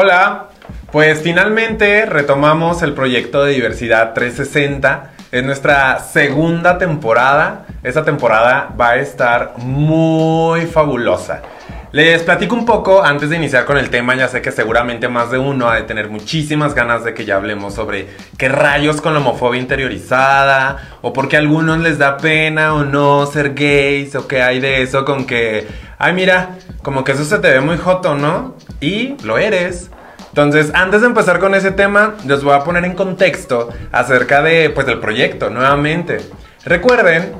Hola, 0.00 0.50
pues 0.92 1.22
finalmente 1.22 2.06
retomamos 2.06 2.82
el 2.82 2.92
proyecto 2.92 3.42
de 3.42 3.54
Diversidad 3.54 4.14
360. 4.14 5.10
Es 5.32 5.42
nuestra 5.42 5.98
segunda 5.98 6.78
temporada. 6.78 7.66
Esta 7.82 8.04
temporada 8.04 8.72
va 8.80 8.90
a 8.90 8.96
estar 8.98 9.54
muy 9.56 10.66
fabulosa. 10.66 11.42
Les 11.90 12.22
platico 12.22 12.54
un 12.54 12.64
poco 12.64 13.02
antes 13.02 13.28
de 13.28 13.36
iniciar 13.38 13.64
con 13.64 13.76
el 13.76 13.90
tema, 13.90 14.14
ya 14.14 14.28
sé 14.28 14.40
que 14.40 14.52
seguramente 14.52 15.08
más 15.08 15.32
de 15.32 15.38
uno 15.38 15.68
ha 15.68 15.74
de 15.74 15.82
tener 15.82 16.08
muchísimas 16.08 16.74
ganas 16.74 17.02
de 17.02 17.12
que 17.12 17.24
ya 17.24 17.34
hablemos 17.34 17.74
sobre 17.74 18.06
qué 18.36 18.48
rayos 18.48 19.00
con 19.00 19.14
la 19.14 19.18
homofobia 19.18 19.60
interiorizada, 19.60 20.76
o 21.02 21.12
por 21.12 21.28
qué 21.28 21.34
a 21.34 21.38
algunos 21.40 21.80
les 21.80 21.98
da 21.98 22.18
pena 22.18 22.74
o 22.74 22.84
no 22.84 23.26
ser 23.26 23.52
gays, 23.54 24.14
o 24.14 24.28
qué 24.28 24.42
hay 24.42 24.60
de 24.60 24.82
eso 24.82 25.04
con 25.04 25.26
que, 25.26 25.66
ay 25.98 26.12
mira, 26.12 26.50
como 26.84 27.02
que 27.02 27.12
eso 27.12 27.24
se 27.24 27.38
te 27.40 27.50
ve 27.50 27.60
muy 27.60 27.78
joto, 27.78 28.14
¿no? 28.14 28.54
Y 28.80 29.16
lo 29.24 29.38
eres. 29.38 29.90
Entonces, 30.28 30.70
antes 30.74 31.00
de 31.00 31.08
empezar 31.08 31.40
con 31.40 31.54
ese 31.54 31.70
tema, 31.70 32.14
les 32.26 32.44
voy 32.44 32.54
a 32.54 32.64
poner 32.64 32.84
en 32.84 32.94
contexto 32.94 33.70
acerca 33.90 34.42
de, 34.42 34.70
pues, 34.70 34.86
del 34.86 35.00
proyecto, 35.00 35.50
nuevamente. 35.50 36.18
Recuerden 36.64 37.32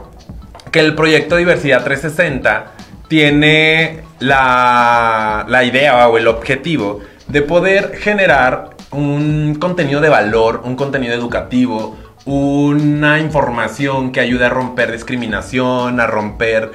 que 0.72 0.80
el 0.80 0.94
proyecto 0.94 1.36
Diversidad 1.36 1.84
360 1.84 2.72
tiene 3.08 4.02
la, 4.18 5.44
la 5.48 5.64
idea 5.64 6.08
o 6.08 6.18
el 6.18 6.26
objetivo 6.26 7.00
de 7.28 7.42
poder 7.42 7.96
generar 7.96 8.70
un 8.90 9.54
contenido 9.56 10.00
de 10.00 10.08
valor, 10.08 10.62
un 10.64 10.76
contenido 10.76 11.14
educativo, 11.14 11.96
una 12.24 13.18
información 13.20 14.12
que 14.12 14.20
ayude 14.20 14.46
a 14.46 14.50
romper 14.50 14.92
discriminación, 14.92 16.00
a 16.00 16.06
romper 16.06 16.72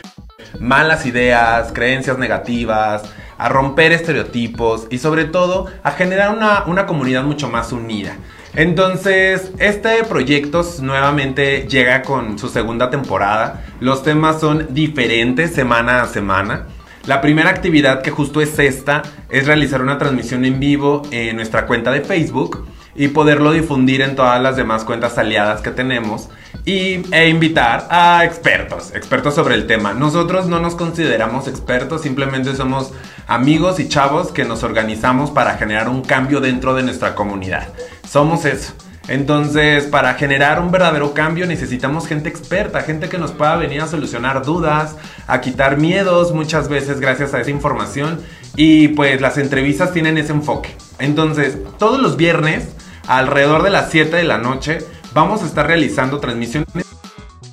malas 0.60 1.06
ideas, 1.06 1.72
creencias 1.74 2.18
negativas, 2.18 3.04
a 3.44 3.50
romper 3.50 3.92
estereotipos 3.92 4.88
y 4.90 5.00
sobre 5.00 5.26
todo 5.26 5.66
a 5.84 5.92
generar 5.92 6.34
una, 6.34 6.64
una 6.66 6.86
comunidad 6.86 7.26
mucho 7.26 7.50
más 7.50 7.74
unida. 7.74 8.16
Entonces, 8.56 9.52
este 9.60 10.02
proyecto 10.06 10.66
nuevamente 10.80 11.68
llega 11.68 12.04
con 12.04 12.40
su 12.40 12.48
segunda 12.48 12.90
temporada. 12.90 13.66
Los 13.82 14.02
temas 14.02 14.40
son 14.40 14.74
diferentes 14.74 15.54
semana 15.54 16.04
a 16.04 16.08
semana. 16.08 16.68
La 17.06 17.20
primera 17.20 17.50
actividad 17.50 18.02
que 18.02 18.12
justo 18.12 18.40
es 18.40 18.58
esta 18.60 19.02
es 19.30 19.46
realizar 19.46 19.82
una 19.82 19.98
transmisión 19.98 20.46
en 20.46 20.62
vivo 20.62 21.02
en 21.12 21.36
nuestra 21.36 21.66
cuenta 21.66 21.92
de 21.92 22.00
Facebook 22.00 22.66
y 22.96 23.10
poderlo 23.10 23.52
difundir 23.52 24.02
en 24.02 24.16
todas 24.16 24.42
las 24.42 24.56
demás 24.56 24.84
cuentas 24.84 25.18
aliadas 25.18 25.62
que 25.62 25.72
tenemos 25.72 26.30
y, 26.66 27.02
e 27.14 27.30
invitar 27.30 27.88
a 27.90 28.24
expertos, 28.24 28.94
expertos 28.96 29.36
sobre 29.36 29.56
el 29.56 29.68
tema. 29.68 29.94
Nosotros 29.94 30.48
no 30.48 30.60
nos 30.60 30.76
consideramos 30.76 31.48
expertos, 31.48 32.02
simplemente 32.02 32.56
somos 32.56 32.94
amigos 33.28 33.80
y 33.80 33.90
chavos 33.90 34.32
que 34.32 34.46
nos 34.46 34.64
organizamos 34.64 35.32
para 35.32 35.58
generar 35.58 35.90
un 35.90 36.02
cambio 36.04 36.40
dentro 36.40 36.76
de 36.76 36.84
nuestra 36.84 37.16
comunidad. 37.16 37.70
Somos 38.08 38.46
eso. 38.46 38.74
Entonces, 39.10 39.84
para 39.86 40.14
generar 40.14 40.62
un 40.62 40.72
verdadero 40.72 41.14
cambio 41.14 41.46
necesitamos 41.46 42.08
gente 42.08 42.30
experta, 42.30 42.82
gente 42.82 43.10
que 43.10 43.18
nos 43.18 43.34
pueda 43.34 43.58
venir 43.58 43.82
a 43.82 43.88
solucionar 43.88 44.46
dudas, 44.46 44.96
a 45.28 45.42
quitar 45.42 45.78
miedos 45.78 46.34
muchas 46.34 46.70
veces 46.70 47.02
gracias 47.02 47.34
a 47.34 47.42
esa 47.42 47.52
información 47.52 48.22
y 48.56 48.90
pues 48.90 49.20
las 49.20 49.38
entrevistas 49.38 49.92
tienen 49.92 50.18
ese 50.18 50.32
enfoque. 50.32 50.70
Entonces, 51.00 51.58
todos 51.78 52.00
los 52.00 52.16
viernes, 52.16 52.70
alrededor 53.08 53.64
de 53.64 53.70
las 53.70 53.92
7 53.92 54.16
de 54.16 54.24
la 54.24 54.38
noche, 54.38 54.80
vamos 55.14 55.42
a 55.44 55.46
estar 55.46 55.68
realizando 55.68 56.20
transmisiones 56.20 56.86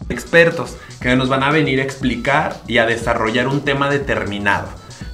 expertos 0.09 0.77
que 1.01 1.15
nos 1.17 1.29
van 1.29 1.43
a 1.43 1.51
venir 1.51 1.81
a 1.81 1.85
explicar 1.85 2.57
y 2.67 2.79
a 2.79 2.87
desarrollar 2.87 3.49
un 3.49 3.63
tema 3.63 3.89
determinado. 3.89 4.69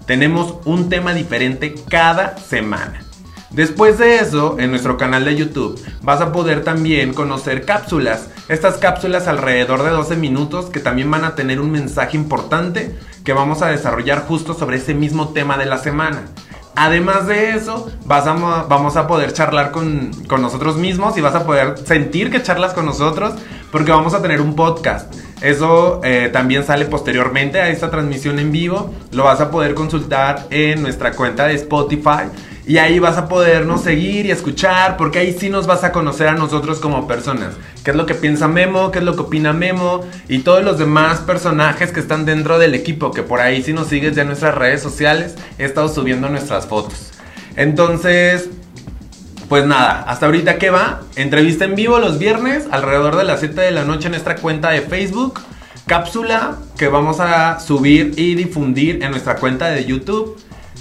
Tenemos 0.07 0.57
un 0.65 0.89
tema 0.89 1.15
diferente 1.15 1.75
cada 1.89 2.37
semana. 2.39 3.01
Después 3.51 3.99
de 3.99 4.17
eso, 4.17 4.57
en 4.59 4.71
nuestro 4.71 4.97
canal 4.97 5.25
de 5.25 5.37
YouTube 5.37 5.81
vas 6.03 6.21
a 6.21 6.33
poder 6.33 6.63
también 6.65 7.15
conocer 7.15 7.65
cápsulas. 7.65 8.29
Estas 8.49 8.77
cápsulas 8.77 9.29
alrededor 9.29 9.83
de 9.83 9.91
12 9.91 10.17
minutos 10.17 10.67
que 10.67 10.81
también 10.81 11.11
van 11.11 11.25
a 11.25 11.35
tener 11.35 11.61
un 11.61 11.71
mensaje 11.71 12.17
importante 12.17 12.99
que 13.25 13.33
vamos 13.33 13.63
a 13.63 13.69
desarrollar 13.69 14.27
justo 14.27 14.55
sobre 14.55 14.77
ese 14.77 14.95
mismo 14.95 15.29
tema 15.31 15.57
de 15.57 15.67
la 15.67 15.79
semana. 15.79 16.23
Además 16.77 17.27
de 17.27 17.53
eso, 17.53 17.91
vas 18.05 18.27
a, 18.27 18.35
vamos 18.35 18.97
a 18.97 19.07
poder 19.07 19.33
charlar 19.33 19.71
con, 19.71 20.11
con, 20.29 20.43
nosotros 20.43 20.77
mismos 20.77 21.17
y 21.17 21.23
vas 21.23 21.35
a 21.35 21.47
poder 21.47 21.79
sentir 21.79 22.31
que 22.31 22.43
charlas 22.43 22.75
con 22.75 22.85
nosotros 22.85 23.33
porque 23.73 23.93
vamos 23.93 24.13
a 24.13 24.21
tener 24.21 24.43
un 24.43 24.55
podcast. 24.55 25.13
Eso 25.41 26.01
eh, 26.05 26.29
también 26.33 26.65
sale 26.65 26.85
posteriormente 26.85 27.61
a 27.61 27.71
esta 27.71 27.91
transmisión 27.91 28.39
en 28.39 28.53
vivo. 28.53 28.95
Lo 29.13 29.25
vas 29.25 29.41
a 29.41 29.51
poder 29.51 29.75
consultar 29.75 30.47
en 30.51 30.83
nuestra 30.83 31.13
cuenta 31.13 31.47
de 31.47 31.55
Spotify. 31.55 32.29
Y 32.67 32.79
ahí 32.79 32.99
vas 32.99 33.17
a 33.17 33.29
podernos 33.29 33.83
seguir 33.83 34.27
y 34.27 34.33
escuchar, 34.33 34.97
porque 34.97 35.21
ahí 35.21 35.37
sí 35.39 35.49
nos 35.49 35.69
vas 35.69 35.85
a 35.85 35.93
conocer 35.93 36.27
a 36.27 36.33
nosotros 36.33 36.81
como 36.81 37.07
personas. 37.07 37.55
¿Qué 37.85 37.93
es 37.93 37.97
lo 37.97 38.07
que 38.07 38.17
piensa 38.17 38.49
Memo? 38.49 38.91
¿Qué 38.91 38.99
es 38.99 39.05
lo 39.05 39.15
que 39.15 39.23
opina 39.23 39.53
Memo? 39.53 40.05
Y 40.29 40.41
todos 40.41 40.65
los 40.65 40.77
demás 40.77 41.21
personajes 41.21 41.93
que 41.93 42.01
están 42.01 42.25
dentro 42.25 42.59
del 42.59 42.75
equipo, 42.75 43.13
que 43.13 43.23
por 43.23 43.41
ahí 43.41 43.63
si 43.63 43.73
nos 43.73 43.87
sigues 43.87 44.17
ya 44.17 44.23
en 44.23 44.29
nuestras 44.29 44.57
redes 44.57 44.83
sociales, 44.83 45.37
he 45.59 45.65
estado 45.65 45.89
subiendo 45.89 46.29
nuestras 46.29 46.67
fotos. 46.67 47.13
Entonces, 47.55 48.51
pues 49.49 49.65
nada, 49.65 50.03
hasta 50.09 50.27
ahorita 50.27 50.59
que 50.59 50.71
va, 50.71 51.03
entrevista 51.15 51.67
en 51.67 51.77
vivo 51.77 52.01
los 52.01 52.19
viernes, 52.19 52.67
alrededor 52.73 53.15
de 53.17 53.23
las 53.23 53.39
7 53.39 53.61
de 53.61 53.71
la 53.71 53.85
noche 53.85 54.07
en 54.07 54.13
nuestra 54.13 54.35
cuenta 54.35 54.71
de 54.71 54.81
Facebook. 54.81 55.41
Cápsula 55.87 56.57
que 56.77 56.89
vamos 56.89 57.21
a 57.21 57.61
subir 57.61 58.15
y 58.17 58.35
difundir 58.35 59.05
en 59.05 59.13
nuestra 59.13 59.37
cuenta 59.37 59.71
de 59.71 59.85
YouTube. 59.85 60.37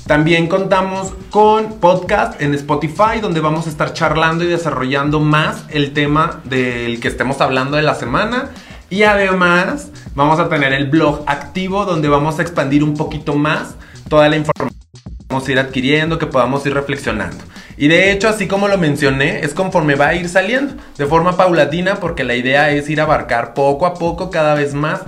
También 0.06 0.46
contamos 0.46 1.14
con 1.32 1.80
podcast 1.80 2.40
en 2.40 2.54
Spotify 2.54 3.20
donde 3.20 3.40
vamos 3.40 3.66
a 3.66 3.72
estar 3.72 3.94
charlando 3.94 4.44
y 4.44 4.48
desarrollando 4.48 5.20
más 5.20 5.64
el 5.70 5.94
tema 5.94 6.42
del 6.44 7.00
que 7.00 7.08
estemos 7.08 7.42
hablando 7.42 7.76
de 7.76 7.82
la 7.82 7.96
semana. 7.96 8.52
Y 8.92 9.02
además 9.02 9.90
vamos 10.14 10.40
a 10.40 10.48
tener 10.48 10.74
el 10.74 10.92
blog 10.92 11.24
activo 11.26 11.86
donde 11.86 12.08
vamos 12.08 12.38
a 12.38 12.44
expandir 12.44 12.84
un 12.84 12.94
poquito 12.94 13.34
más 13.34 13.74
toda 14.08 14.30
la 14.30 14.38
información 14.38 14.80
que 15.28 15.36
a 15.36 15.52
ir 15.52 15.60
adquiriendo, 15.60 16.20
que 16.20 16.28
podamos 16.28 16.64
ir 16.68 16.76
reflexionando. 16.76 17.44
Y 17.78 17.88
de 17.88 18.12
hecho, 18.12 18.30
así 18.30 18.48
como 18.48 18.68
lo 18.68 18.78
mencioné, 18.78 19.40
es 19.40 19.54
conforme 19.54 19.96
va 19.96 20.10
a 20.10 20.16
ir 20.16 20.30
saliendo, 20.30 20.76
de 20.98 21.06
forma 21.08 21.36
paulatina, 21.36 21.96
porque 21.96 22.24
la 22.24 22.36
idea 22.36 22.70
es 22.70 22.90
ir 22.90 23.02
a 23.02 23.04
abarcar 23.04 23.54
poco 23.54 23.86
a 23.86 23.96
poco 23.96 24.30
cada 24.30 24.54
vez 24.54 24.74
más 24.74 25.02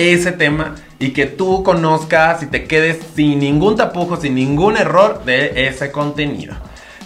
ese 0.00 0.32
tema 0.32 0.74
y 0.98 1.10
que 1.10 1.26
tú 1.26 1.62
conozcas 1.62 2.42
y 2.42 2.46
te 2.46 2.64
quedes 2.64 2.98
sin 3.14 3.40
ningún 3.40 3.76
tapujo, 3.76 4.16
sin 4.16 4.34
ningún 4.34 4.76
error 4.76 5.24
de 5.24 5.66
ese 5.68 5.90
contenido. 5.92 6.54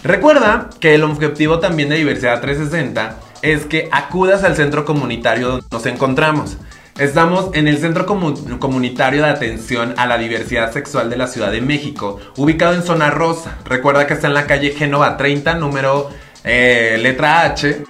Recuerda 0.03 0.69
que 0.79 0.95
el 0.95 1.03
objetivo 1.03 1.59
también 1.59 1.89
de 1.89 1.97
Diversidad 1.97 2.41
360 2.41 3.17
es 3.41 3.65
que 3.65 3.89
acudas 3.91 4.43
al 4.43 4.55
centro 4.55 4.85
comunitario 4.85 5.47
donde 5.49 5.67
nos 5.71 5.85
encontramos. 5.85 6.57
Estamos 6.97 7.49
en 7.53 7.67
el 7.67 7.77
Centro 7.77 8.05
Comunitario 8.05 9.23
de 9.23 9.29
Atención 9.29 9.95
a 9.97 10.05
la 10.05 10.17
Diversidad 10.17 10.71
Sexual 10.71 11.09
de 11.09 11.17
la 11.17 11.27
Ciudad 11.27 11.51
de 11.51 11.59
México, 11.59 12.21
ubicado 12.37 12.73
en 12.73 12.83
Zona 12.83 13.09
Rosa. 13.09 13.57
Recuerda 13.65 14.07
que 14.07 14.13
está 14.13 14.27
en 14.27 14.33
la 14.33 14.47
calle 14.47 14.71
Génova 14.71 15.17
30, 15.17 15.55
número 15.55 16.09
eh, 16.45 16.97
letra 17.01 17.41
H. 17.41 17.83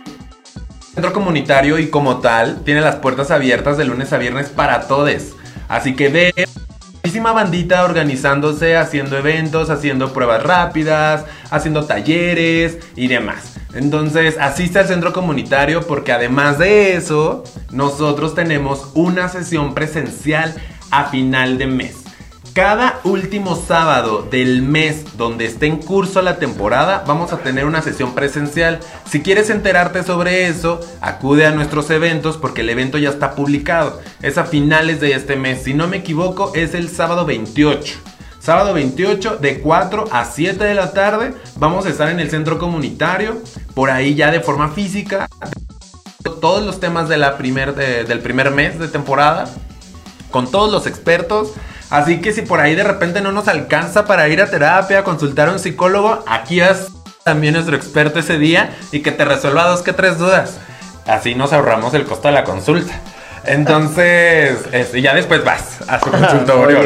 Centro 0.95 1.11
comunitario 1.11 1.78
y 1.78 1.89
como 1.89 2.19
tal 2.19 2.61
tiene 2.63 2.79
las 2.79 2.95
puertas 2.95 3.29
abiertas 3.29 3.78
de 3.78 3.83
lunes 3.83 4.13
a 4.13 4.17
viernes 4.17 4.47
para 4.47 4.88
todos. 4.88 5.35
Así 5.67 5.94
que 5.94 6.07
ve 6.07 6.33
muchísima 7.03 7.33
bandita 7.33 7.83
organizándose, 7.83 8.78
haciendo 8.78 9.17
eventos, 9.17 9.69
haciendo 9.69 10.13
pruebas 10.13 10.44
rápidas, 10.44 11.25
haciendo 11.51 11.83
talleres 11.83 12.78
y 12.95 13.09
demás. 13.09 13.57
Entonces, 13.73 14.38
asiste 14.39 14.79
al 14.79 14.88
centro 14.88 15.11
comunitario 15.11 15.81
porque 15.85 16.13
además 16.13 16.59
de 16.59 16.95
eso, 16.95 17.44
nosotros 17.72 18.33
tenemos 18.33 18.89
una 18.94 19.27
sesión 19.27 19.73
presencial 19.73 20.56
a 20.91 21.09
final 21.09 21.57
de 21.57 21.67
mes. 21.67 22.05
Cada 22.56 23.02
último 23.04 23.57
sábado 23.57 24.25
del 24.31 24.62
mes 24.62 25.18
donde 25.18 25.44
esté 25.44 25.66
en 25.66 25.75
curso 25.75 26.22
la 26.22 26.38
temporada, 26.38 27.04
vamos 27.06 27.34
a 27.34 27.40
tener 27.40 27.66
una 27.66 27.81
sesión 27.81 28.16
presencial. 28.16 28.80
Si 29.06 29.22
quieres 29.22 29.50
enterarte 29.50 30.04
sobre 30.04 30.48
eso, 30.48 30.80
acude 31.02 31.46
a 31.46 31.52
nuestros 31.52 31.90
eventos 31.90 32.38
porque 32.38 32.62
el 32.62 32.69
evento 32.69 32.98
ya 32.98 33.10
está 33.10 33.36
publicado. 33.36 34.00
Es 34.22 34.38
a 34.38 34.46
finales 34.46 35.02
de 35.02 35.12
este 35.12 35.36
mes. 35.36 35.63
Si 35.63 35.74
no 35.74 35.90
me 35.90 35.98
equivoco, 35.98 36.54
es 36.56 36.75
el 36.75 36.88
sábado 36.88 37.25
28. 37.25 37.98
Sábado 38.40 38.74
28 38.74 39.36
de 39.36 39.60
4 39.60 40.06
a 40.10 40.24
7 40.24 40.63
de 40.63 40.75
la 40.75 40.94
tarde 40.94 41.34
vamos 41.58 41.86
a 41.86 41.90
estar 41.90 42.08
en 42.08 42.22
el 42.22 42.30
centro 42.30 42.58
comunitario, 42.58 43.42
por 43.74 43.90
ahí 43.90 44.16
ya 44.16 44.31
de 44.31 44.40
forma 44.40 44.69
física. 44.69 45.28
Todos 46.40 46.66
los 46.66 46.80
temas 46.80 47.10
de 47.10 47.18
la 47.18 47.38
primer, 47.38 47.75
del 47.75 48.19
primer 48.22 48.51
mes 48.51 48.80
de 48.80 48.88
temporada, 48.88 49.50
con 50.31 50.50
todos 50.50 50.72
los 50.72 50.88
expertos 50.88 51.51
Así 51.95 52.19
que 52.19 52.33
si 52.33 52.42
por 52.42 52.59
ahí 52.59 52.75
de 52.75 52.83
repente 52.83 53.21
no 53.21 53.31
nos 53.31 53.47
alcanza 53.47 54.03
para 54.03 54.27
ir 54.27 54.42
a 54.42 54.47
terapia, 54.47 55.06
consultar 55.06 55.47
a 55.47 55.53
un 55.53 55.59
psicólogo, 55.59 56.25
aquí 56.27 56.59
es 56.59 56.88
también 57.24 57.53
nuestro 57.53 57.74
experto 57.74 58.19
ese 58.19 58.38
día 58.38 58.75
y 58.92 59.00
que 59.00 59.13
te 59.13 59.24
resuelva 59.24 59.63
dos 59.65 59.81
que 59.81 59.94
tres 59.94 60.18
dudas. 60.18 60.57
Así 61.07 61.36
nos 61.36 61.53
ahorramos 61.53 61.94
el 61.94 62.03
costo 62.03 62.27
de 62.27 62.33
la 62.33 62.44
consulta. 62.44 62.94
Entonces, 63.45 64.57
este, 64.74 65.01
ya 65.01 65.15
después 65.15 65.45
vas 65.45 65.80
a 65.88 66.01
su 66.01 66.12
consultorio. 66.12 66.81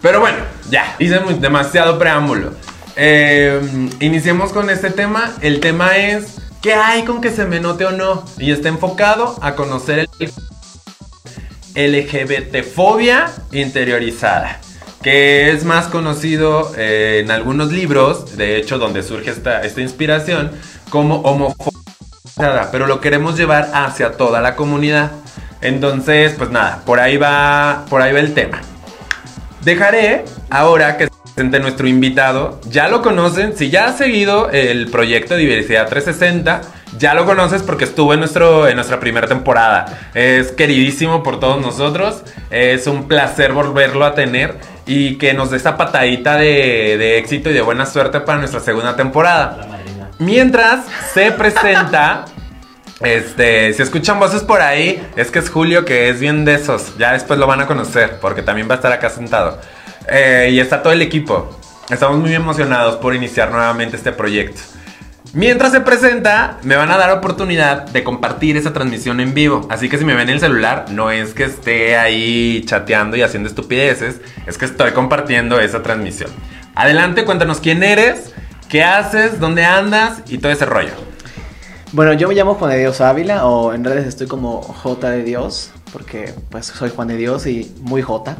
Pero 0.00 0.20
bueno, 0.20 0.38
ya, 0.70 0.96
hice 0.98 1.20
demasiado 1.38 1.98
preámbulo. 1.98 2.52
eh, 2.96 3.60
iniciemos 4.00 4.54
con 4.54 4.70
este 4.70 4.88
tema. 4.88 5.34
El 5.42 5.60
tema 5.60 5.98
es, 5.98 6.38
¿qué 6.62 6.72
hay 6.72 7.04
con 7.04 7.20
que 7.20 7.30
se 7.30 7.44
me 7.44 7.60
note 7.60 7.84
o 7.84 7.90
no? 7.90 8.24
Y 8.38 8.52
está 8.52 8.70
enfocado 8.70 9.36
a 9.42 9.54
conocer 9.54 10.08
el 10.18 10.32
LGBT-fobia 11.76 13.30
interiorizada 13.52 14.60
que 15.06 15.52
es 15.52 15.64
más 15.64 15.86
conocido 15.86 16.72
eh, 16.76 17.20
en 17.22 17.30
algunos 17.30 17.70
libros, 17.70 18.36
de 18.36 18.56
hecho 18.56 18.76
donde 18.76 19.04
surge 19.04 19.30
esta, 19.30 19.80
inspiración, 19.80 20.50
como 20.90 21.20
homofobia, 21.20 22.70
pero 22.72 22.88
lo 22.88 23.00
queremos 23.00 23.36
llevar 23.38 23.70
hacia 23.72 24.12
toda 24.12 24.40
la 24.40 24.56
comunidad. 24.56 25.12
Entonces, 25.60 26.34
pues 26.36 26.50
nada, 26.50 26.82
por 26.84 26.98
ahí 26.98 27.18
va, 27.18 27.84
por 27.88 28.02
ahí 28.02 28.12
va 28.12 28.18
el 28.18 28.34
tema. 28.34 28.60
Dejaré 29.62 30.24
ahora 30.50 30.96
que 30.96 31.04
se 31.04 31.10
presente 31.22 31.60
nuestro 31.60 31.86
invitado. 31.86 32.60
Ya 32.68 32.88
lo 32.88 33.00
conocen, 33.00 33.56
si 33.56 33.70
ya 33.70 33.86
has 33.86 33.98
seguido 33.98 34.50
el 34.50 34.90
proyecto 34.90 35.36
Diversidad 35.36 35.88
360, 35.88 36.62
ya 36.98 37.14
lo 37.14 37.24
conoces 37.24 37.62
porque 37.62 37.84
estuvo 37.84 38.12
en, 38.12 38.20
nuestro, 38.20 38.68
en 38.68 38.76
nuestra 38.76 39.00
primera 39.00 39.26
temporada. 39.26 40.10
Es 40.14 40.52
queridísimo 40.52 41.22
por 41.22 41.40
todos 41.40 41.60
nosotros. 41.60 42.22
Es 42.50 42.86
un 42.86 43.08
placer 43.08 43.52
volverlo 43.52 44.04
a 44.04 44.14
tener 44.14 44.58
y 44.86 45.16
que 45.18 45.34
nos 45.34 45.50
dé 45.50 45.56
esa 45.56 45.76
patadita 45.76 46.36
de, 46.36 46.96
de 46.98 47.18
éxito 47.18 47.50
y 47.50 47.52
de 47.52 47.62
buena 47.62 47.86
suerte 47.86 48.20
para 48.20 48.38
nuestra 48.38 48.60
segunda 48.60 48.96
temporada. 48.96 49.66
Mientras 50.18 50.86
se 51.12 51.32
presenta 51.32 52.24
este, 53.00 53.72
si 53.74 53.82
escuchan 53.82 54.18
voces 54.18 54.42
por 54.42 54.62
ahí, 54.62 55.06
es 55.16 55.30
que 55.30 55.38
es 55.38 55.50
Julio, 55.50 55.84
que 55.84 56.08
es 56.08 56.20
bien 56.20 56.44
de 56.44 56.54
esos. 56.54 56.96
Ya 56.98 57.12
después 57.12 57.38
lo 57.38 57.46
van 57.46 57.60
a 57.60 57.66
conocer, 57.66 58.18
porque 58.20 58.42
también 58.42 58.68
va 58.68 58.74
a 58.74 58.76
estar 58.76 58.92
acá 58.92 59.10
sentado. 59.10 59.60
Eh, 60.08 60.50
y 60.52 60.60
está 60.60 60.82
todo 60.82 60.92
el 60.92 61.02
equipo. 61.02 61.58
Estamos 61.90 62.18
muy 62.18 62.34
emocionados 62.34 62.96
por 62.96 63.14
iniciar 63.14 63.50
nuevamente 63.50 63.96
este 63.96 64.12
proyecto. 64.12 64.60
Mientras 65.36 65.70
se 65.70 65.82
presenta, 65.82 66.56
me 66.62 66.76
van 66.76 66.90
a 66.90 66.96
dar 66.96 67.10
oportunidad 67.10 67.86
de 67.88 68.02
compartir 68.02 68.56
esa 68.56 68.72
transmisión 68.72 69.20
en 69.20 69.34
vivo. 69.34 69.66
Así 69.68 69.90
que 69.90 69.98
si 69.98 70.04
me 70.06 70.14
ven 70.14 70.30
en 70.30 70.36
el 70.36 70.40
celular, 70.40 70.86
no 70.90 71.10
es 71.10 71.34
que 71.34 71.44
esté 71.44 71.98
ahí 71.98 72.64
chateando 72.64 73.18
y 73.18 73.22
haciendo 73.22 73.46
estupideces, 73.46 74.22
es 74.46 74.56
que 74.56 74.64
estoy 74.64 74.92
compartiendo 74.92 75.60
esa 75.60 75.82
transmisión. 75.82 76.30
Adelante, 76.74 77.26
cuéntanos 77.26 77.60
quién 77.60 77.82
eres, 77.82 78.32
qué 78.70 78.82
haces, 78.82 79.38
dónde 79.38 79.66
andas 79.66 80.22
y 80.26 80.38
todo 80.38 80.52
ese 80.52 80.64
rollo. 80.64 80.94
Bueno, 81.92 82.14
yo 82.14 82.28
me 82.28 82.34
llamo 82.34 82.54
Juan 82.54 82.70
de 82.70 82.78
Dios 82.78 83.02
Ávila, 83.02 83.44
o 83.44 83.74
en 83.74 83.84
redes 83.84 84.06
estoy 84.06 84.28
como 84.28 84.62
J 84.62 85.10
de 85.10 85.22
Dios, 85.22 85.70
porque 85.92 86.32
pues 86.48 86.64
soy 86.64 86.88
Juan 86.88 87.08
de 87.08 87.18
Dios 87.18 87.46
y 87.46 87.74
muy 87.82 88.00
J. 88.00 88.38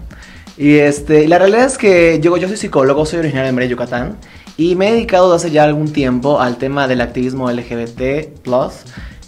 Y 0.57 0.77
este, 0.79 1.29
la 1.29 1.39
realidad 1.39 1.67
es 1.67 1.77
que 1.77 2.21
yo, 2.23 2.39
yo 2.39 2.49
soy 2.49 2.57
psicólogo, 2.57 3.05
soy 3.05 3.19
originario 3.19 3.49
de 3.49 3.53
Mérida, 3.53 3.73
Yucatán, 3.73 4.17
y 4.57 4.75
me 4.75 4.89
he 4.89 4.93
dedicado 4.93 5.33
hace 5.33 5.51
ya 5.51 5.65
algún 5.65 5.93
tiempo 5.93 6.41
al 6.41 6.57
tema 6.57 6.89
del 6.89 7.01
activismo 7.01 7.51
LGBT+, 7.51 8.01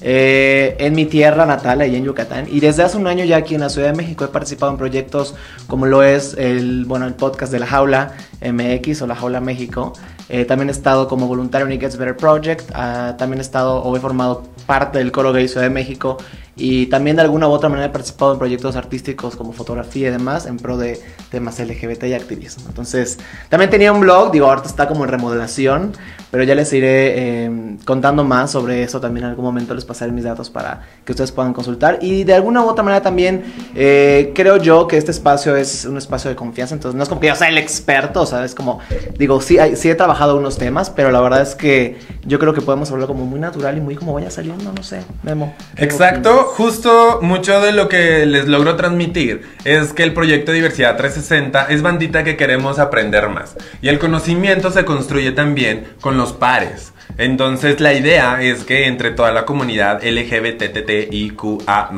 eh, 0.00 0.76
en 0.78 0.94
mi 0.94 1.06
tierra 1.06 1.44
natal, 1.44 1.80
ahí 1.80 1.96
en 1.96 2.04
Yucatán. 2.04 2.46
Y 2.50 2.60
desde 2.60 2.84
hace 2.84 2.96
un 2.96 3.06
año 3.06 3.24
ya 3.24 3.38
aquí 3.38 3.54
en 3.54 3.60
la 3.60 3.68
Ciudad 3.68 3.88
de 3.88 3.96
México 3.96 4.24
he 4.24 4.28
participado 4.28 4.70
en 4.72 4.78
proyectos 4.78 5.34
como 5.66 5.86
lo 5.86 6.02
es 6.02 6.34
el, 6.38 6.84
bueno, 6.84 7.06
el 7.06 7.14
podcast 7.14 7.52
de 7.52 7.58
La 7.58 7.66
Jaula 7.66 8.12
MX 8.40 9.02
o 9.02 9.06
La 9.06 9.16
Jaula 9.16 9.40
México. 9.40 9.92
Eh, 10.28 10.44
también 10.44 10.68
he 10.68 10.72
estado 10.72 11.08
como 11.08 11.26
voluntario 11.26 11.66
en 11.66 11.72
It 11.72 11.80
Gets 11.80 11.96
Better 11.96 12.16
Project. 12.16 12.70
Uh, 12.70 13.16
también 13.16 13.38
he 13.38 13.42
estado 13.42 13.82
o 13.82 13.96
he 13.96 14.00
formado 14.00 14.44
parte 14.66 14.98
del 14.98 15.10
Coro 15.10 15.32
Gay 15.32 15.48
Ciudad 15.48 15.66
de 15.66 15.70
México 15.70 16.18
y 16.58 16.86
también 16.86 17.16
de 17.16 17.22
alguna 17.22 17.48
u 17.48 17.52
otra 17.52 17.68
manera 17.68 17.86
he 17.86 17.90
participado 17.90 18.32
en 18.32 18.38
proyectos 18.38 18.74
artísticos 18.74 19.36
como 19.36 19.52
fotografía 19.52 20.08
y 20.08 20.10
demás 20.10 20.46
en 20.46 20.56
pro 20.56 20.76
de 20.76 21.00
temas 21.30 21.58
LGBT 21.60 22.04
y 22.04 22.14
activismo. 22.14 22.64
Entonces, 22.68 23.18
también 23.48 23.70
tenía 23.70 23.92
un 23.92 24.00
blog, 24.00 24.32
digo, 24.32 24.46
ahorita 24.46 24.66
está 24.66 24.88
como 24.88 25.04
en 25.04 25.10
remodelación, 25.10 25.92
pero 26.30 26.44
ya 26.44 26.54
les 26.54 26.72
iré 26.72 27.44
eh, 27.44 27.76
contando 27.84 28.24
más 28.24 28.50
sobre 28.50 28.82
eso. 28.82 29.00
También 29.00 29.24
en 29.24 29.30
algún 29.30 29.44
momento 29.44 29.74
les 29.74 29.84
pasaré 29.84 30.12
mis 30.12 30.24
datos 30.24 30.50
para 30.50 30.82
que 31.04 31.12
ustedes 31.12 31.32
puedan 31.32 31.52
consultar. 31.52 31.98
Y 32.02 32.24
de 32.24 32.34
alguna 32.34 32.62
u 32.62 32.68
otra 32.68 32.82
manera 32.82 33.02
también 33.02 33.44
eh, 33.74 34.32
creo 34.34 34.56
yo 34.56 34.86
que 34.86 34.96
este 34.96 35.10
espacio 35.10 35.56
es 35.56 35.84
un 35.84 35.96
espacio 35.96 36.30
de 36.30 36.36
confianza. 36.36 36.74
Entonces, 36.74 36.96
no 36.96 37.02
es 37.02 37.08
como 37.08 37.20
que 37.20 37.28
yo 37.28 37.34
sea 37.34 37.48
el 37.48 37.58
experto, 37.58 38.22
o 38.22 38.26
sea, 38.26 38.44
es 38.44 38.54
como, 38.54 38.80
digo, 39.18 39.40
sí, 39.40 39.58
sí 39.74 39.90
he 39.90 39.94
trabajado 39.94 40.36
unos 40.36 40.58
temas, 40.58 40.90
pero 40.90 41.10
la 41.10 41.20
verdad 41.20 41.42
es 41.42 41.54
que 41.54 41.98
yo 42.24 42.38
creo 42.38 42.52
que 42.52 42.60
podemos 42.60 42.90
hablar 42.90 43.06
como 43.06 43.24
muy 43.24 43.40
natural 43.40 43.76
y 43.78 43.80
muy 43.80 43.94
como 43.94 44.14
vaya 44.14 44.30
saliendo, 44.30 44.72
no 44.72 44.82
sé, 44.82 45.02
Memo. 45.22 45.54
Exacto 45.76 46.48
justo 46.58 47.20
mucho 47.22 47.60
de 47.60 47.72
lo 47.72 47.88
que 47.88 48.26
les 48.26 48.48
logro 48.48 48.76
transmitir 48.76 49.42
es 49.64 49.92
que 49.92 50.02
el 50.02 50.12
proyecto 50.12 50.52
Diversidad 50.52 50.96
360 50.96 51.66
es 51.68 51.82
bandita 51.82 52.24
que 52.24 52.36
queremos 52.36 52.78
aprender 52.78 53.28
más. 53.28 53.56
Y 53.80 53.88
el 53.88 53.98
conocimiento 53.98 54.70
se 54.70 54.84
construye 54.84 55.32
también 55.32 55.86
con 56.00 56.16
los 56.18 56.34
pares. 56.34 56.92
Entonces 57.16 57.80
la 57.80 57.94
idea 57.94 58.42
es 58.42 58.64
que 58.64 58.86
entre 58.86 59.12
toda 59.12 59.32
la 59.32 59.46
comunidad 59.46 60.02
LGBTTIQA 60.04 61.90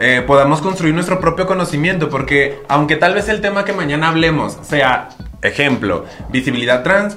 eh, 0.00 0.22
podamos 0.26 0.60
construir 0.60 0.94
nuestro 0.94 1.20
propio 1.20 1.46
conocimiento, 1.46 2.08
porque 2.08 2.60
aunque 2.68 2.96
tal 2.96 3.14
vez 3.14 3.28
el 3.28 3.40
tema 3.40 3.64
que 3.64 3.72
mañana 3.72 4.08
hablemos 4.08 4.58
sea, 4.62 5.08
ejemplo, 5.42 6.04
visibilidad 6.30 6.82
trans, 6.82 7.16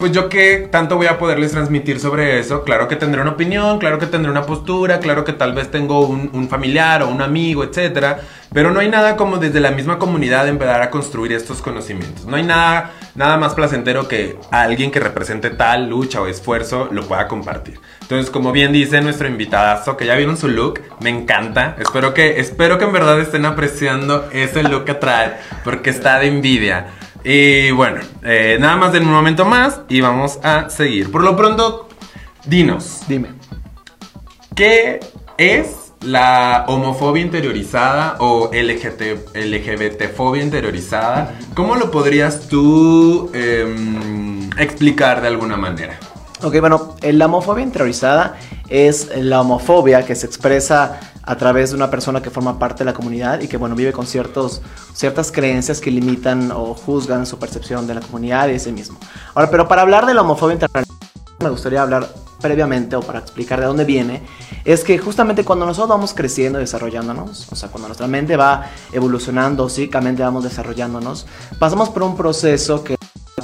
pues 0.00 0.12
yo 0.12 0.30
qué 0.30 0.66
tanto 0.70 0.96
voy 0.96 1.08
a 1.08 1.18
poderles 1.18 1.52
transmitir 1.52 2.00
sobre 2.00 2.40
eso. 2.40 2.64
Claro 2.64 2.88
que 2.88 2.96
tendré 2.96 3.20
una 3.20 3.32
opinión, 3.32 3.78
claro 3.78 3.98
que 3.98 4.06
tendré 4.06 4.30
una 4.30 4.46
postura, 4.46 4.98
claro 4.98 5.26
que 5.26 5.34
tal 5.34 5.52
vez 5.52 5.70
tengo 5.70 6.00
un, 6.08 6.48
familiar 6.48 7.02
o 7.02 7.08
un 7.08 7.20
amigo, 7.20 7.62
etcétera. 7.62 8.18
Pero 8.50 8.70
no 8.70 8.80
hay 8.80 8.88
nada 8.88 9.14
como 9.16 9.36
desde 9.36 9.60
la 9.60 9.70
misma 9.70 9.98
comunidad 9.98 10.48
empezar 10.48 10.80
a 10.80 10.88
construir 10.88 11.32
estos 11.34 11.60
conocimientos. 11.60 12.24
No 12.24 12.36
hay 12.36 12.44
nada, 12.44 12.92
nada 13.14 13.36
más 13.36 13.52
placentero 13.52 14.08
que 14.08 14.38
alguien 14.50 14.90
que 14.90 15.00
represente 15.00 15.50
tal 15.50 15.90
lucha 15.90 16.22
o 16.22 16.26
esfuerzo 16.26 16.88
lo 16.90 17.06
pueda 17.06 17.28
compartir. 17.28 17.78
Entonces, 18.00 18.30
como 18.30 18.52
bien 18.52 18.72
dice 18.72 19.02
nuestro 19.02 19.28
invitadazo, 19.28 19.98
que 19.98 20.06
ya 20.06 20.14
vieron 20.14 20.38
su 20.38 20.48
look, 20.48 20.80
me 21.00 21.10
encanta. 21.10 21.76
Espero 21.78 22.14
que, 22.14 22.40
espero 22.40 22.78
que 22.78 22.86
en 22.86 22.92
verdad 22.92 23.20
estén 23.20 23.44
apreciando 23.44 24.30
ese 24.32 24.62
look 24.62 24.86
que 24.86 24.94
trae, 24.94 25.34
porque 25.62 25.90
está 25.90 26.18
de 26.18 26.28
envidia. 26.28 26.86
Y 27.24 27.70
bueno, 27.72 28.00
eh, 28.22 28.56
nada 28.60 28.76
más 28.76 28.92
de 28.92 29.00
un 29.00 29.10
momento 29.10 29.44
más 29.44 29.80
y 29.88 30.00
vamos 30.00 30.38
a 30.42 30.70
seguir. 30.70 31.10
Por 31.10 31.22
lo 31.22 31.36
pronto, 31.36 31.88
dinos. 32.46 33.02
Dime. 33.08 33.28
¿Qué 34.54 35.00
es 35.36 35.92
la 36.02 36.64
homofobia 36.68 37.22
interiorizada 37.22 38.16
o 38.20 38.50
LGBT, 38.52 39.34
LGBTfobia 39.34 40.42
interiorizada? 40.42 41.34
¿Cómo 41.54 41.76
lo 41.76 41.90
podrías 41.90 42.48
tú 42.48 43.30
em, 43.34 44.48
explicar 44.58 45.20
de 45.20 45.28
alguna 45.28 45.56
manera? 45.56 45.98
Ok, 46.42 46.58
bueno, 46.60 46.94
la 47.02 47.26
homofobia 47.26 47.62
interiorizada 47.62 48.36
es 48.70 49.10
la 49.14 49.42
homofobia 49.42 50.06
que 50.06 50.14
se 50.14 50.24
expresa 50.24 50.98
a 51.22 51.36
través 51.36 51.70
de 51.70 51.76
una 51.76 51.90
persona 51.90 52.22
que 52.22 52.30
forma 52.30 52.58
parte 52.58 52.78
de 52.78 52.86
la 52.86 52.94
comunidad 52.94 53.42
y 53.42 53.48
que 53.48 53.58
bueno 53.58 53.74
vive 53.74 53.92
con 53.92 54.06
ciertos, 54.06 54.62
ciertas 54.94 55.30
creencias 55.30 55.82
que 55.82 55.90
limitan 55.90 56.50
o 56.50 56.72
juzgan 56.72 57.26
su 57.26 57.38
percepción 57.38 57.86
de 57.86 57.94
la 57.94 58.00
comunidad 58.00 58.48
y 58.48 58.52
de 58.52 58.58
sí 58.58 58.72
mismo. 58.72 58.98
Ahora, 59.34 59.50
pero 59.50 59.68
para 59.68 59.82
hablar 59.82 60.06
de 60.06 60.14
la 60.14 60.22
homofobia 60.22 60.54
internacional 60.54 60.98
me 61.40 61.50
gustaría 61.50 61.82
hablar 61.82 62.08
previamente 62.40 62.96
o 62.96 63.00
para 63.00 63.18
explicar 63.18 63.60
de 63.60 63.66
dónde 63.66 63.84
viene, 63.84 64.22
es 64.64 64.82
que 64.82 64.96
justamente 64.96 65.44
cuando 65.44 65.66
nosotros 65.66 65.90
vamos 65.90 66.14
creciendo 66.14 66.58
y 66.58 66.62
desarrollándonos, 66.62 67.52
o 67.52 67.54
sea, 67.54 67.68
cuando 67.68 67.88
nuestra 67.88 68.06
mente 68.06 68.36
va 68.36 68.64
evolucionando, 68.92 69.68
psíquicamente 69.68 70.22
vamos 70.22 70.44
desarrollándonos, 70.44 71.26
pasamos 71.58 71.90
por 71.90 72.02
un 72.02 72.16
proceso 72.16 72.82
que 72.82 72.96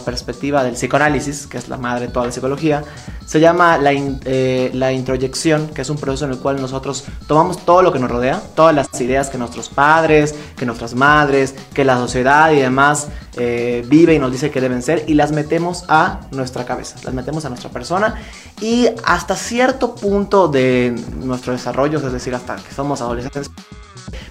perspectiva 0.07 0.65
del 0.65 0.75
psicoanálisis, 0.75 1.47
que 1.47 1.59
es 1.59 1.69
la 1.69 1.77
madre 1.77 2.07
de 2.07 2.13
toda 2.13 2.27
la 2.27 2.33
psicología, 2.33 2.83
se 3.27 3.41
llama 3.41 3.77
la, 3.77 3.91
eh, 3.93 4.71
la 4.73 4.93
introyección, 4.93 5.69
que 5.69 5.83
es 5.83 5.91
un 5.91 5.99
proceso 5.99 6.25
en 6.25 6.31
el 6.31 6.39
cual 6.39 6.61
nosotros 6.61 7.05
tomamos 7.27 7.67
todo 7.67 7.83
lo 7.83 7.93
que 7.93 7.99
nos 7.99 8.11
rodea, 8.11 8.41
todas 8.55 8.75
las 8.75 8.89
ideas 9.01 9.29
que 9.29 9.37
nuestros 9.37 9.69
padres, 9.69 10.35
que 10.57 10.65
nuestras 10.65 10.95
madres, 10.95 11.55
que 11.75 11.85
la 11.85 11.97
sociedad 11.99 12.53
y 12.53 12.61
demás 12.61 13.09
eh, 13.37 13.85
vive 13.87 14.15
y 14.15 14.19
nos 14.19 14.33
dice 14.33 14.51
que 14.51 14.61
deben 14.61 14.81
ser, 14.81 15.05
y 15.09 15.15
las 15.15 15.33
metemos 15.33 15.85
a 15.89 16.21
nuestra 16.31 16.65
cabeza, 16.65 16.97
las 17.05 17.13
metemos 17.13 17.45
a 17.45 17.49
nuestra 17.49 17.71
persona, 17.71 18.15
y 18.61 18.89
hasta 19.05 19.35
cierto 19.35 19.95
punto 19.95 20.49
de 20.49 20.95
nuestro 21.23 21.53
desarrollo, 21.53 21.99
es 21.99 22.13
decir, 22.13 22.35
hasta 22.35 22.57
que 22.57 22.73
somos 22.73 23.01
adolescentes, 23.01 23.51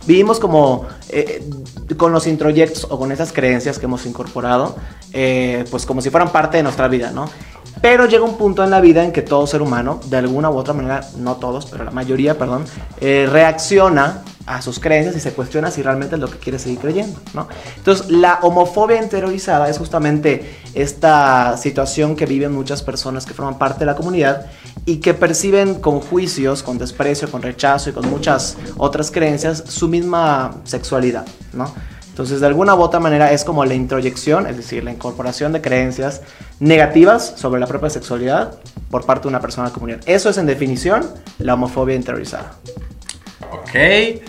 vivimos 0.05 0.39
como 0.39 0.85
eh, 1.09 1.43
con 1.97 2.11
los 2.11 2.27
introyectos 2.27 2.87
o 2.89 2.97
con 2.97 3.11
esas 3.11 3.31
creencias 3.31 3.79
que 3.79 3.85
hemos 3.85 4.05
incorporado, 4.05 4.75
eh, 5.13 5.65
pues 5.71 5.85
como 5.85 6.01
si 6.01 6.09
fueran 6.09 6.31
parte 6.31 6.57
de 6.57 6.63
nuestra 6.63 6.87
vida, 6.87 7.11
¿no? 7.11 7.29
Pero 7.81 8.05
llega 8.05 8.23
un 8.23 8.37
punto 8.37 8.63
en 8.63 8.69
la 8.69 8.81
vida 8.81 9.03
en 9.03 9.11
que 9.11 9.21
todo 9.21 9.45
ser 9.47 9.61
humano, 9.61 9.99
de 10.05 10.17
alguna 10.17 10.49
u 10.49 10.57
otra 10.57 10.73
manera, 10.73 11.01
no 11.17 11.35
todos, 11.35 11.65
pero 11.67 11.83
la 11.83 11.91
mayoría, 11.91 12.37
perdón, 12.37 12.65
eh, 12.99 13.27
reacciona 13.31 14.23
a 14.45 14.61
sus 14.61 14.79
creencias 14.79 15.15
y 15.15 15.19
se 15.19 15.33
cuestiona 15.33 15.71
si 15.71 15.81
realmente 15.81 16.15
es 16.15 16.21
lo 16.21 16.29
que 16.29 16.37
quiere 16.37 16.59
seguir 16.59 16.79
creyendo, 16.79 17.19
¿no? 17.33 17.47
Entonces, 17.77 18.09
la 18.09 18.39
homofobia 18.41 19.01
interiorizada 19.01 19.69
es 19.69 19.77
justamente 19.77 20.59
esta 20.73 21.57
situación 21.57 22.15
que 22.15 22.25
viven 22.25 22.53
muchas 22.53 22.83
personas 22.83 23.25
que 23.25 23.33
forman 23.33 23.57
parte 23.57 23.79
de 23.79 23.85
la 23.87 23.95
comunidad 23.95 24.45
y 24.85 24.97
que 24.97 25.13
perciben 25.13 25.75
con 25.75 25.99
juicios, 25.99 26.63
con 26.63 26.77
desprecio, 26.77 27.29
con 27.31 27.41
rechazo 27.41 27.89
y 27.89 27.93
con 27.93 28.09
muchas 28.09 28.57
otras 28.77 29.11
creencias 29.11 29.63
su 29.67 29.87
misma 29.87 30.55
sexualidad, 30.63 31.25
¿no? 31.53 31.73
Entonces, 32.09 32.39
de 32.39 32.47
alguna 32.47 32.75
u 32.75 32.81
otra 32.81 33.01
manera 33.01 33.33
es 33.33 33.43
como 33.43 33.65
la 33.65 33.73
introyección, 33.73 34.47
es 34.47 34.55
decir, 34.55 34.85
la 34.85 34.91
incorporación 34.91 35.51
de 35.51 35.61
creencias 35.61 36.21
negativas 36.61 37.33
sobre 37.35 37.59
la 37.59 37.67
propia 37.67 37.89
sexualidad 37.89 38.57
por 38.89 39.05
parte 39.05 39.23
de 39.23 39.27
una 39.29 39.41
persona 39.41 39.65
de 39.65 39.71
la 39.71 39.73
comunidad. 39.73 39.99
Eso 40.05 40.29
es 40.29 40.37
en 40.37 40.45
definición 40.45 41.05
la 41.39 41.55
homofobia 41.55 41.93
interiorizada. 41.93 42.53
Ok. 43.51 44.21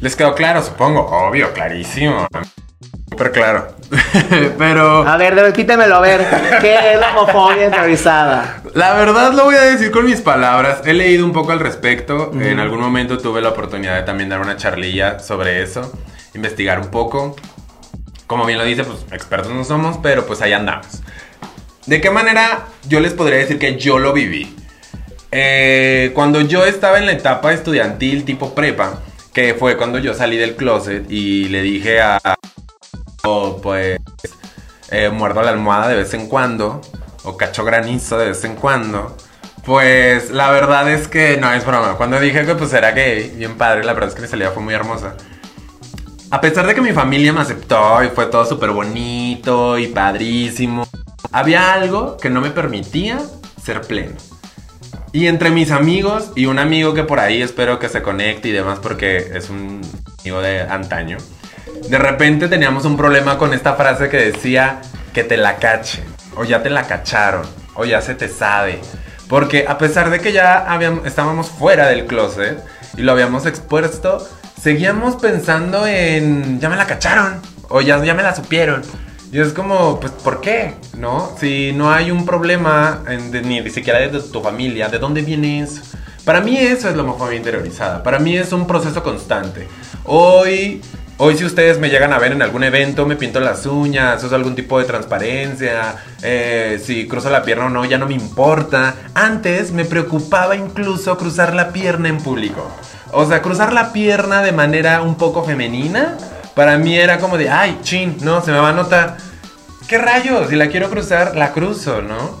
Les 0.00 0.14
quedó 0.14 0.34
claro, 0.34 0.62
supongo. 0.62 1.06
Obvio, 1.06 1.54
clarísimo. 1.54 2.26
Súper 3.12 3.30
claro. 3.30 3.68
Pero. 4.58 5.06
A 5.06 5.18
ver, 5.18 5.34
repítemelo, 5.34 5.96
a 5.96 6.00
ver. 6.00 6.26
¿Qué 6.62 6.94
es 6.94 6.98
la 6.98 7.14
homofobia 7.14 7.66
interiorizada? 7.66 8.62
La 8.72 8.94
verdad 8.94 9.34
lo 9.34 9.44
voy 9.44 9.56
a 9.56 9.60
decir 9.60 9.90
con 9.90 10.06
mis 10.06 10.22
palabras. 10.22 10.80
He 10.86 10.94
leído 10.94 11.26
un 11.26 11.32
poco 11.32 11.52
al 11.52 11.60
respecto. 11.60 12.32
En 12.32 12.58
algún 12.58 12.80
momento 12.80 13.18
tuve 13.18 13.42
la 13.42 13.50
oportunidad 13.50 13.96
de 13.96 14.02
también 14.04 14.30
dar 14.30 14.40
una 14.40 14.56
charlilla 14.56 15.18
sobre 15.18 15.62
eso. 15.62 15.92
Investigar 16.34 16.80
un 16.80 16.88
poco. 16.88 17.36
Como 18.26 18.46
bien 18.46 18.58
lo 18.58 18.64
dice, 18.64 18.82
pues 18.84 19.04
expertos 19.12 19.52
no 19.52 19.62
somos, 19.62 19.98
pero 20.02 20.24
pues 20.26 20.40
ahí 20.40 20.54
andamos. 20.54 21.02
¿De 21.84 22.00
qué 22.00 22.10
manera 22.10 22.68
yo 22.88 22.98
les 23.00 23.12
podría 23.12 23.36
decir 23.36 23.58
que 23.58 23.76
yo 23.76 23.98
lo 23.98 24.14
viví? 24.14 24.56
Eh, 25.32 26.12
cuando 26.14 26.40
yo 26.40 26.64
estaba 26.64 26.98
en 26.98 27.04
la 27.04 27.12
etapa 27.12 27.52
estudiantil 27.52 28.24
tipo 28.24 28.54
prepa, 28.54 29.02
que 29.34 29.52
fue 29.52 29.76
cuando 29.76 29.98
yo 29.98 30.14
salí 30.14 30.38
del 30.38 30.56
closet 30.56 31.10
y 31.10 31.48
le 31.48 31.60
dije 31.60 32.00
a... 32.00 32.18
o 33.24 33.60
pues... 33.60 33.98
eh, 34.90 35.08
muerdo 35.08 35.42
la 35.42 35.50
almohada 35.50 35.88
de 35.88 35.96
vez 35.96 36.12
en 36.14 36.28
cuando, 36.28 36.80
o 37.24 37.36
cacho 37.36 37.64
granizo 37.64 38.18
de 38.18 38.28
vez 38.28 38.44
en 38.44 38.56
cuando. 38.56 39.16
Pues 39.64 40.30
la 40.30 40.50
verdad 40.50 40.90
es 40.90 41.08
que 41.08 41.36
no 41.38 41.52
es 41.52 41.64
broma. 41.64 41.94
Cuando 41.96 42.20
dije 42.20 42.44
que 42.44 42.54
pues 42.54 42.72
era 42.72 42.90
gay, 42.90 43.32
bien 43.36 43.56
padre, 43.56 43.84
la 43.84 43.92
verdad 43.92 44.10
es 44.10 44.14
que 44.14 44.22
mi 44.22 44.28
salida 44.28 44.50
fue 44.50 44.62
muy 44.62 44.74
hermosa. 44.74 45.14
A 46.30 46.40
pesar 46.40 46.66
de 46.66 46.74
que 46.74 46.80
mi 46.80 46.92
familia 46.92 47.32
me 47.32 47.40
aceptó 47.40 48.02
y 48.02 48.08
fue 48.08 48.26
todo 48.26 48.44
súper 48.44 48.70
bonito 48.70 49.78
y 49.78 49.86
padrísimo, 49.86 50.86
había 51.30 51.72
algo 51.72 52.16
que 52.16 52.28
no 52.28 52.40
me 52.40 52.50
permitía 52.50 53.20
ser 53.62 53.82
pleno. 53.82 54.16
Y 55.12 55.26
entre 55.26 55.50
mis 55.50 55.70
amigos 55.70 56.32
y 56.34 56.46
un 56.46 56.58
amigo 56.58 56.94
que 56.94 57.04
por 57.04 57.20
ahí 57.20 57.40
espero 57.42 57.78
que 57.78 57.88
se 57.88 58.02
conecte 58.02 58.48
y 58.48 58.52
demás 58.52 58.78
porque 58.82 59.30
es 59.34 59.48
un 59.50 59.82
amigo 60.20 60.40
de 60.40 60.62
antaño, 60.62 61.18
de 61.88 61.98
repente 61.98 62.48
teníamos 62.48 62.84
un 62.84 62.96
problema 62.96 63.38
con 63.38 63.52
esta 63.54 63.74
frase 63.74 64.08
que 64.08 64.16
decía 64.18 64.80
que 65.12 65.24
te 65.24 65.36
la 65.36 65.56
cachen, 65.56 66.04
o 66.36 66.44
ya 66.44 66.62
te 66.62 66.70
la 66.70 66.86
cacharon, 66.86 67.42
o 67.74 67.84
ya 67.84 68.00
se 68.00 68.14
te 68.14 68.28
sabe. 68.28 68.80
Porque 69.28 69.64
a 69.68 69.78
pesar 69.78 70.10
de 70.10 70.20
que 70.20 70.32
ya 70.32 70.66
estábamos 71.04 71.48
fuera 71.48 71.86
del 71.88 72.06
closet 72.06 72.62
y 72.96 73.02
lo 73.02 73.12
habíamos 73.12 73.46
expuesto, 73.46 74.26
seguíamos 74.60 75.16
pensando 75.16 75.86
en 75.86 76.60
ya 76.60 76.68
me 76.68 76.76
la 76.76 76.86
cacharon, 76.86 77.40
o 77.68 77.80
ya, 77.80 78.02
ya 78.04 78.14
me 78.14 78.22
la 78.22 78.34
supieron. 78.34 78.82
Y 79.32 79.40
es 79.40 79.54
como, 79.54 79.98
pues, 79.98 80.12
¿por 80.12 80.42
qué? 80.42 80.74
¿No? 80.98 81.34
Si 81.40 81.72
no 81.72 81.90
hay 81.90 82.10
un 82.10 82.26
problema 82.26 83.02
en- 83.08 83.30
de- 83.30 83.40
ni 83.40 83.68
siquiera 83.70 83.98
de 84.00 84.08
tu 84.20 84.42
familia, 84.42 84.88
¿de 84.90 84.98
dónde 84.98 85.22
viene? 85.22 85.66
Para 86.26 86.42
mí 86.42 86.58
eso 86.58 86.90
es 86.90 86.96
la 86.96 87.02
homofobia 87.02 87.38
interiorizada. 87.38 88.02
Para 88.02 88.18
mí 88.18 88.36
es 88.36 88.52
un 88.52 88.66
proceso 88.66 89.02
constante. 89.02 89.66
Hoy, 90.04 90.82
hoy 91.24 91.38
si 91.38 91.44
ustedes 91.44 91.78
me 91.78 91.88
llegan 91.88 92.12
a 92.12 92.18
ver 92.18 92.32
en 92.32 92.42
algún 92.42 92.64
evento, 92.64 93.06
me 93.06 93.14
pinto 93.14 93.38
las 93.38 93.64
uñas, 93.64 94.24
uso 94.24 94.34
algún 94.34 94.56
tipo 94.56 94.80
de 94.80 94.86
transparencia, 94.86 95.94
eh, 96.20 96.82
si 96.84 97.06
cruzo 97.06 97.30
la 97.30 97.44
pierna 97.44 97.66
o 97.66 97.70
no, 97.70 97.84
ya 97.84 97.96
no 97.96 98.08
me 98.08 98.14
importa. 98.14 98.96
Antes 99.14 99.70
me 99.70 99.84
preocupaba 99.84 100.56
incluso 100.56 101.16
cruzar 101.16 101.54
la 101.54 101.72
pierna 101.72 102.08
en 102.08 102.18
público. 102.18 102.68
O 103.12 103.24
sea, 103.24 103.40
cruzar 103.40 103.72
la 103.72 103.92
pierna 103.92 104.42
de 104.42 104.50
manera 104.50 105.00
un 105.02 105.14
poco 105.14 105.44
femenina, 105.44 106.18
para 106.56 106.76
mí 106.76 106.98
era 106.98 107.18
como 107.20 107.38
de, 107.38 107.48
ay, 107.48 107.78
chin, 107.82 108.16
no, 108.22 108.42
se 108.42 108.50
me 108.50 108.58
va 108.58 108.70
a 108.70 108.72
notar. 108.72 109.16
¿Qué 109.86 109.98
rayos? 109.98 110.48
Si 110.48 110.56
la 110.56 110.66
quiero 110.66 110.90
cruzar, 110.90 111.36
la 111.36 111.52
cruzo, 111.52 112.02
¿no? 112.02 112.40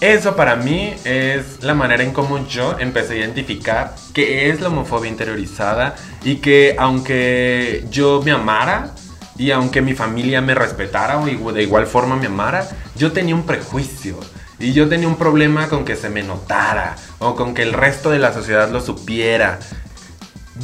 Eso 0.00 0.34
para 0.34 0.56
mí 0.56 0.94
es 1.04 1.62
la 1.62 1.74
manera 1.74 2.02
en 2.02 2.12
cómo 2.12 2.46
yo 2.46 2.76
empecé 2.78 3.14
a 3.14 3.16
identificar 3.18 3.94
qué 4.14 4.48
es 4.48 4.60
la 4.62 4.68
homofobia 4.68 5.10
interiorizada 5.10 5.94
y 6.24 6.36
que 6.36 6.74
aunque 6.78 7.84
yo 7.90 8.22
me 8.24 8.30
amara 8.30 8.92
y 9.36 9.50
aunque 9.50 9.82
mi 9.82 9.92
familia 9.92 10.40
me 10.40 10.54
respetara 10.54 11.18
o 11.18 11.52
de 11.52 11.62
igual 11.62 11.86
forma 11.86 12.16
me 12.16 12.26
amara, 12.26 12.66
yo 12.96 13.12
tenía 13.12 13.34
un 13.34 13.44
prejuicio 13.44 14.18
y 14.58 14.72
yo 14.72 14.88
tenía 14.88 15.06
un 15.06 15.16
problema 15.16 15.68
con 15.68 15.84
que 15.84 15.96
se 15.96 16.08
me 16.08 16.22
notara 16.22 16.96
o 17.18 17.34
con 17.34 17.52
que 17.52 17.62
el 17.62 17.74
resto 17.74 18.10
de 18.10 18.18
la 18.18 18.32
sociedad 18.32 18.70
lo 18.70 18.80
supiera. 18.80 19.58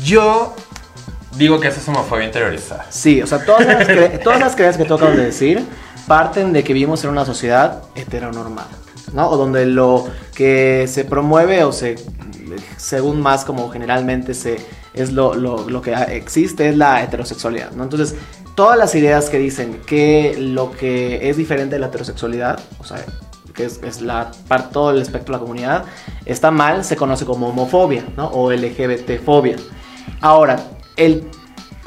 Yo 0.02 0.54
digo 1.36 1.60
que 1.60 1.68
eso 1.68 1.80
es 1.80 1.88
homofobia 1.88 2.24
interiorizada. 2.24 2.86
Sí, 2.88 3.20
o 3.20 3.26
sea, 3.26 3.44
todas 3.44 3.66
las, 3.66 3.86
todas 4.22 4.40
las 4.40 4.54
creencias 4.54 4.82
que 4.82 4.88
tú 4.88 4.94
acabas 4.94 5.16
de 5.16 5.26
decir 5.26 5.62
parten 6.06 6.52
de 6.52 6.62
que 6.64 6.72
vivimos 6.72 7.02
en 7.04 7.10
una 7.10 7.24
sociedad 7.24 7.82
heteronormada, 7.94 8.70
¿no? 9.12 9.28
O 9.30 9.36
donde 9.36 9.66
lo 9.66 10.06
que 10.34 10.86
se 10.88 11.04
promueve 11.04 11.64
o 11.64 11.72
se, 11.72 11.96
según 12.76 13.20
más 13.20 13.44
como 13.44 13.68
generalmente 13.70 14.34
se, 14.34 14.56
es 14.94 15.12
lo, 15.12 15.34
lo- 15.34 15.68
lo 15.68 15.82
que 15.82 15.92
existe 16.10 16.68
es 16.68 16.76
la 16.76 17.02
heterosexualidad, 17.02 17.72
¿no? 17.72 17.82
Entonces, 17.84 18.14
todas 18.54 18.78
las 18.78 18.94
ideas 18.94 19.28
que 19.28 19.38
dicen 19.38 19.80
que 19.86 20.36
lo 20.38 20.70
que 20.72 21.28
es 21.28 21.36
diferente 21.36 21.76
de 21.76 21.80
la 21.80 21.86
heterosexualidad, 21.88 22.58
o 22.78 22.84
sea, 22.84 23.04
que 23.54 23.64
es, 23.64 24.00
la 24.02 24.30
parte 24.48 24.68
todo 24.72 24.90
el 24.90 25.00
espectro 25.00 25.32
de 25.32 25.38
la 25.38 25.42
comunidad, 25.42 25.84
está 26.26 26.50
mal, 26.50 26.84
se 26.84 26.94
conoce 26.96 27.24
como 27.24 27.48
homofobia, 27.48 28.04
¿no? 28.16 28.28
O 28.28 28.52
LGBT-fobia. 28.52 29.56
Ahora, 30.20 30.56
el 30.96 31.26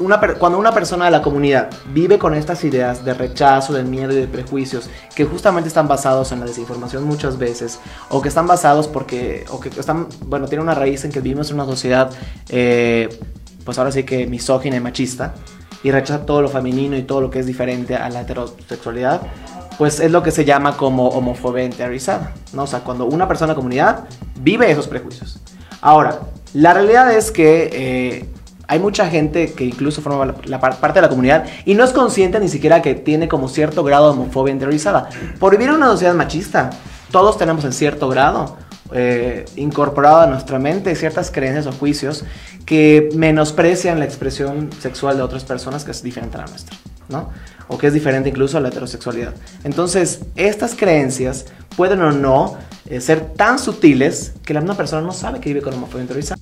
una 0.00 0.20
cuando 0.38 0.58
una 0.58 0.72
persona 0.72 1.04
de 1.04 1.10
la 1.10 1.22
comunidad 1.22 1.70
vive 1.92 2.18
con 2.18 2.34
estas 2.34 2.64
ideas 2.64 3.04
de 3.04 3.14
rechazo, 3.14 3.72
de 3.72 3.84
miedo 3.84 4.12
y 4.12 4.16
de 4.16 4.26
prejuicios 4.26 4.90
que 5.14 5.24
justamente 5.24 5.68
están 5.68 5.86
basados 5.88 6.32
en 6.32 6.40
la 6.40 6.46
desinformación 6.46 7.04
muchas 7.04 7.38
veces, 7.38 7.78
o 8.08 8.20
que 8.20 8.28
están 8.28 8.46
basados 8.46 8.88
porque, 8.88 9.44
o 9.50 9.60
que 9.60 9.68
están, 9.68 10.08
bueno, 10.26 10.48
tiene 10.48 10.62
una 10.62 10.74
raíz 10.74 11.04
en 11.04 11.12
que 11.12 11.20
vivimos 11.20 11.50
en 11.50 11.56
una 11.56 11.66
sociedad, 11.66 12.10
eh, 12.48 13.08
pues 13.64 13.78
ahora 13.78 13.92
sí 13.92 14.04
que 14.04 14.26
misógina 14.26 14.76
y 14.76 14.80
machista, 14.80 15.34
y 15.82 15.90
rechaza 15.90 16.26
todo 16.26 16.42
lo 16.42 16.48
femenino 16.48 16.96
y 16.96 17.02
todo 17.02 17.20
lo 17.20 17.30
que 17.30 17.38
es 17.38 17.46
diferente 17.46 17.94
a 17.96 18.08
la 18.10 18.22
heterosexualidad, 18.22 19.22
pues 19.78 20.00
es 20.00 20.10
lo 20.10 20.22
que 20.22 20.30
se 20.30 20.44
llama 20.44 20.76
como 20.76 21.08
homofobia 21.08 21.64
interiorizada, 21.64 22.34
¿no? 22.52 22.64
O 22.64 22.66
sea, 22.66 22.80
cuando 22.80 23.06
una 23.06 23.26
persona 23.26 23.48
de 23.48 23.52
la 23.52 23.56
comunidad 23.56 24.04
vive 24.38 24.70
esos 24.70 24.88
prejuicios. 24.88 25.40
Ahora, 25.80 26.20
la 26.52 26.74
realidad 26.74 27.10
es 27.14 27.30
que 27.30 27.70
eh, 27.72 28.28
hay 28.70 28.78
mucha 28.78 29.10
gente 29.10 29.52
que 29.52 29.64
incluso 29.64 30.00
forma 30.00 30.24
la, 30.24 30.34
la 30.44 30.60
par- 30.60 30.78
parte 30.78 30.98
de 30.98 31.02
la 31.02 31.08
comunidad 31.08 31.44
y 31.64 31.74
no 31.74 31.82
es 31.82 31.90
consciente 31.90 32.38
ni 32.38 32.48
siquiera 32.48 32.80
que 32.80 32.94
tiene 32.94 33.26
como 33.26 33.48
cierto 33.48 33.82
grado 33.82 34.12
de 34.12 34.18
homofobia 34.18 34.52
interiorizada. 34.52 35.08
Por 35.40 35.50
vivir 35.52 35.70
en 35.70 35.74
una 35.74 35.86
sociedad 35.88 36.14
machista, 36.14 36.70
todos 37.10 37.36
tenemos 37.36 37.64
en 37.64 37.72
cierto 37.72 38.08
grado 38.08 38.56
eh, 38.92 39.44
incorporado 39.56 40.20
a 40.20 40.26
nuestra 40.28 40.60
mente 40.60 40.94
ciertas 40.94 41.32
creencias 41.32 41.66
o 41.66 41.72
juicios 41.72 42.24
que 42.64 43.08
menosprecian 43.16 43.98
la 43.98 44.04
expresión 44.04 44.70
sexual 44.80 45.16
de 45.16 45.24
otras 45.24 45.42
personas 45.42 45.84
que 45.84 45.90
es 45.90 46.02
diferente 46.04 46.36
a 46.36 46.42
la 46.42 46.46
nuestra, 46.46 46.76
¿no? 47.08 47.28
O 47.66 47.76
que 47.76 47.88
es 47.88 47.92
diferente 47.92 48.28
incluso 48.28 48.56
a 48.56 48.60
la 48.60 48.68
heterosexualidad. 48.68 49.34
Entonces, 49.64 50.20
estas 50.36 50.76
creencias 50.76 51.46
pueden 51.76 52.02
o 52.02 52.12
no 52.12 52.56
eh, 52.88 53.00
ser 53.00 53.20
tan 53.34 53.58
sutiles 53.58 54.32
que 54.44 54.54
la 54.54 54.60
misma 54.60 54.76
persona 54.76 55.02
no 55.02 55.12
sabe 55.12 55.40
que 55.40 55.50
vive 55.50 55.62
con 55.62 55.74
homofobia 55.74 56.02
interiorizada. 56.02 56.40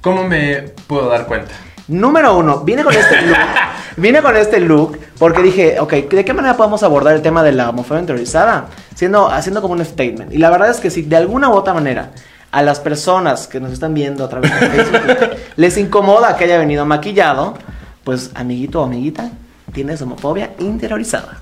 ¿Cómo 0.00 0.24
me 0.24 0.62
puedo 0.86 1.08
dar 1.08 1.26
cuenta? 1.26 1.52
Número 1.88 2.36
uno, 2.36 2.60
vine 2.60 2.82
con 2.82 2.94
este 2.94 3.22
look. 3.22 3.38
vine 3.96 4.22
con 4.22 4.36
este 4.36 4.60
look 4.60 4.98
porque 5.18 5.42
dije, 5.42 5.78
ok, 5.78 5.92
¿de 5.92 6.24
qué 6.24 6.34
manera 6.34 6.56
podemos 6.56 6.82
abordar 6.82 7.14
el 7.14 7.22
tema 7.22 7.42
de 7.42 7.52
la 7.52 7.70
homofobia 7.70 8.00
interiorizada? 8.00 8.66
Siendo, 8.94 9.28
haciendo 9.28 9.62
como 9.62 9.74
un 9.74 9.84
statement. 9.84 10.32
Y 10.32 10.38
la 10.38 10.50
verdad 10.50 10.70
es 10.70 10.78
que 10.78 10.90
si 10.90 11.02
de 11.02 11.16
alguna 11.16 11.48
u 11.48 11.52
otra 11.52 11.74
manera 11.74 12.10
a 12.50 12.62
las 12.62 12.80
personas 12.80 13.46
que 13.46 13.60
nos 13.60 13.72
están 13.72 13.94
viendo 13.94 14.24
a 14.24 14.28
través 14.28 14.50
de 14.58 14.66
Facebook 14.68 15.36
les 15.56 15.76
incomoda 15.76 16.36
que 16.36 16.44
haya 16.44 16.58
venido 16.58 16.84
maquillado, 16.86 17.54
pues 18.02 18.30
amiguito 18.34 18.80
o 18.80 18.84
amiguita, 18.84 19.30
tienes 19.72 20.00
homofobia 20.02 20.52
interiorizada, 20.58 21.40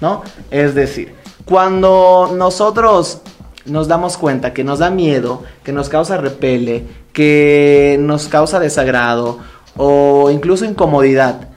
¿no? 0.00 0.22
Es 0.50 0.74
decir, 0.74 1.14
cuando 1.44 2.32
nosotros 2.34 3.20
nos 3.66 3.88
damos 3.88 4.16
cuenta 4.16 4.52
que 4.52 4.64
nos 4.64 4.78
da 4.78 4.90
miedo, 4.90 5.42
que 5.62 5.72
nos 5.72 5.88
causa 5.88 6.16
repele, 6.16 6.84
que 7.14 7.96
nos 8.00 8.28
causa 8.28 8.60
desagrado 8.60 9.38
o 9.76 10.30
incluso 10.30 10.66
incomodidad, 10.66 11.48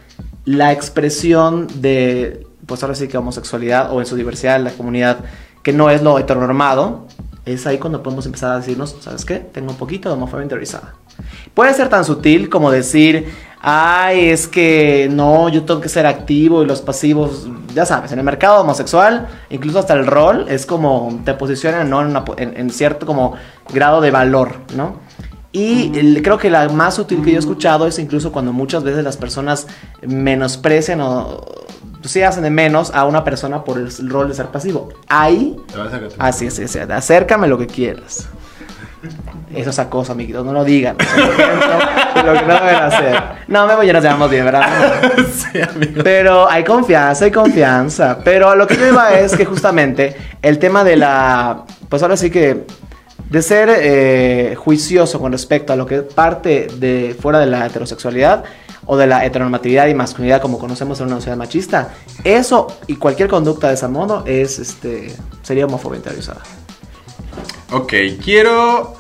la 0.46 0.72
expresión 0.72 1.68
de, 1.82 2.48
pues 2.66 2.82
ahora 2.84 2.96
sí 2.96 3.10
que 3.10 3.18
homosexualidad 3.18 3.92
o 3.92 4.00
en 4.00 4.06
su 4.06 4.16
diversidad 4.16 4.56
en 4.56 4.64
la 4.64 4.72
comunidad, 4.72 5.18
que 5.64 5.74
no 5.74 5.90
es 5.90 6.02
lo 6.02 6.18
heteronormado, 6.18 7.08
es 7.46 7.66
ahí 7.66 7.78
cuando 7.78 8.04
podemos 8.04 8.26
empezar 8.26 8.52
a 8.52 8.58
decirnos, 8.58 8.96
¿sabes 9.02 9.26
qué? 9.26 9.40
Tengo 9.40 9.72
un 9.72 9.78
poquito 9.78 10.10
de 10.10 10.16
homofobia 10.16 10.44
interiorizada. 10.44 10.94
Puede 11.54 11.74
ser 11.74 11.90
tan 11.90 12.06
sutil 12.06 12.50
como 12.50 12.72
decir, 12.72 13.34
ay, 13.62 14.30
es 14.30 14.48
que 14.48 15.10
no, 15.12 15.50
yo 15.50 15.64
tengo 15.64 15.82
que 15.82 15.90
ser 15.90 16.06
activo 16.06 16.62
y 16.62 16.66
los 16.66 16.82
pasivos, 16.82 17.48
ya 17.74 17.86
sabes, 17.86 18.12
en 18.12 18.20
el 18.20 18.26
mercado 18.26 18.62
homosexual, 18.62 19.28
incluso 19.50 19.80
hasta 19.80 19.94
el 19.94 20.06
rol, 20.06 20.46
es 20.50 20.66
como 20.66 21.22
te 21.26 21.34
posicionan 21.34 21.90
¿no? 21.90 22.02
en, 22.38 22.58
en 22.58 22.70
cierto 22.70 23.06
como 23.06 23.34
grado 23.74 24.02
de 24.02 24.12
valor, 24.12 24.56
¿no? 24.76 25.07
Y 25.58 25.98
el- 25.98 26.22
creo 26.22 26.38
que 26.38 26.50
la 26.50 26.70
más 26.70 27.00
útil 27.00 27.24
que 27.24 27.32
yo 27.32 27.38
he 27.38 27.40
escuchado 27.40 27.88
es 27.88 27.98
incluso 28.00 28.32
cuando 28.32 28.54
muchas 28.54 28.84
veces 28.84 29.04
las 29.04 29.18
personas 29.18 29.68
menosprecian 30.02 31.02
o 31.02 31.44
pues 32.00 32.12
sí 32.12 32.22
hacen 32.22 32.44
de 32.44 32.50
menos 32.52 32.92
a 32.94 33.06
una 33.06 33.24
persona 33.24 33.64
por 33.64 33.78
el 33.80 33.90
rol 34.10 34.28
de 34.30 34.36
ser 34.36 34.48
pasivo. 34.48 34.90
Ahí, 35.08 35.56
Te 35.72 35.78
vas 35.78 35.88
a 35.88 35.92
sacar- 35.92 36.10
así 36.20 36.46
es, 36.46 36.60
así 36.60 36.78
es, 36.80 36.90
acércame 36.90 37.48
lo 37.48 37.58
que 37.58 37.66
quieras. 37.68 38.28
Eso 39.54 39.70
es 39.70 39.80
acoso, 39.80 40.12
amiguitos, 40.12 40.46
no 40.46 40.52
lo 40.54 40.64
digan. 40.64 40.98
Lo 40.98 42.34
que 42.34 42.46
no 42.46 42.54
deben 42.54 42.76
hacer. 42.76 43.24
No, 43.48 43.66
me 43.66 43.76
voy, 43.76 43.88
ya 43.88 43.94
nos 43.94 44.04
llevamos 44.04 44.30
bien, 44.30 44.44
¿verdad? 44.46 44.68
sí, 45.34 45.62
amigo. 45.62 46.02
Pero 46.04 46.50
hay 46.50 46.64
confianza, 46.64 47.26
hay 47.26 47.32
confianza. 47.32 48.20
Pero 48.24 48.56
lo 48.56 48.68
que 48.68 48.76
yo 48.76 48.88
iba 48.88 49.14
es 49.14 49.36
que 49.38 49.46
justamente 49.46 50.16
el 50.42 50.60
tema 50.60 50.84
de 50.84 50.98
la. 50.98 51.64
Pues 51.90 52.02
ahora 52.04 52.18
sí 52.18 52.30
que. 52.30 52.66
De 53.30 53.42
ser 53.42 53.70
eh, 53.70 54.56
juicioso 54.58 55.20
con 55.20 55.32
respecto 55.34 55.74
a 55.74 55.76
lo 55.76 55.86
que 55.86 56.02
parte 56.02 56.68
de 56.78 57.16
fuera 57.20 57.40
de 57.40 57.46
la 57.48 57.66
heterosexualidad 57.66 58.44
o 58.86 58.96
de 58.96 59.06
la 59.06 59.26
heteronormatividad 59.26 59.88
y 59.88 59.94
masculinidad 59.94 60.42
como 60.42 60.58
conocemos 60.60 61.00
en 61.02 61.08
una 61.08 61.18
sociedad 61.18 61.36
machista, 61.36 61.94
eso 62.24 62.68
y 62.88 62.96
cualquier 62.96 63.28
conducta 63.28 63.68
de 63.68 63.74
ese 63.74 63.88
modo 63.90 64.24
es 64.26 64.60
este 64.60 65.14
sería 65.44 65.66
homofobia 65.66 65.98
interiorizada. 65.98 66.42
Ok, 67.74 67.94
quiero. 68.24 68.96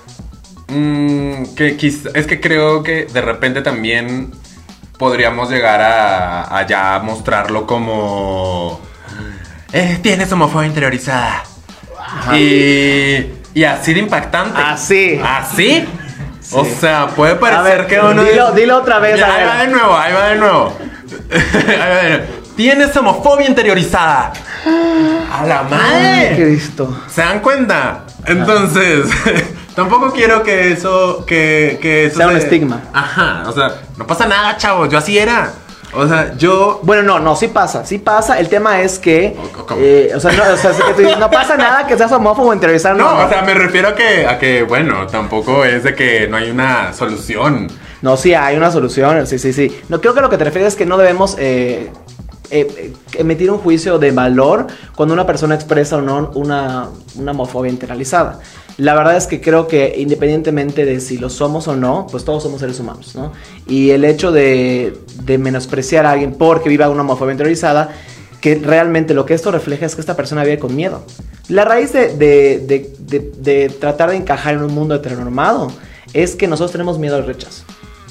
mm, 0.67 1.43
que 1.55 1.77
quiz- 1.77 2.11
es 2.13 2.27
que 2.27 2.41
creo 2.41 2.83
que 2.83 3.05
de 3.05 3.21
repente 3.21 3.61
también 3.61 4.31
podríamos 4.97 5.49
llegar 5.49 5.79
a, 5.79 6.57
a 6.57 6.67
ya 6.67 6.99
mostrarlo 7.01 7.65
como. 7.65 8.81
Eh, 9.71 9.99
tienes 10.01 10.29
homofobia 10.33 10.67
interiorizada. 10.67 11.43
Y, 12.35 13.36
y 13.53 13.63
así 13.63 13.93
de 13.93 13.99
impactante. 14.01 14.61
Así. 14.61 15.21
¿Así? 15.23 15.87
O 16.51 16.63
sea, 16.65 17.07
puede 17.07 17.35
parecer 17.35 17.79
ver, 17.79 17.87
que 17.87 17.99
uno. 17.99 18.23
dilo- 18.23 18.51
dilo 18.53 18.77
otra 18.77 18.99
vez, 18.99 19.15
Mira, 19.15 19.27
a 19.27 19.33
ahí 19.35 19.39
ver. 19.39 19.47
va 19.49 19.57
de 19.57 19.67
nuevo, 19.67 19.97
ahí 19.97 20.13
va 20.13 20.27
de 20.29 20.35
nuevo. 20.37 20.77
Ahí 21.31 21.77
va 21.79 21.95
de 22.03 22.09
nuevo. 22.19 22.25
Tienes 22.55 22.95
homofobia 22.97 23.47
interiorizada. 23.47 24.33
A 25.31 25.45
la 25.45 25.59
Ay, 25.59 25.67
madre. 25.69 26.35
Cristo. 26.35 27.03
¿Se 27.07 27.21
dan 27.21 27.39
cuenta? 27.41 28.05
Entonces, 28.25 29.05
tampoco 29.75 30.11
quiero 30.11 30.41
que 30.43 30.71
eso, 30.71 31.23
que, 31.25 31.77
que 31.81 32.05
eso 32.05 32.17
Sea 32.17 32.27
un 32.27 32.37
estigma. 32.37 32.81
Ajá, 32.93 33.43
o 33.45 33.51
sea, 33.53 33.71
no 33.97 34.07
pasa 34.07 34.25
nada, 34.25 34.57
chavos, 34.57 34.89
yo 34.89 34.97
así 34.97 35.17
era. 35.17 35.51
O 35.93 36.07
sea, 36.07 36.35
yo... 36.37 36.81
Bueno, 36.83 37.03
no, 37.03 37.19
no, 37.19 37.35
sí 37.35 37.47
pasa, 37.47 37.85
sí 37.85 37.97
pasa. 37.97 38.39
El 38.39 38.49
tema 38.49 38.81
es 38.81 38.99
que, 38.99 39.35
eh, 39.77 40.11
o 40.15 40.19
sea, 40.19 40.31
no, 40.33 40.43
o 40.53 40.57
sea, 40.57 40.71
es 40.71 40.77
que 40.77 40.93
tú 40.93 41.01
dices, 41.01 41.17
no 41.17 41.31
pasa 41.31 41.55
nada 41.55 41.87
que 41.87 41.97
seas 41.97 42.11
homófobo 42.11 42.49
o 42.49 42.53
interiorizado. 42.53 42.95
No, 42.95 43.25
o 43.25 43.29
sea, 43.29 43.41
me 43.41 43.53
refiero 43.53 43.89
a 43.89 43.95
que, 43.95 44.27
a 44.27 44.37
que, 44.37 44.63
bueno, 44.63 45.07
tampoco 45.07 45.63
es 45.63 45.83
de 45.83 45.95
que 45.95 46.27
no 46.27 46.37
hay 46.37 46.49
una 46.49 46.93
solución. 46.93 47.67
No, 48.01 48.17
sí 48.17 48.33
hay 48.33 48.57
una 48.57 48.69
solución, 48.71 49.25
sí, 49.25 49.39
sí, 49.39 49.53
sí. 49.53 49.81
No, 49.89 50.01
creo 50.01 50.13
que 50.13 50.21
lo 50.21 50.29
que 50.29 50.37
te 50.37 50.43
refieres 50.43 50.73
es 50.73 50.77
que 50.77 50.85
no 50.85 50.97
debemos 50.97 51.35
eh, 51.39 51.91
eh, 52.51 52.93
emitir 53.15 53.49
un 53.49 53.57
juicio 53.57 53.97
de 53.97 54.11
valor 54.11 54.67
cuando 54.95 55.13
una 55.13 55.25
persona 55.25 55.55
expresa 55.55 55.97
o 55.97 56.01
no 56.01 56.31
una, 56.35 56.89
una 57.15 57.31
homofobia 57.31 57.71
internalizada. 57.71 58.39
La 58.77 58.93
verdad 58.93 59.17
es 59.17 59.25
que 59.25 59.41
creo 59.41 59.67
que 59.67 59.95
independientemente 59.97 60.85
de 60.85 60.99
si 60.99 61.17
lo 61.17 61.29
somos 61.31 61.67
o 61.67 61.75
no, 61.75 62.05
pues 62.11 62.23
todos 62.25 62.43
somos 62.43 62.59
seres 62.59 62.79
humanos, 62.79 63.15
¿no? 63.15 63.33
Y 63.67 63.89
el 63.89 64.05
hecho 64.05 64.31
de, 64.31 64.95
de 65.23 65.37
menospreciar 65.39 66.05
a 66.05 66.11
alguien 66.11 66.33
porque 66.35 66.69
viva 66.69 66.87
una 66.89 67.01
homofobia 67.01 67.31
interiorizada, 67.31 67.89
que 68.39 68.53
realmente 68.55 69.15
lo 69.15 69.25
que 69.25 69.33
esto 69.33 69.51
refleja 69.51 69.87
es 69.87 69.95
que 69.95 70.01
esta 70.01 70.15
persona 70.15 70.43
vive 70.43 70.59
con 70.59 70.75
miedo. 70.75 71.01
La 71.49 71.65
raíz 71.65 71.91
de, 71.91 72.09
de- 72.15 72.91
de- 72.99 73.69
tratar 73.69 74.11
de 74.11 74.17
encajar 74.17 74.53
en 74.53 74.61
un 74.61 74.73
mundo 74.75 74.93
heteronormado 74.93 75.71
es 76.13 76.35
que 76.35 76.47
nosotros 76.47 76.71
tenemos 76.71 76.99
miedo 76.99 77.15
al 77.15 77.25
rechazo. 77.25 77.63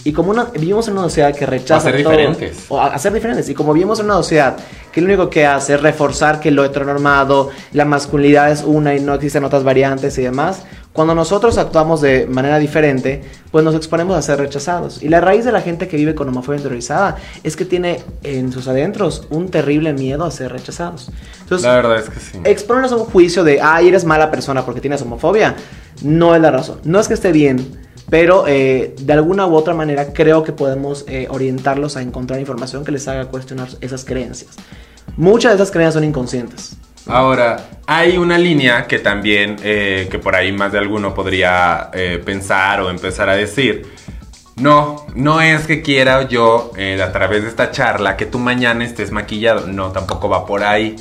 Y 0.02 0.12
como 0.12 0.30
una- 0.30 0.44
vivimos 0.46 0.88
en 0.88 0.94
una 0.94 1.02
sociedad 1.02 1.34
que 1.34 1.46
rechaza 1.46 1.86
O 1.86 1.88
a 1.88 1.92
ser 1.92 2.02
todo- 2.02 2.12
diferentes. 2.12 2.58
o 2.68 2.80
a, 2.80 2.86
a 2.94 2.98
ser 2.98 3.12
diferentes. 3.12 3.48
Y 3.48 3.54
como 3.54 3.72
vivimos 3.72 4.00
en 4.00 4.06
una 4.06 4.14
sociedad 4.16 4.56
que 4.96 5.02
lo 5.02 5.08
único 5.08 5.28
que 5.28 5.44
hace 5.44 5.74
es 5.74 5.82
reforzar 5.82 6.40
que 6.40 6.50
lo 6.50 6.64
heteronormado, 6.64 7.50
la 7.72 7.84
masculinidad 7.84 8.50
es 8.50 8.62
una 8.64 8.94
y 8.94 9.00
no 9.00 9.12
existen 9.12 9.44
otras 9.44 9.62
variantes 9.62 10.16
y 10.16 10.22
demás, 10.22 10.62
cuando 10.94 11.14
nosotros 11.14 11.58
actuamos 11.58 12.00
de 12.00 12.26
manera 12.26 12.58
diferente, 12.58 13.22
pues 13.50 13.62
nos 13.62 13.74
exponemos 13.74 14.16
a 14.16 14.22
ser 14.22 14.38
rechazados. 14.38 15.02
Y 15.02 15.10
la 15.10 15.20
raíz 15.20 15.44
de 15.44 15.52
la 15.52 15.60
gente 15.60 15.86
que 15.86 15.98
vive 15.98 16.14
con 16.14 16.28
homofobia 16.30 16.56
interiorizada 16.56 17.16
es 17.44 17.56
que 17.56 17.66
tiene 17.66 18.00
en 18.22 18.50
sus 18.52 18.68
adentros 18.68 19.26
un 19.28 19.50
terrible 19.50 19.92
miedo 19.92 20.24
a 20.24 20.30
ser 20.30 20.50
rechazados. 20.50 21.10
Entonces, 21.42 21.66
La 21.66 21.74
verdad 21.74 21.98
es 21.98 22.08
que 22.08 22.18
sí. 22.18 22.38
exponernos 22.44 22.92
a 22.92 22.96
un 22.96 23.04
juicio 23.04 23.44
de, 23.44 23.60
ay, 23.60 23.88
eres 23.88 24.06
mala 24.06 24.30
persona 24.30 24.64
porque 24.64 24.80
tienes 24.80 25.02
homofobia, 25.02 25.56
no 26.02 26.34
es 26.34 26.40
la 26.40 26.50
razón. 26.50 26.78
No 26.84 26.98
es 27.00 27.06
que 27.06 27.12
esté 27.12 27.32
bien, 27.32 27.85
pero 28.10 28.46
eh, 28.46 28.94
de 28.98 29.12
alguna 29.12 29.46
u 29.46 29.54
otra 29.54 29.74
manera 29.74 30.12
creo 30.12 30.44
que 30.44 30.52
podemos 30.52 31.04
eh, 31.08 31.26
orientarlos 31.30 31.96
a 31.96 32.02
encontrar 32.02 32.38
información 32.40 32.84
que 32.84 32.92
les 32.92 33.06
haga 33.08 33.26
cuestionar 33.26 33.68
esas 33.80 34.04
creencias. 34.04 34.56
Muchas 35.16 35.52
de 35.52 35.56
esas 35.56 35.70
creencias 35.70 35.94
son 35.94 36.04
inconscientes. 36.04 36.76
Ahora, 37.06 37.68
hay 37.86 38.16
una 38.16 38.36
línea 38.36 38.86
que 38.86 38.98
también, 38.98 39.56
eh, 39.62 40.08
que 40.10 40.18
por 40.18 40.34
ahí 40.34 40.50
más 40.52 40.72
de 40.72 40.78
alguno 40.78 41.14
podría 41.14 41.90
pensar 42.24 42.80
o 42.80 42.90
empezar 42.90 43.28
a 43.28 43.36
decir. 43.36 43.86
No, 44.56 45.06
no 45.14 45.40
es 45.40 45.66
que 45.66 45.82
quiera 45.82 46.26
yo, 46.28 46.72
a 46.74 47.12
través 47.12 47.42
de 47.42 47.48
esta 47.48 47.70
charla, 47.70 48.16
que 48.16 48.26
tú 48.26 48.38
mañana 48.38 48.84
estés 48.84 49.12
maquillado. 49.12 49.68
No, 49.68 49.92
tampoco 49.92 50.28
va 50.28 50.46
por 50.46 50.64
ahí. 50.64 50.96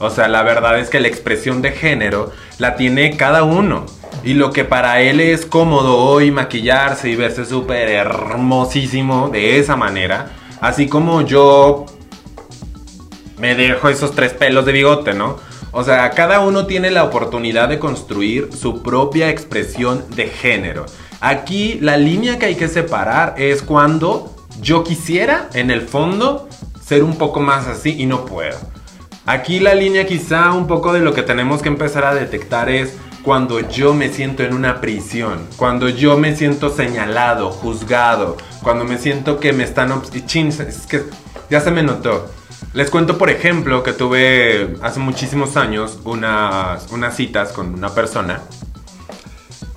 O 0.00 0.08
sea, 0.08 0.28
la 0.28 0.42
verdad 0.42 0.78
es 0.78 0.88
que 0.88 0.98
la 0.98 1.08
expresión 1.08 1.60
de 1.60 1.72
género 1.72 2.32
la 2.56 2.74
tiene 2.74 3.18
cada 3.18 3.44
uno. 3.44 3.84
Y 4.24 4.32
lo 4.32 4.50
que 4.50 4.64
para 4.64 5.02
él 5.02 5.20
es 5.20 5.44
cómodo 5.44 5.98
hoy 5.98 6.30
maquillarse 6.30 7.10
y 7.10 7.16
verse 7.16 7.44
súper 7.44 7.90
hermosísimo 7.90 9.28
de 9.28 9.58
esa 9.58 9.76
manera. 9.76 10.30
Así 10.62 10.88
como 10.88 11.20
yo 11.20 11.84
me 13.36 13.54
dejo 13.54 13.90
esos 13.90 14.12
tres 14.12 14.32
pelos 14.32 14.64
de 14.64 14.72
bigote, 14.72 15.12
¿no? 15.12 15.36
O 15.70 15.84
sea, 15.84 16.10
cada 16.12 16.40
uno 16.40 16.66
tiene 16.66 16.90
la 16.90 17.04
oportunidad 17.04 17.68
de 17.68 17.78
construir 17.78 18.48
su 18.56 18.82
propia 18.82 19.28
expresión 19.28 20.06
de 20.16 20.28
género. 20.28 20.86
Aquí 21.20 21.78
la 21.82 21.98
línea 21.98 22.38
que 22.38 22.46
hay 22.46 22.54
que 22.54 22.68
separar 22.68 23.34
es 23.36 23.60
cuando 23.60 24.34
yo 24.62 24.82
quisiera, 24.82 25.50
en 25.52 25.70
el 25.70 25.82
fondo, 25.82 26.48
ser 26.82 27.04
un 27.04 27.18
poco 27.18 27.40
más 27.40 27.66
así 27.66 27.96
y 27.98 28.06
no 28.06 28.24
puedo. 28.24 28.56
Aquí 29.30 29.60
la 29.60 29.76
línea 29.76 30.08
quizá 30.08 30.50
un 30.50 30.66
poco 30.66 30.92
de 30.92 30.98
lo 30.98 31.14
que 31.14 31.22
tenemos 31.22 31.62
que 31.62 31.68
empezar 31.68 32.04
a 32.04 32.12
detectar 32.12 32.68
es 32.68 32.96
cuando 33.22 33.60
yo 33.60 33.94
me 33.94 34.08
siento 34.08 34.42
en 34.42 34.52
una 34.52 34.80
prisión, 34.80 35.46
cuando 35.56 35.88
yo 35.88 36.18
me 36.18 36.34
siento 36.34 36.68
señalado, 36.68 37.52
juzgado, 37.52 38.36
cuando 38.60 38.84
me 38.84 38.98
siento 38.98 39.38
que 39.38 39.52
me 39.52 39.62
están... 39.62 40.02
chin, 40.26 40.48
es 40.48 40.84
que 40.88 41.04
ya 41.48 41.60
se 41.60 41.70
me 41.70 41.84
notó. 41.84 42.28
Les 42.72 42.90
cuento, 42.90 43.18
por 43.18 43.30
ejemplo, 43.30 43.84
que 43.84 43.92
tuve 43.92 44.74
hace 44.82 44.98
muchísimos 44.98 45.56
años 45.56 46.00
unas, 46.02 46.90
unas 46.90 47.14
citas 47.14 47.52
con 47.52 47.72
una 47.72 47.94
persona 47.94 48.40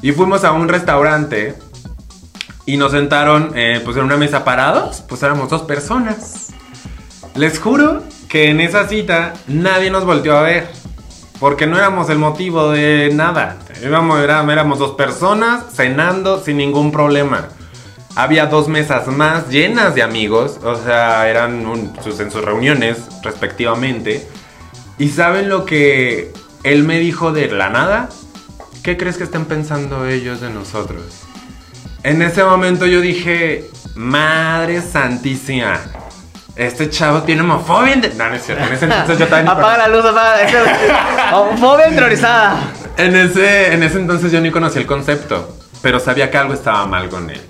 y 0.01 0.13
fuimos 0.13 0.43
a 0.45 0.51
un 0.51 0.67
restaurante 0.67 1.53
y 2.65 2.77
nos 2.77 2.91
sentaron 2.91 3.51
eh, 3.53 3.81
pues 3.85 3.97
en 3.97 4.03
una 4.05 4.17
mesa 4.17 4.43
parados, 4.43 5.03
pues 5.07 5.21
éramos 5.21 5.47
dos 5.51 5.61
personas. 5.61 6.47
Les 7.35 7.59
juro 7.59 8.01
que 8.33 8.49
en 8.49 8.59
esa 8.61 8.87
cita 8.87 9.33
nadie 9.47 9.91
nos 9.91 10.05
volteó 10.05 10.35
a 10.35 10.41
ver. 10.41 10.67
Porque 11.39 11.67
no 11.67 11.77
éramos 11.77 12.09
el 12.09 12.17
motivo 12.17 12.71
de 12.71 13.11
nada. 13.13 13.59
Éramos, 13.83 14.19
éramos 14.23 14.79
dos 14.79 14.93
personas 14.95 15.65
cenando 15.71 16.41
sin 16.43 16.57
ningún 16.57 16.91
problema. 16.91 17.49
Había 18.15 18.47
dos 18.47 18.67
mesas 18.69 19.05
más 19.07 19.49
llenas 19.49 19.93
de 19.93 20.01
amigos. 20.01 20.59
O 20.63 20.75
sea, 20.75 21.29
eran 21.29 21.93
sus- 22.03 22.19
en 22.21 22.31
sus 22.31 22.43
reuniones 22.43 22.97
respectivamente. 23.21 24.27
¿Y 24.97 25.09
saben 25.09 25.47
lo 25.47 25.63
que 25.65 26.33
él 26.63 26.83
me 26.85 26.97
dijo 26.99 27.31
de 27.33 27.49
la 27.51 27.69
nada? 27.69 28.09
¿Qué 28.81 28.97
crees 28.97 29.17
que 29.17 29.25
estén 29.25 29.45
pensando 29.45 30.07
ellos 30.07 30.41
de 30.41 30.49
nosotros? 30.49 31.03
En 32.01 32.23
ese 32.23 32.43
momento 32.43 32.87
yo 32.87 32.99
dije, 32.99 33.69
Madre 33.95 34.81
Santísima, 34.81 35.79
este 36.55 36.89
chavo 36.89 37.23
tiene 37.23 37.41
homofobia. 37.41 37.95
inte-". 37.95 38.13
No, 38.15 38.29
no 38.29 38.35
es 38.35 38.45
cierto. 38.45 38.65
En 38.65 38.73
ese 38.73 38.85
entonces 38.85 39.17
yo 39.17 39.27
también. 39.27 39.49
Apaga 39.49 39.77
la 39.77 39.87
luz, 39.87 40.05
apaga 40.05 41.37
Homofobia 41.39 41.87
interiorizada. 41.89 42.57
En 42.97 43.15
ese, 43.15 43.73
en 43.73 43.83
ese 43.83 43.97
entonces 43.99 44.31
yo 44.31 44.39
ni 44.41 44.51
conocía 44.51 44.81
el 44.81 44.87
concepto, 44.87 45.57
pero 45.81 45.99
sabía 45.99 46.29
que 46.29 46.37
algo 46.37 46.53
estaba 46.53 46.85
mal 46.85 47.09
con 47.09 47.29
él. 47.29 47.41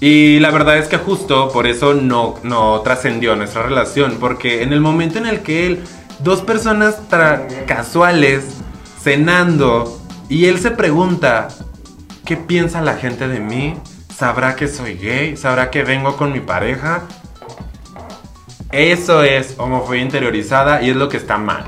Y 0.00 0.38
la 0.38 0.50
verdad 0.50 0.78
es 0.78 0.86
que 0.86 0.96
justo 0.96 1.50
por 1.50 1.66
eso 1.66 1.94
no, 1.94 2.36
no 2.44 2.80
trascendió 2.82 3.34
nuestra 3.34 3.62
relación, 3.64 4.18
porque 4.20 4.62
en 4.62 4.72
el 4.72 4.80
momento 4.80 5.18
en 5.18 5.26
el 5.26 5.40
que 5.40 5.66
él, 5.66 5.84
dos 6.20 6.42
personas 6.42 6.96
casuales, 7.66 8.44
cenando, 9.02 10.00
y 10.28 10.46
él 10.46 10.60
se 10.60 10.70
pregunta, 10.70 11.48
¿qué 12.24 12.36
piensa 12.36 12.80
la 12.80 12.94
gente 12.94 13.26
de 13.26 13.40
mí? 13.40 13.74
¿Sabrá 14.16 14.54
que 14.54 14.68
soy 14.68 14.94
gay? 14.94 15.36
¿Sabrá 15.36 15.70
que 15.70 15.82
vengo 15.82 16.16
con 16.16 16.32
mi 16.32 16.40
pareja? 16.40 17.02
Eso 18.70 19.22
es 19.22 19.54
homofobia 19.58 20.02
interiorizada 20.02 20.82
y 20.82 20.90
es 20.90 20.96
lo 20.96 21.08
que 21.08 21.16
está 21.16 21.38
mal. 21.38 21.64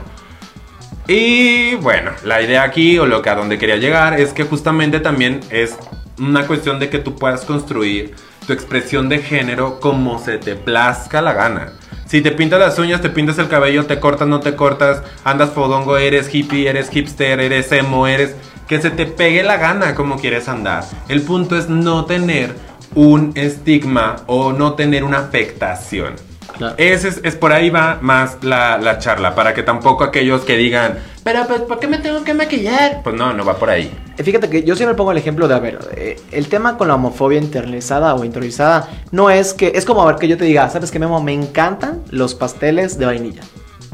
Y 1.09 1.75
bueno, 1.77 2.13
la 2.25 2.43
idea 2.43 2.63
aquí 2.63 2.99
o 2.99 3.07
lo 3.07 3.23
que 3.23 3.31
a 3.31 3.35
donde 3.35 3.59
quería 3.59 3.77
llegar 3.77 4.21
es 4.21 4.33
que 4.33 4.45
justamente 4.45 5.01
también 5.01 5.41
es 5.51 5.77
una 6.19 6.47
cuestión 6.47 6.79
de 6.79 6.91
que 6.91 6.99
tú 6.99 7.17
puedas 7.17 7.45
construir 7.45 8.15
tu 8.47 8.53
expresión 8.53 9.09
de 9.09 9.19
género 9.19 9.81
como 9.81 10.19
se 10.19 10.39
te 10.39 10.57
plazca 10.57 11.23
la 11.23 11.33
gana. 11.33 11.73
Si 12.07 12.21
te 12.21 12.33
pintas 12.33 12.61
las 12.61 12.79
uñas, 12.79 13.01
te 13.01 13.09
pintas 13.09 13.39
el 13.39 13.49
cabello, 13.49 13.87
te 13.87 13.99
cortas, 13.99 14.29
no 14.29 14.41
te 14.41 14.55
cortas, 14.55 15.03
andas 15.25 15.51
fodongo, 15.51 15.97
eres 15.97 16.33
hippie, 16.33 16.69
eres 16.69 16.91
hipster, 16.91 17.41
eres 17.41 17.73
emo, 17.73 18.07
eres... 18.07 18.35
Que 18.69 18.81
se 18.81 18.91
te 18.91 19.07
pegue 19.07 19.43
la 19.43 19.57
gana 19.57 19.97
como 19.97 20.17
quieres 20.17 20.49
andar. 20.49 20.85
El 21.09 21.23
punto 21.23 21.57
es 21.57 21.69
no 21.69 22.05
tener 22.05 22.55
un 22.95 23.33
estigma 23.35 24.17
o 24.27 24.53
no 24.53 24.75
tener 24.75 25.03
una 25.03 25.19
afectación. 25.19 26.30
Es, 26.77 27.05
es, 27.05 27.37
por 27.37 27.53
ahí 27.53 27.71
va 27.71 27.99
más 28.01 28.39
la, 28.43 28.79
la, 28.79 28.99
charla, 28.99 29.35
para 29.35 29.55
que 29.55 29.63
tampoco 29.63 30.05
aquellos 30.05 30.43
que 30.43 30.57
digan, 30.57 30.99
pero 31.23 31.47
pues, 31.47 31.61
¿por 31.63 31.79
qué 31.79 31.87
me 31.87 31.99
tengo 31.99 32.25
que 32.25 32.33
maquillar? 32.33 33.03
Pues 33.03 33.15
no, 33.15 33.33
no 33.35 33.45
va 33.45 33.57
por 33.57 33.69
ahí. 33.69 33.93
Eh, 34.17 34.23
fíjate 34.23 34.49
que 34.49 34.63
yo 34.63 34.75
siempre 34.75 34.97
pongo 34.97 35.13
el 35.13 35.19
ejemplo 35.19 35.49
de, 35.49 35.55
a 35.55 35.59
ver, 35.59 35.79
eh, 35.97 36.21
el 36.31 36.49
tema 36.49 36.79
con 36.79 36.89
la 36.89 36.95
homofobia 36.95 37.39
internalizada 37.39 38.15
o 38.15 38.25
interiorizada 38.25 38.89
no 39.11 39.29
es 39.29 39.53
que, 39.53 39.73
es 39.75 39.85
como 39.85 40.03
a 40.03 40.07
ver 40.07 40.17
que 40.17 40.29
yo 40.29 40.39
te 40.39 40.45
diga, 40.45 40.69
¿sabes 40.71 40.91
qué, 40.91 40.99
Memo? 40.99 41.23
Me 41.23 41.35
encantan 41.35 42.03
los 42.11 42.35
pasteles 42.35 42.99
de 42.99 43.07
vainilla. 43.07 43.43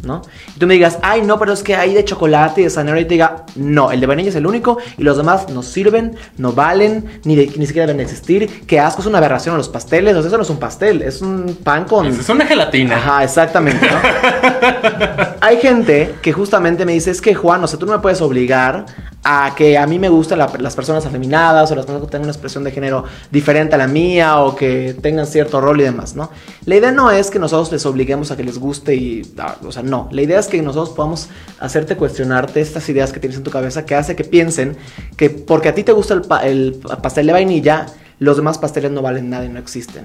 ¿No? 0.07 0.23
Y 0.55 0.59
tú 0.59 0.67
me 0.67 0.75
digas, 0.75 0.99
ay, 1.03 1.23
no, 1.23 1.39
pero 1.39 1.53
es 1.53 1.63
que 1.63 1.77
hay 1.77 1.95
de 1.95 2.05
chocolate 2.05 2.61
y 2.61 2.65
de 2.65 2.71
zanahoria. 2.71 3.03
Y 3.03 3.07
te 3.07 3.15
diga, 3.15 3.45
no, 3.57 3.91
el 3.91 4.01
de 4.01 4.07
vainilla 4.07 4.31
es 4.31 4.37
el 4.37 4.47
único 4.47 4.79
y 4.97 5.03
los 5.03 5.17
demás 5.17 5.49
no 5.51 5.63
sirven, 5.63 6.17
no 6.39 6.53
valen, 6.53 7.21
ni, 7.25 7.37
ni 7.37 7.67
siquiera 7.67 7.87
deben 7.87 8.01
existir. 8.01 8.65
Qué 8.67 8.81
asco, 8.81 9.01
es 9.01 9.07
una 9.07 9.19
aberración 9.19 9.55
a 9.55 9.59
los 9.59 9.69
pasteles. 9.69 10.17
O 10.17 10.21
sea, 10.21 10.29
eso 10.29 10.37
no 10.37 10.43
es 10.45 10.51
un 10.51 10.59
pastel, 10.59 11.03
es 11.03 11.21
un 11.21 11.59
pan 11.63 11.85
con. 11.85 12.07
Es 12.07 12.29
una 12.29 12.47
gelatina. 12.47 12.97
Ajá, 12.97 13.25
exactamente, 13.25 13.87
¿no? 13.87 13.97
hay 15.41 15.59
gente 15.59 16.15
que 16.23 16.33
justamente 16.33 16.87
me 16.87 16.93
dice, 16.93 17.11
es 17.11 17.21
que 17.21 17.35
Juan, 17.35 17.63
o 17.63 17.67
sea, 17.67 17.79
tú 17.79 17.87
no 17.87 17.93
me 17.93 17.99
puedes 17.99 18.21
obligar 18.21 18.87
a 19.29 19.57
que 19.57 19.77
a 19.77 19.89
mí 19.89 19.99
me 19.99 20.09
gustan 20.09 20.39
las 20.39 20.77
personas 20.77 21.05
afeminadas 21.05 21.69
o 21.73 21.75
las 21.75 21.85
personas 21.85 22.07
que 22.07 22.13
tengan 22.13 22.27
una 22.27 22.33
expresión 22.33 22.63
de 22.63 22.71
género 22.71 23.03
diferente 23.33 23.75
a 23.75 23.79
la 23.79 23.89
mía 23.89 24.39
o 24.39 24.55
que 24.55 24.95
tengan 25.03 25.27
cierto 25.27 25.61
rol 25.61 25.81
y 25.81 25.83
demás, 25.83 26.15
¿no? 26.15 26.31
La 26.65 26.77
idea 26.77 26.93
no 26.93 27.11
es 27.11 27.29
que 27.29 27.41
nosotros 27.41 27.73
les 27.73 27.85
obliguemos 27.87 28.31
a 28.31 28.37
que 28.37 28.45
les 28.45 28.57
guste 28.57 28.95
y, 28.95 29.35
ah, 29.39 29.57
o 29.67 29.73
sea, 29.73 29.83
no. 29.83 30.09
La 30.13 30.23
idea 30.23 30.39
es 30.39 30.47
que 30.47 30.63
nosotros 30.63 30.91
podamos 30.95 31.29
hacerte 31.59 31.97
cuestionarte 31.97 32.61
estas 32.61 32.89
ideas 32.89 33.13
que 33.13 33.19
tienes 33.19 33.37
en 33.37 33.43
tu 33.43 33.51
cabeza 33.51 33.85
que 33.85 33.97
hace 33.97 34.15
que 34.15 34.23
piensen 34.23 34.77
que 35.17 35.29
porque 35.29 35.71
a 35.71 35.75
ti 35.75 35.83
te 35.83 35.91
gusta 35.91 36.15
el, 36.15 36.23
el 36.45 36.81
pastel 37.03 37.27
de 37.27 37.33
vainilla, 37.33 37.87
los 38.21 38.37
demás 38.37 38.59
pasteles 38.59 38.93
no 38.93 39.03
valen 39.03 39.29
nada 39.29 39.45
y 39.45 39.49
no 39.49 39.59
existen. 39.59 40.05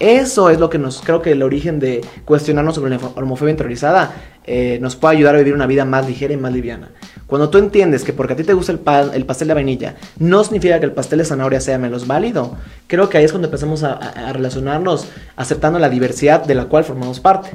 Eso 0.00 0.48
es 0.48 0.58
lo 0.58 0.70
que 0.70 0.78
nos, 0.78 1.02
creo 1.02 1.20
que 1.20 1.32
el 1.32 1.42
origen 1.42 1.78
de 1.78 2.00
cuestionarnos 2.24 2.74
sobre 2.74 2.88
la 2.88 2.96
homofobia 3.16 3.50
interiorizada 3.50 4.14
eh, 4.44 4.78
nos 4.80 4.96
puede 4.96 5.16
ayudar 5.16 5.34
a 5.34 5.38
vivir 5.38 5.52
una 5.52 5.66
vida 5.66 5.84
más 5.84 6.06
ligera 6.06 6.32
y 6.32 6.38
más 6.38 6.54
liviana. 6.54 6.88
Cuando 7.26 7.50
tú 7.50 7.58
entiendes 7.58 8.02
que 8.02 8.14
porque 8.14 8.32
a 8.32 8.36
ti 8.36 8.42
te 8.42 8.54
gusta 8.54 8.72
el, 8.72 8.80
el, 9.12 9.26
pastel 9.26 9.48
de 9.48 9.54
vainilla, 9.54 9.96
no 10.18 10.42
significa 10.42 10.80
que 10.80 10.86
el 10.86 10.92
pastel 10.92 11.18
de 11.18 11.26
zanahoria 11.26 11.60
sea 11.60 11.76
menos 11.76 12.06
válido, 12.06 12.56
creo 12.86 13.10
que 13.10 13.18
ahí 13.18 13.24
es 13.24 13.32
cuando 13.32 13.48
empezamos 13.48 13.82
a 13.82 14.32
relacionarnos 14.32 15.06
aceptando 15.36 15.78
la 15.78 15.90
diversidad 15.90 16.46
de 16.46 16.54
la 16.54 16.64
cual 16.64 16.84
formamos 16.84 17.20
parte. 17.20 17.50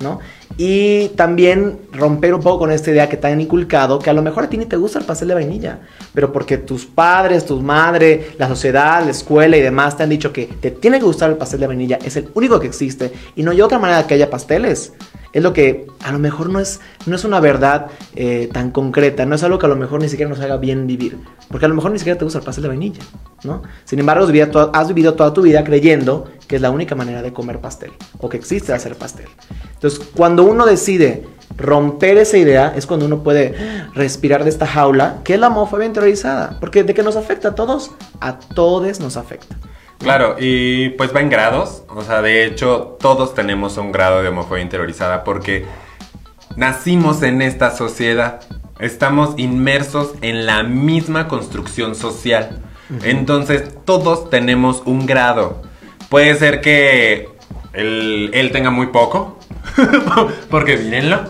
¿No? 0.00 0.20
Y 0.56 1.08
también 1.10 1.78
romper 1.92 2.34
un 2.34 2.40
poco 2.40 2.60
con 2.60 2.72
esta 2.72 2.90
idea 2.90 3.08
que 3.08 3.16
te 3.16 3.26
han 3.26 3.40
inculcado, 3.40 3.98
que 3.98 4.10
a 4.10 4.12
lo 4.12 4.22
mejor 4.22 4.44
a 4.44 4.48
ti 4.48 4.56
ni 4.56 4.66
te 4.66 4.76
gusta 4.76 4.98
el 4.98 5.04
pastel 5.04 5.28
de 5.28 5.34
vainilla, 5.34 5.80
pero 6.14 6.32
porque 6.32 6.58
tus 6.58 6.86
padres, 6.86 7.44
tus 7.44 7.62
madres, 7.62 8.38
la 8.38 8.48
sociedad, 8.48 9.04
la 9.04 9.10
escuela 9.10 9.56
y 9.56 9.60
demás 9.60 9.96
te 9.96 10.02
han 10.02 10.10
dicho 10.10 10.32
que 10.32 10.46
te 10.46 10.70
tiene 10.70 10.98
que 10.98 11.04
gustar 11.04 11.30
el 11.30 11.36
pastel 11.36 11.60
de 11.60 11.66
vainilla, 11.66 11.98
es 12.04 12.16
el 12.16 12.28
único 12.34 12.58
que 12.60 12.66
existe 12.66 13.12
y 13.36 13.42
no 13.42 13.50
hay 13.50 13.60
otra 13.60 13.78
manera 13.78 14.06
que 14.06 14.14
haya 14.14 14.30
pasteles 14.30 14.92
es 15.32 15.42
lo 15.42 15.52
que 15.52 15.86
a 16.02 16.12
lo 16.12 16.18
mejor 16.18 16.50
no 16.50 16.60
es, 16.60 16.80
no 17.06 17.16
es 17.16 17.24
una 17.24 17.40
verdad 17.40 17.86
eh, 18.16 18.48
tan 18.52 18.70
concreta, 18.70 19.26
no 19.26 19.34
es 19.34 19.42
algo 19.42 19.58
que 19.58 19.66
a 19.66 19.68
lo 19.68 19.76
mejor 19.76 20.00
ni 20.00 20.08
siquiera 20.08 20.28
nos 20.28 20.40
haga 20.40 20.56
bien 20.56 20.86
vivir, 20.86 21.18
porque 21.50 21.66
a 21.66 21.68
lo 21.68 21.74
mejor 21.74 21.90
ni 21.90 21.98
siquiera 21.98 22.18
te 22.18 22.24
gusta 22.24 22.38
el 22.38 22.44
pastel 22.44 22.62
de 22.62 22.68
vainilla, 22.68 23.00
¿no? 23.44 23.62
Sin 23.84 23.98
embargo, 23.98 24.26
has 24.72 24.88
vivido 24.88 25.14
toda 25.14 25.32
tu 25.32 25.42
vida 25.42 25.64
creyendo 25.64 26.30
que 26.46 26.56
es 26.56 26.62
la 26.62 26.70
única 26.70 26.94
manera 26.94 27.22
de 27.22 27.32
comer 27.32 27.60
pastel, 27.60 27.92
o 28.18 28.28
que 28.28 28.36
existe 28.36 28.72
hacer 28.72 28.96
pastel. 28.96 29.26
Entonces, 29.74 30.00
cuando 30.14 30.44
uno 30.44 30.64
decide 30.66 31.26
romper 31.56 32.18
esa 32.18 32.38
idea, 32.38 32.72
es 32.76 32.86
cuando 32.86 33.06
uno 33.06 33.22
puede 33.22 33.54
respirar 33.94 34.44
de 34.44 34.50
esta 34.50 34.66
jaula, 34.66 35.18
que 35.24 35.34
es 35.34 35.40
la 35.40 35.48
homofobia 35.48 35.86
interiorizada, 35.86 36.58
porque 36.60 36.84
de 36.84 36.94
que 36.94 37.02
nos 37.02 37.16
afecta 37.16 37.48
a 37.48 37.54
todos, 37.54 37.90
a 38.20 38.38
todos 38.38 39.00
nos 39.00 39.16
afecta. 39.16 39.56
Claro, 39.98 40.36
y 40.38 40.90
pues 40.90 41.14
va 41.14 41.20
en 41.20 41.28
grados, 41.28 41.82
o 41.88 42.02
sea, 42.02 42.22
de 42.22 42.44
hecho 42.44 42.96
todos 43.00 43.34
tenemos 43.34 43.76
un 43.78 43.90
grado 43.90 44.22
de 44.22 44.28
homofobia 44.28 44.62
interiorizada 44.62 45.24
porque 45.24 45.66
nacimos 46.56 47.22
en 47.22 47.42
esta 47.42 47.72
sociedad, 47.72 48.40
estamos 48.78 49.34
inmersos 49.38 50.14
en 50.22 50.46
la 50.46 50.62
misma 50.62 51.26
construcción 51.26 51.96
social, 51.96 52.62
entonces 53.02 53.74
todos 53.84 54.30
tenemos 54.30 54.82
un 54.86 55.04
grado. 55.04 55.62
Puede 56.08 56.34
ser 56.36 56.60
que 56.60 57.28
él, 57.72 58.50
tenga 58.52 58.70
muy 58.70 58.86
poco, 58.86 59.38
porque 60.50 60.76
mírenlo. 60.76 61.22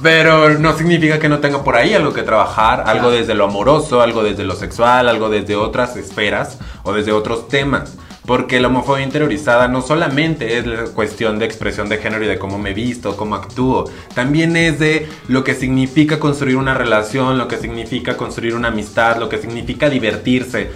Pero 0.00 0.58
no 0.58 0.76
significa 0.76 1.18
que 1.18 1.28
no 1.28 1.40
tenga 1.40 1.64
por 1.64 1.74
ahí 1.74 1.92
algo 1.92 2.12
que 2.12 2.22
trabajar, 2.22 2.84
algo 2.86 3.10
desde 3.10 3.34
lo 3.34 3.44
amoroso, 3.44 4.00
algo 4.00 4.22
desde 4.22 4.44
lo 4.44 4.54
sexual, 4.54 5.08
algo 5.08 5.28
desde 5.28 5.56
otras 5.56 5.96
esferas 5.96 6.58
o 6.84 6.92
desde 6.92 7.10
otros 7.10 7.48
temas. 7.48 7.96
Porque 8.24 8.60
la 8.60 8.68
homofobia 8.68 9.04
interiorizada 9.04 9.66
no 9.66 9.80
solamente 9.82 10.58
es 10.58 10.66
la 10.66 10.84
cuestión 10.84 11.38
de 11.38 11.46
expresión 11.46 11.88
de 11.88 11.96
género 11.96 12.24
y 12.24 12.28
de 12.28 12.38
cómo 12.38 12.58
me 12.58 12.74
visto, 12.74 13.16
cómo 13.16 13.34
actúo, 13.34 13.90
también 14.14 14.54
es 14.54 14.78
de 14.78 15.08
lo 15.28 15.42
que 15.42 15.54
significa 15.54 16.20
construir 16.20 16.56
una 16.56 16.74
relación, 16.74 17.38
lo 17.38 17.48
que 17.48 17.56
significa 17.56 18.16
construir 18.16 18.54
una 18.54 18.68
amistad, 18.68 19.16
lo 19.16 19.28
que 19.28 19.38
significa 19.38 19.88
divertirse. 19.88 20.70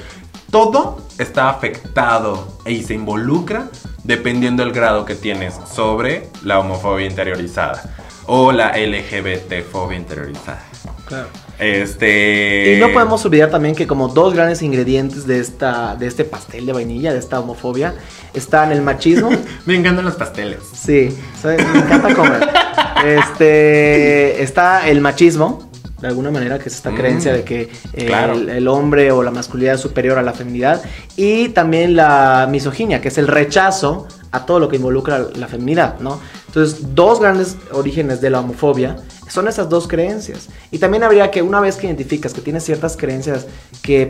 Todo 0.51 1.07
está 1.19 1.49
afectado 1.49 2.59
y 2.67 2.83
se 2.83 2.95
involucra 2.95 3.69
dependiendo 4.03 4.65
del 4.65 4.73
grado 4.73 5.05
que 5.05 5.15
tienes 5.15 5.55
sobre 5.73 6.29
la 6.43 6.59
homofobia 6.59 7.07
interiorizada 7.07 7.83
o 8.35 8.51
la 8.51 8.73
LGBT 8.79 9.63
fobia 9.71 9.99
interiorizada. 9.99 10.63
Claro. 11.05 11.29
Este... 11.59 12.77
Y 12.77 12.81
no 12.81 12.91
podemos 12.91 13.23
olvidar 13.27 13.51
también 13.51 13.75
que 13.75 13.87
como 13.87 14.09
dos 14.09 14.33
grandes 14.33 14.63
ingredientes 14.63 15.27
de, 15.27 15.39
esta, 15.39 15.97
de 15.97 16.07
este 16.07 16.25
pastel 16.25 16.65
de 16.65 16.73
vainilla, 16.73 17.13
de 17.13 17.19
esta 17.19 17.39
homofobia, 17.41 17.93
están 18.33 18.73
el 18.73 18.81
machismo. 18.81 19.29
me 19.67 19.77
encantan 19.77 20.07
los 20.07 20.15
pasteles. 20.15 20.61
Sí, 20.73 21.15
me 21.45 21.57
encanta 21.57 22.15
comer. 22.15 22.49
este, 23.05 24.43
está 24.43 24.89
el 24.89 25.03
machismo, 25.03 25.71
de 26.01 26.09
alguna 26.09 26.31
manera, 26.31 26.59
que 26.59 26.71
es 26.71 26.77
esta 26.77 26.95
creencia 26.95 27.33
mm, 27.33 27.37
de 27.37 27.45
que 27.45 27.71
el, 27.93 28.67
hombre 28.67 29.13
o 29.13 29.23
la 29.23 29.31
masculinidad 29.31 29.75
es 29.75 29.83
superior 29.83 30.17
a 30.19 30.23
la 30.23 30.33
feminidad. 30.33 30.83
Y 31.17 31.51
también 31.51 31.97
la 31.97 32.49
misoginia, 32.51 33.03
que 33.03 33.09
es 33.09 33.19
el 33.19 33.29
rechazo 33.29 34.09
a 34.33 34.47
todo 34.47 34.59
lo 34.59 34.69
que 34.69 34.77
involucra 34.77 35.27
la 35.37 35.47
feminidad, 35.47 36.01
¿no? 36.01 36.19
Entonces, 36.49 36.95
dos 36.95 37.21
grandes 37.21 37.57
orígenes 37.73 38.21
de 38.21 38.31
la 38.31 38.41
homofobia 38.41 38.97
son 39.29 39.47
esas 39.47 39.69
dos 39.69 39.87
creencias. 39.87 40.49
Y 40.71 40.79
también 40.79 41.03
habría 41.03 41.31
que, 41.31 41.43
una 41.43 41.61
vez 41.61 41.77
que 41.77 41.87
identificas 41.87 42.33
que 42.33 42.41
tienes 42.41 42.65
ciertas 42.65 42.97
creencias 42.97 43.47
que 43.83 44.09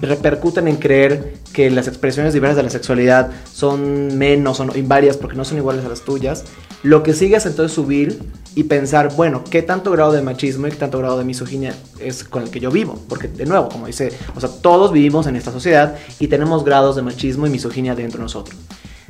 repercuten 0.00 0.68
en 0.68 0.76
creer 0.76 1.34
que 1.52 1.70
las 1.70 1.88
expresiones 1.88 2.32
diversas 2.32 2.58
de 2.58 2.62
la 2.62 2.70
sexualidad 2.70 3.30
son 3.52 4.16
menos 4.16 4.60
o 4.60 4.76
invarias 4.76 5.16
porque 5.16 5.36
no 5.36 5.44
son 5.44 5.58
iguales 5.58 5.84
a 5.84 5.88
las 5.88 6.02
tuyas, 6.02 6.44
lo 6.82 7.02
que 7.02 7.14
sigue 7.14 7.36
es 7.36 7.46
entonces 7.46 7.74
subir 7.74 8.20
y 8.54 8.64
pensar, 8.64 9.14
bueno, 9.16 9.42
¿qué 9.50 9.62
tanto 9.62 9.90
grado 9.90 10.12
de 10.12 10.22
machismo 10.22 10.68
y 10.68 10.70
qué 10.70 10.76
tanto 10.76 10.98
grado 10.98 11.18
de 11.18 11.24
misoginia 11.24 11.74
es 11.98 12.22
con 12.22 12.44
el 12.44 12.50
que 12.50 12.60
yo 12.60 12.70
vivo? 12.70 13.00
Porque 13.08 13.26
de 13.26 13.44
nuevo, 13.44 13.68
como 13.68 13.86
dice, 13.86 14.12
o 14.36 14.40
sea, 14.40 14.48
todos 14.48 14.92
vivimos 14.92 15.26
en 15.26 15.34
esta 15.34 15.50
sociedad 15.50 15.96
y 16.20 16.28
tenemos 16.28 16.64
grados 16.64 16.94
de 16.94 17.02
machismo 17.02 17.46
y 17.46 17.50
misoginia 17.50 17.96
dentro 17.96 18.18
de 18.18 18.24
nosotros 18.24 18.56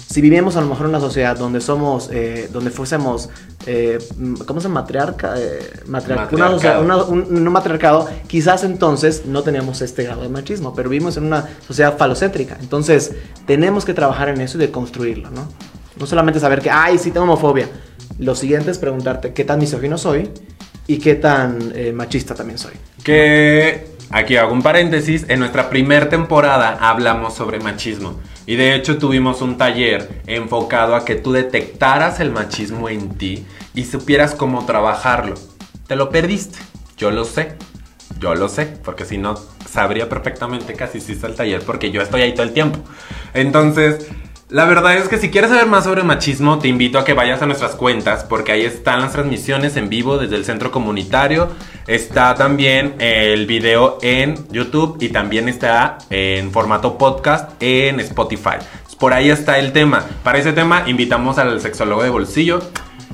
si 0.08 0.22
vivimos 0.22 0.56
a 0.56 0.62
lo 0.62 0.68
mejor 0.68 0.86
en 0.86 0.90
una 0.90 1.00
sociedad 1.00 1.36
donde 1.36 1.60
somos, 1.60 2.08
eh, 2.10 2.48
donde 2.50 2.70
fuésemos, 2.70 3.28
eh, 3.66 3.98
¿cómo 4.46 4.58
se 4.58 4.68
llama? 4.68 4.80
Matriarca, 4.80 5.34
eh, 5.36 5.58
matriarcado. 5.86 7.08
un, 7.08 7.48
matriarcado, 7.48 8.08
quizás 8.26 8.64
entonces 8.64 9.26
no 9.26 9.42
teníamos 9.42 9.82
este 9.82 10.04
grado 10.04 10.22
de 10.22 10.30
machismo, 10.30 10.74
pero 10.74 10.88
vivimos 10.88 11.18
en 11.18 11.24
una 11.24 11.46
sociedad 11.66 11.98
falocéntrica. 11.98 12.56
Entonces, 12.58 13.12
tenemos 13.46 13.84
que 13.84 13.92
trabajar 13.92 14.30
en 14.30 14.40
eso 14.40 14.56
y 14.56 14.62
de 14.62 14.70
construirlo, 14.70 15.30
¿no? 15.30 15.46
No 15.98 16.06
solamente 16.06 16.40
saber 16.40 16.62
que, 16.62 16.70
ay, 16.70 16.96
sí 16.96 17.10
tengo 17.10 17.24
homofobia. 17.24 17.68
Lo 18.18 18.34
siguiente 18.34 18.70
es 18.70 18.78
preguntarte 18.78 19.34
qué 19.34 19.44
tan 19.44 19.58
misógino 19.58 19.98
soy 19.98 20.30
y 20.86 20.98
qué 21.00 21.16
tan 21.16 21.72
eh, 21.74 21.92
machista 21.92 22.34
también 22.34 22.58
soy. 22.58 22.72
Que 23.04 23.88
aquí 24.08 24.36
hago 24.36 24.54
un 24.54 24.62
paréntesis, 24.62 25.26
en 25.28 25.40
nuestra 25.40 25.68
primera 25.68 26.08
temporada 26.08 26.78
hablamos 26.80 27.34
sobre 27.34 27.60
machismo. 27.60 28.14
Y 28.48 28.56
de 28.56 28.74
hecho 28.74 28.96
tuvimos 28.96 29.42
un 29.42 29.58
taller 29.58 30.22
enfocado 30.26 30.96
a 30.96 31.04
que 31.04 31.16
tú 31.16 31.32
detectaras 31.32 32.18
el 32.18 32.30
machismo 32.30 32.88
en 32.88 33.10
ti 33.10 33.44
y 33.74 33.84
supieras 33.84 34.34
cómo 34.34 34.64
trabajarlo. 34.64 35.34
Te 35.86 35.96
lo 35.96 36.08
perdiste, 36.08 36.58
yo 36.96 37.10
lo 37.10 37.26
sé, 37.26 37.56
yo 38.18 38.34
lo 38.34 38.48
sé, 38.48 38.64
porque 38.82 39.04
si 39.04 39.18
no 39.18 39.34
sabría 39.68 40.08
perfectamente 40.08 40.72
casi 40.72 40.98
si 40.98 41.12
está 41.12 41.26
el 41.26 41.34
taller 41.34 41.60
porque 41.60 41.90
yo 41.90 42.00
estoy 42.00 42.22
ahí 42.22 42.32
todo 42.32 42.44
el 42.44 42.54
tiempo. 42.54 42.78
Entonces, 43.34 44.06
La 44.50 44.64
verdad 44.64 44.96
es 44.96 45.08
que 45.08 45.18
si 45.18 45.30
quieres 45.30 45.50
saber 45.50 45.66
más 45.66 45.84
sobre 45.84 46.04
machismo, 46.04 46.58
te 46.58 46.68
invito 46.68 46.98
a 46.98 47.04
que 47.04 47.12
vayas 47.12 47.42
a 47.42 47.46
nuestras 47.46 47.74
cuentas, 47.74 48.24
porque 48.24 48.52
ahí 48.52 48.62
están 48.62 49.02
las 49.02 49.12
transmisiones 49.12 49.76
en 49.76 49.90
vivo 49.90 50.16
desde 50.16 50.36
el 50.36 50.46
centro 50.46 50.70
comunitario. 50.70 51.50
Está 51.86 52.34
también 52.34 52.94
el 52.98 53.44
video 53.44 53.98
en 54.00 54.48
YouTube 54.50 54.96
y 55.00 55.10
también 55.10 55.50
está 55.50 55.98
en 56.08 56.50
formato 56.50 56.96
podcast 56.96 57.50
en 57.60 58.00
Spotify. 58.00 58.56
Por 58.98 59.12
ahí 59.12 59.28
está 59.28 59.58
el 59.58 59.72
tema. 59.72 60.06
Para 60.24 60.38
ese 60.38 60.54
tema 60.54 60.84
invitamos 60.86 61.36
al 61.36 61.60
sexólogo 61.60 62.02
de 62.02 62.08
bolsillo. 62.08 62.60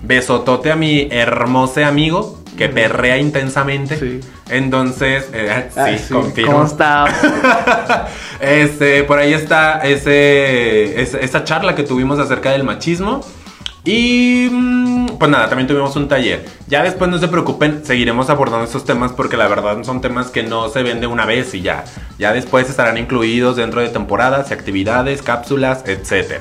Besotote 0.05 0.71
a 0.71 0.77
mi 0.77 1.09
hermoso 1.11 1.85
amigo 1.85 2.44
que 2.57 2.69
perrea 2.69 3.19
intensamente. 3.19 3.99
Sí. 3.99 4.21
Entonces, 4.51 5.29
eh, 5.33 5.69
sí, 5.73 5.81
Ay, 5.81 5.99
sí, 5.99 6.13
confirmo. 6.13 6.53
¿Cómo 6.53 6.65
está? 6.67 7.07
este, 8.41 9.05
por 9.05 9.19
ahí 9.19 9.33
está 9.33 9.81
ese, 9.81 11.01
esa, 11.01 11.19
esa 11.19 11.45
charla 11.45 11.75
que 11.75 11.83
tuvimos 11.83 12.19
acerca 12.19 12.53
del 12.53 12.65
machismo. 12.65 13.23
Y 13.85 14.49
mm, 14.51 15.19
pues 15.19 15.31
nada, 15.31 15.49
también 15.49 15.69
tuvimos 15.69 15.95
un 15.97 16.09
taller. 16.09 16.45
Ya 16.69 16.83
después 16.83 17.11
no 17.11 17.19
se 17.19 17.29
preocupen, 17.29 17.85
seguiremos 17.85 18.31
abordando 18.31 18.65
estos 18.65 18.85
temas 18.85 19.13
porque 19.13 19.37
la 19.37 19.47
verdad 19.47 19.83
son 19.83 20.01
temas 20.01 20.31
que 20.31 20.43
no 20.43 20.71
se 20.71 20.83
ven 20.83 21.01
de 21.01 21.07
una 21.07 21.27
vez 21.27 21.55
y 21.55 21.61
ya. 21.61 21.85
Ya 22.19 22.33
después 22.33 22.69
estarán 22.71 22.97
incluidos 22.97 23.57
dentro 23.57 23.83
de 23.83 23.89
temporadas 23.91 24.51
y 24.51 24.55
actividades, 24.55 25.21
cápsulas, 25.21 25.85
etc. 25.87 26.41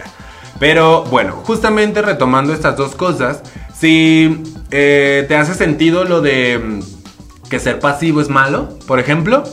Pero 0.59 1.03
bueno, 1.03 1.33
justamente 1.43 2.01
retomando 2.01 2.53
estas 2.53 2.77
dos 2.77 2.95
cosas, 2.95 3.43
si 3.79 4.41
eh, 4.71 5.25
te 5.27 5.35
hace 5.35 5.53
sentido 5.55 6.03
lo 6.05 6.21
de 6.21 6.59
mm, 6.59 7.49
que 7.49 7.59
ser 7.59 7.79
pasivo 7.79 8.21
es 8.21 8.29
malo, 8.29 8.77
por 8.87 8.99
ejemplo, 8.99 9.43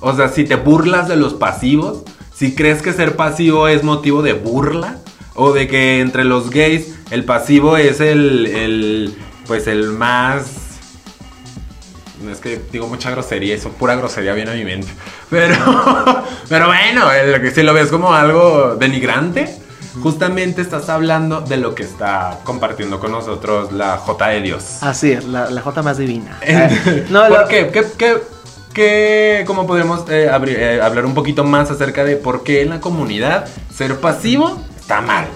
o 0.00 0.14
sea, 0.14 0.28
si 0.28 0.44
te 0.44 0.56
burlas 0.56 1.08
de 1.08 1.16
los 1.16 1.34
pasivos, 1.34 2.02
si 2.34 2.54
crees 2.54 2.82
que 2.82 2.92
ser 2.92 3.16
pasivo 3.16 3.68
es 3.68 3.82
motivo 3.84 4.22
de 4.22 4.32
burla, 4.32 4.98
o 5.36 5.52
de 5.52 5.66
que 5.66 6.00
entre 6.00 6.24
los 6.24 6.50
gays 6.50 6.94
el 7.10 7.24
pasivo 7.24 7.76
es 7.76 8.00
el, 8.00 8.46
el 8.46 9.14
pues 9.46 9.66
el 9.66 9.90
más... 9.90 10.46
Es 12.30 12.38
que 12.38 12.60
digo 12.72 12.86
mucha 12.86 13.10
grosería, 13.10 13.54
eso 13.54 13.70
pura 13.70 13.96
grosería 13.96 14.32
viene 14.34 14.52
a 14.52 14.54
mi 14.54 14.64
mente. 14.64 14.88
Pero, 15.30 15.56
pero 16.48 16.66
bueno, 16.68 17.10
el- 17.10 17.52
si 17.52 17.62
lo 17.64 17.74
ves 17.74 17.88
como 17.88 18.12
algo 18.14 18.76
denigrante, 18.76 19.52
justamente 20.02 20.60
estás 20.62 20.88
hablando 20.88 21.40
de 21.40 21.56
lo 21.56 21.74
que 21.74 21.82
está 21.84 22.38
compartiendo 22.44 22.98
con 23.00 23.12
nosotros 23.12 23.72
la 23.72 23.96
J 23.98 24.28
de 24.28 24.40
Dios. 24.40 24.78
Así 24.82 25.12
es, 25.12 25.24
la, 25.24 25.50
la 25.50 25.60
J 25.62 25.82
más 25.82 25.98
divina. 25.98 26.38
Eh, 26.46 27.06
no, 27.10 27.20
¿Por 27.28 27.30
la- 27.42 27.48
qué? 27.48 27.68
¿Qué, 27.72 27.84
qué, 27.96 28.16
qué- 28.72 29.44
cómo 29.46 29.66
podemos 29.66 30.00
eh, 30.10 30.28
eh, 30.48 30.80
hablar 30.82 31.06
un 31.06 31.14
poquito 31.14 31.44
más 31.44 31.70
acerca 31.70 32.04
de 32.04 32.16
por 32.16 32.42
qué 32.42 32.62
en 32.62 32.70
la 32.70 32.80
comunidad 32.80 33.46
ser 33.74 33.98
pasivo 34.00 34.60
está 34.78 35.00
mal? 35.00 35.26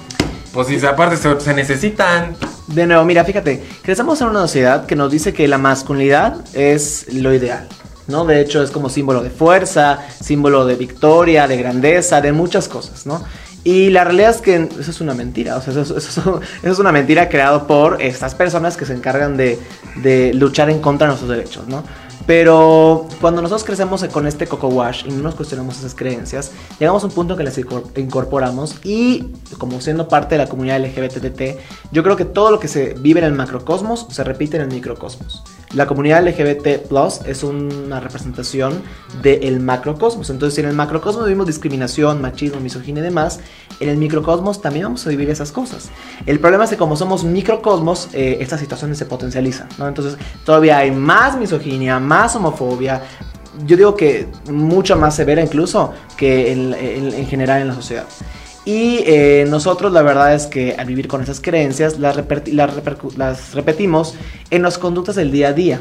Pues 0.52 0.66
si 0.68 0.84
aparte 0.86 1.16
se, 1.16 1.38
se 1.40 1.54
necesitan. 1.54 2.36
De 2.66 2.86
nuevo, 2.86 3.04
mira, 3.04 3.24
fíjate, 3.24 3.62
crecemos 3.82 4.20
en 4.20 4.28
una 4.28 4.40
sociedad 4.40 4.86
que 4.86 4.96
nos 4.96 5.10
dice 5.12 5.32
que 5.32 5.46
la 5.48 5.58
masculinidad 5.58 6.36
es 6.54 7.06
lo 7.12 7.32
ideal. 7.32 7.68
¿no? 8.08 8.24
De 8.24 8.40
hecho, 8.40 8.62
es 8.62 8.70
como 8.70 8.88
símbolo 8.88 9.22
de 9.22 9.28
fuerza, 9.30 9.98
símbolo 10.22 10.64
de 10.64 10.76
victoria, 10.76 11.46
de 11.46 11.58
grandeza, 11.58 12.22
de 12.22 12.32
muchas 12.32 12.66
cosas, 12.66 13.04
¿no? 13.04 13.22
Y 13.70 13.90
la 13.90 14.02
realidad 14.04 14.30
es 14.30 14.40
que 14.40 14.54
eso 14.80 14.90
es 14.90 15.00
una 15.02 15.12
mentira, 15.12 15.56
o 15.58 15.60
sea, 15.60 15.72
eso, 15.72 15.82
eso- 15.82 15.98
eso- 15.98 16.40
es 16.62 16.78
una 16.78 16.90
mentira 16.90 17.28
creado 17.28 17.66
por 17.66 18.00
estas 18.00 18.34
personas 18.34 18.78
que 18.78 18.86
se 18.86 18.94
encargan 18.94 19.36
de, 19.36 19.58
de 20.02 20.32
luchar 20.32 20.70
en 20.70 20.80
contra 20.80 21.06
de 21.06 21.10
nuestros 21.10 21.30
derechos, 21.30 21.68
¿no? 21.68 21.84
Pero 22.26 23.06
cuando 23.20 23.42
nosotros 23.42 23.64
crecemos 23.64 24.02
con 24.04 24.26
este 24.26 24.46
coco 24.46 24.68
wash 24.68 25.04
y 25.06 25.10
no 25.10 25.22
nos 25.22 25.34
cuestionamos 25.34 25.78
esas 25.78 25.94
creencias, 25.94 26.50
llegamos 26.78 27.02
a 27.02 27.06
un 27.06 27.12
punto 27.12 27.36
que 27.36 27.44
las 27.44 27.58
incor- 27.58 27.84
incorporamos 27.98 28.76
y 28.84 29.32
como 29.58 29.80
siendo 29.82 30.08
parte 30.08 30.34
de 30.36 30.44
la 30.44 30.48
comunidad 30.48 30.78
LGBTT, 30.80 31.58
yo 31.92 32.02
creo 32.02 32.16
que 32.16 32.24
todo 32.24 32.50
lo 32.50 32.60
que 32.60 32.68
se 32.68 32.94
vive 32.94 33.20
en 33.20 33.26
el 33.26 33.32
macrocosmos 33.32 34.06
se 34.10 34.24
repite 34.24 34.56
en 34.56 34.62
el 34.64 34.68
microcosmos. 34.68 35.42
La 35.74 35.86
comunidad 35.86 36.26
LGBT 36.26 36.88
Plus 36.88 37.20
es 37.26 37.42
una 37.42 38.00
representación 38.00 38.82
del 39.22 39.60
macrocosmos. 39.60 40.30
Entonces, 40.30 40.54
si 40.54 40.62
en 40.62 40.68
el 40.68 40.74
macrocosmos 40.74 41.26
vivimos 41.26 41.46
discriminación, 41.46 42.22
machismo, 42.22 42.58
misoginia 42.60 43.00
y 43.02 43.04
demás, 43.04 43.40
en 43.78 43.90
el 43.90 43.98
microcosmos 43.98 44.62
también 44.62 44.84
vamos 44.84 45.06
a 45.06 45.10
vivir 45.10 45.28
esas 45.28 45.52
cosas. 45.52 45.90
El 46.24 46.40
problema 46.40 46.64
es 46.64 46.70
que 46.70 46.78
como 46.78 46.96
somos 46.96 47.22
microcosmos, 47.24 48.08
eh, 48.14 48.38
estas 48.40 48.60
situaciones 48.60 48.96
se 48.96 49.04
potencializan. 49.04 49.68
Entonces, 49.78 50.16
todavía 50.44 50.78
hay 50.78 50.90
más 50.90 51.36
misoginia, 51.36 51.98
más 51.98 52.34
homofobia. 52.34 53.02
Yo 53.66 53.76
digo 53.76 53.94
que 53.94 54.26
mucha 54.50 54.96
más 54.96 55.16
severa 55.16 55.42
incluso 55.42 55.92
que 56.16 56.52
en 56.52 57.26
general 57.26 57.60
en 57.60 57.68
la 57.68 57.74
sociedad. 57.74 58.06
Y 58.68 59.02
eh, 59.06 59.46
nosotros 59.48 59.94
la 59.94 60.02
verdad 60.02 60.34
es 60.34 60.46
que 60.46 60.74
al 60.74 60.84
vivir 60.84 61.08
con 61.08 61.22
esas 61.22 61.40
creencias 61.40 61.98
las, 61.98 62.16
las 62.52 62.76
las 63.16 63.54
repetimos 63.54 64.14
en 64.50 64.60
las 64.60 64.76
conductas 64.76 65.14
del 65.14 65.32
día 65.32 65.48
a 65.48 65.52
día. 65.54 65.80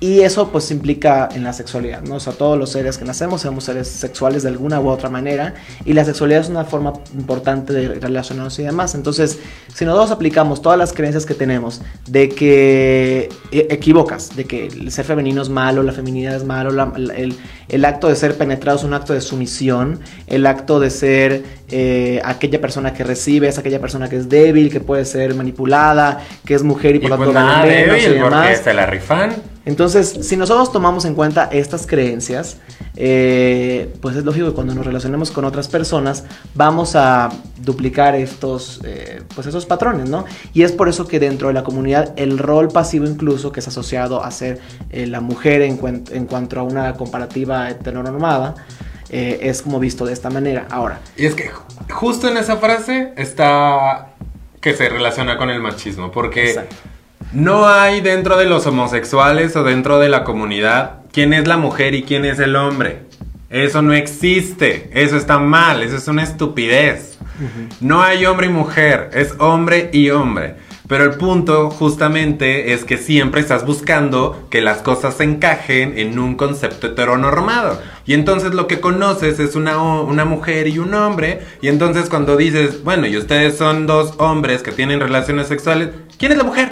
Y 0.00 0.20
eso 0.20 0.50
pues 0.52 0.70
implica 0.70 1.28
en 1.34 1.42
la 1.42 1.52
sexualidad, 1.52 2.02
¿no? 2.02 2.16
O 2.16 2.20
sea, 2.20 2.32
todos 2.32 2.56
los 2.56 2.70
seres 2.70 2.96
que 2.98 3.04
nacemos 3.04 3.40
somos 3.40 3.64
seres 3.64 3.88
sexuales 3.88 4.44
de 4.44 4.48
alguna 4.50 4.78
u 4.80 4.88
otra 4.88 5.08
manera 5.10 5.54
y 5.84 5.92
la 5.92 6.04
sexualidad 6.04 6.42
es 6.42 6.48
una 6.48 6.64
forma 6.64 6.92
importante 7.14 7.72
de 7.72 7.88
relacionarnos 7.98 8.56
y 8.60 8.62
demás. 8.62 8.94
Entonces, 8.94 9.40
si 9.74 9.84
nosotros 9.84 10.12
aplicamos 10.12 10.62
todas 10.62 10.78
las 10.78 10.92
creencias 10.92 11.26
que 11.26 11.34
tenemos 11.34 11.82
de 12.06 12.28
que 12.28 13.28
e- 13.50 13.66
equivocas, 13.70 14.36
de 14.36 14.44
que 14.44 14.68
el 14.68 14.92
ser 14.92 15.04
femenino 15.04 15.42
es 15.42 15.48
malo, 15.48 15.82
la 15.82 15.92
feminidad 15.92 16.36
es 16.36 16.44
malo, 16.44 16.70
la- 16.70 16.92
el, 16.96 17.34
el 17.68 17.84
acto 17.84 18.06
de 18.08 18.14
ser 18.14 18.36
penetrado 18.36 18.78
es 18.78 18.84
un 18.84 18.94
acto 18.94 19.14
de 19.14 19.20
sumisión, 19.20 19.98
el 20.28 20.46
acto 20.46 20.78
de 20.78 20.90
ser 20.90 21.42
eh, 21.70 22.20
aquella 22.24 22.60
persona 22.60 22.94
que 22.94 23.02
recibe 23.02 23.48
es 23.48 23.58
aquella 23.58 23.80
persona 23.80 24.08
que 24.08 24.16
es 24.16 24.28
débil, 24.28 24.70
que 24.70 24.78
puede 24.78 25.04
ser 25.04 25.34
manipulada, 25.34 26.20
que 26.44 26.54
es 26.54 26.62
mujer 26.62 26.94
y 26.94 27.00
por 27.00 27.10
lo 27.10 27.16
pues 27.16 27.32
tanto 27.32 27.66
y 27.66 27.70
débil 27.70 28.20
porque 28.22 28.36
demás. 28.48 28.60
se 28.62 28.74
la 28.74 28.86
rifan. 28.86 29.34
Entonces, 29.64 30.18
si 30.22 30.36
nosotros 30.36 30.72
tomamos 30.72 31.04
en 31.04 31.14
cuenta 31.14 31.44
estas 31.52 31.86
creencias, 31.86 32.56
eh, 32.96 33.94
pues 34.00 34.16
es 34.16 34.24
lógico 34.24 34.46
que 34.48 34.52
cuando 34.54 34.74
nos 34.74 34.84
relacionemos 34.86 35.30
con 35.30 35.44
otras 35.44 35.68
personas 35.68 36.24
vamos 36.54 36.96
a 36.96 37.28
duplicar 37.58 38.14
estos, 38.14 38.80
eh, 38.84 39.22
pues 39.34 39.46
esos 39.46 39.66
patrones, 39.66 40.08
¿no? 40.08 40.24
Y 40.54 40.62
es 40.62 40.72
por 40.72 40.88
eso 40.88 41.06
que 41.06 41.20
dentro 41.20 41.48
de 41.48 41.54
la 41.54 41.64
comunidad 41.64 42.12
el 42.16 42.38
rol 42.38 42.68
pasivo 42.68 43.06
incluso 43.06 43.52
que 43.52 43.60
es 43.60 43.68
asociado 43.68 44.24
a 44.24 44.30
ser 44.30 44.60
eh, 44.90 45.06
la 45.06 45.20
mujer 45.20 45.62
en, 45.62 45.78
cuen- 45.78 46.10
en 46.12 46.26
cuanto 46.26 46.58
a 46.58 46.62
una 46.62 46.94
comparativa 46.94 47.68
heteronormada, 47.70 48.54
es 49.10 49.62
como 49.62 49.78
visto 49.80 50.04
de 50.04 50.12
esta 50.12 50.28
manera. 50.28 50.66
Ahora, 50.70 51.00
Y 51.16 51.24
es 51.24 51.34
que 51.34 51.50
ju- 51.50 51.92
justo 51.92 52.28
en 52.28 52.36
esa 52.36 52.58
frase 52.58 53.12
está 53.16 54.08
que 54.60 54.74
se 54.74 54.86
relaciona 54.88 55.38
con 55.38 55.48
el 55.48 55.60
machismo, 55.62 56.10
porque 56.10 56.50
Exacto. 56.50 56.76
No 57.32 57.68
hay 57.68 58.00
dentro 58.00 58.36
de 58.36 58.46
los 58.46 58.66
homosexuales 58.66 59.54
o 59.56 59.64
dentro 59.64 59.98
de 59.98 60.08
la 60.08 60.24
comunidad 60.24 60.98
quién 61.12 61.32
es 61.32 61.46
la 61.46 61.56
mujer 61.56 61.94
y 61.94 62.02
quién 62.02 62.24
es 62.24 62.38
el 62.38 62.56
hombre. 62.56 63.00
Eso 63.50 63.82
no 63.82 63.94
existe, 63.94 64.90
eso 64.92 65.16
está 65.16 65.38
mal, 65.38 65.82
eso 65.82 65.96
es 65.96 66.06
una 66.08 66.22
estupidez. 66.22 67.18
No 67.80 68.02
hay 68.02 68.26
hombre 68.26 68.46
y 68.46 68.50
mujer, 68.50 69.10
es 69.14 69.34
hombre 69.38 69.90
y 69.92 70.10
hombre. 70.10 70.56
Pero 70.86 71.04
el 71.04 71.16
punto 71.16 71.70
justamente 71.70 72.72
es 72.72 72.84
que 72.84 72.96
siempre 72.96 73.42
estás 73.42 73.66
buscando 73.66 74.46
que 74.50 74.62
las 74.62 74.78
cosas 74.78 75.14
se 75.14 75.24
encajen 75.24 75.98
en 75.98 76.18
un 76.18 76.34
concepto 76.34 76.86
heteronormado. 76.86 77.80
Y 78.06 78.14
entonces 78.14 78.54
lo 78.54 78.66
que 78.66 78.80
conoces 78.80 79.38
es 79.38 79.54
una, 79.54 79.82
una 79.82 80.24
mujer 80.24 80.66
y 80.66 80.78
un 80.78 80.94
hombre. 80.94 81.40
Y 81.60 81.68
entonces 81.68 82.08
cuando 82.08 82.38
dices, 82.38 82.82
bueno, 82.84 83.06
y 83.06 83.18
ustedes 83.18 83.58
son 83.58 83.86
dos 83.86 84.14
hombres 84.16 84.62
que 84.62 84.72
tienen 84.72 85.00
relaciones 85.00 85.48
sexuales, 85.48 85.90
¿quién 86.16 86.32
es 86.32 86.38
la 86.38 86.44
mujer? 86.44 86.70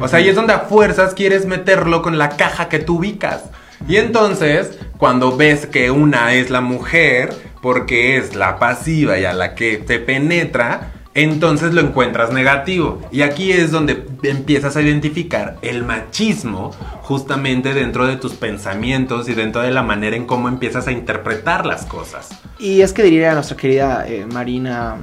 O 0.00 0.08
sea, 0.08 0.18
ahí 0.18 0.28
es 0.28 0.36
donde 0.36 0.52
a 0.52 0.60
fuerzas 0.60 1.14
quieres 1.14 1.46
meterlo 1.46 2.02
con 2.02 2.18
la 2.18 2.30
caja 2.30 2.68
que 2.68 2.78
tú 2.78 2.98
ubicas. 2.98 3.44
Y 3.86 3.96
entonces, 3.96 4.78
cuando 4.96 5.36
ves 5.36 5.66
que 5.66 5.90
una 5.90 6.34
es 6.34 6.50
la 6.50 6.60
mujer, 6.60 7.30
porque 7.62 8.16
es 8.16 8.34
la 8.34 8.58
pasiva 8.58 9.18
y 9.18 9.24
a 9.24 9.32
la 9.32 9.54
que 9.54 9.76
te 9.78 9.98
penetra, 9.98 10.92
entonces 11.14 11.74
lo 11.74 11.80
encuentras 11.80 12.32
negativo. 12.32 13.00
Y 13.10 13.22
aquí 13.22 13.50
es 13.50 13.72
donde 13.72 14.06
empiezas 14.22 14.76
a 14.76 14.82
identificar 14.82 15.56
el 15.62 15.84
machismo 15.84 16.70
justamente 17.02 17.74
dentro 17.74 18.06
de 18.06 18.16
tus 18.16 18.34
pensamientos 18.34 19.28
y 19.28 19.34
dentro 19.34 19.62
de 19.62 19.72
la 19.72 19.82
manera 19.82 20.16
en 20.16 20.26
cómo 20.26 20.48
empiezas 20.48 20.86
a 20.86 20.92
interpretar 20.92 21.66
las 21.66 21.86
cosas. 21.86 22.28
Y 22.58 22.82
es 22.82 22.92
que 22.92 23.02
diría 23.02 23.34
nuestra 23.34 23.56
querida 23.56 24.06
eh, 24.06 24.26
Marina, 24.32 24.96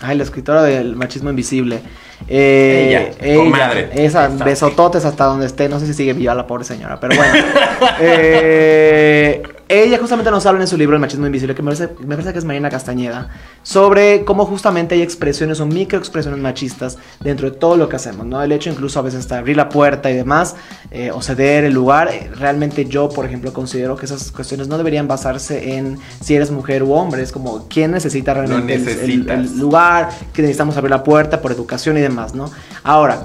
la 0.00 0.22
escritora 0.22 0.62
del 0.62 0.94
machismo 0.94 1.30
invisible. 1.30 1.80
Eh, 2.26 3.14
Ella, 3.20 3.36
comadre. 3.36 3.90
Esa, 3.92 4.28
besototes 4.28 5.04
hasta 5.04 5.24
donde 5.24 5.46
esté. 5.46 5.68
No 5.68 5.78
sé 5.78 5.86
si 5.86 5.94
sigue 5.94 6.12
viva 6.12 6.34
la 6.34 6.46
pobre 6.46 6.64
señora, 6.64 6.98
pero 7.00 7.16
bueno. 7.16 7.32
Eh, 8.00 9.42
ella 9.68 9.98
justamente 9.98 10.30
nos 10.30 10.46
habla 10.46 10.62
en 10.62 10.66
su 10.66 10.76
libro 10.78 10.96
El 10.96 11.00
machismo 11.00 11.26
invisible, 11.26 11.54
que 11.54 11.62
me 11.62 11.72
parece, 11.74 11.94
me 12.00 12.14
parece 12.16 12.32
que 12.32 12.38
es 12.38 12.44
Marina 12.44 12.70
Castañeda, 12.70 13.28
sobre 13.62 14.24
cómo 14.24 14.46
justamente 14.46 14.94
hay 14.94 15.02
expresiones 15.02 15.60
o 15.60 15.66
microexpresiones 15.66 16.40
machistas 16.40 16.96
dentro 17.20 17.50
de 17.50 17.56
todo 17.56 17.76
lo 17.76 17.88
que 17.88 17.96
hacemos, 17.96 18.24
¿no? 18.26 18.42
El 18.42 18.52
hecho 18.52 18.70
incluso 18.70 18.98
a 18.98 19.02
veces 19.02 19.28
de 19.28 19.36
abrir 19.36 19.56
la 19.56 19.68
puerta 19.68 20.10
y 20.10 20.14
demás, 20.14 20.56
eh, 20.90 21.10
o 21.12 21.20
ceder 21.20 21.64
el 21.64 21.74
lugar. 21.74 22.08
eh, 22.12 22.30
Realmente 22.34 22.86
yo, 22.86 23.08
por 23.10 23.26
ejemplo, 23.26 23.52
considero 23.52 23.96
que 23.96 24.06
esas 24.06 24.32
cuestiones 24.32 24.68
no 24.68 24.78
deberían 24.78 25.06
basarse 25.06 25.74
en 25.76 25.98
si 26.22 26.34
eres 26.34 26.50
mujer 26.50 26.82
u 26.82 26.92
hombre, 26.94 27.22
es 27.22 27.30
como 27.32 27.66
quién 27.68 27.90
necesita 27.90 28.32
realmente 28.34 28.74
el- 28.74 28.80
el- 28.80 28.86
necesitas. 28.86 29.38
el 29.52 29.58
lugar, 29.58 30.08
que 30.32 30.42
necesitamos 30.42 30.76
abrir 30.76 30.90
la 30.90 31.04
puerta 31.04 31.40
por 31.42 31.52
educación 31.52 31.98
y 31.98 32.00
demás, 32.00 32.34
¿no? 32.34 32.50
Ahora, 32.84 33.24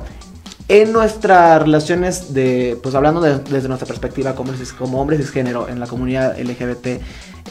en 0.68 0.94
nuestras 0.94 1.62
relaciones 1.62 2.34
de, 2.34 2.78
pues 2.82 2.96
hablando 2.96 3.20
de- 3.22 3.40
desde 3.40 3.68
nuestra 3.68 3.86
perspectiva 3.88 4.34
como, 4.36 4.54
como 4.78 5.02
hombres 5.02 5.20
cisgénero 5.20 5.68
en 5.68 5.80
la 5.80 5.88
comunidad 5.88 6.38
LGBT, 6.40 7.02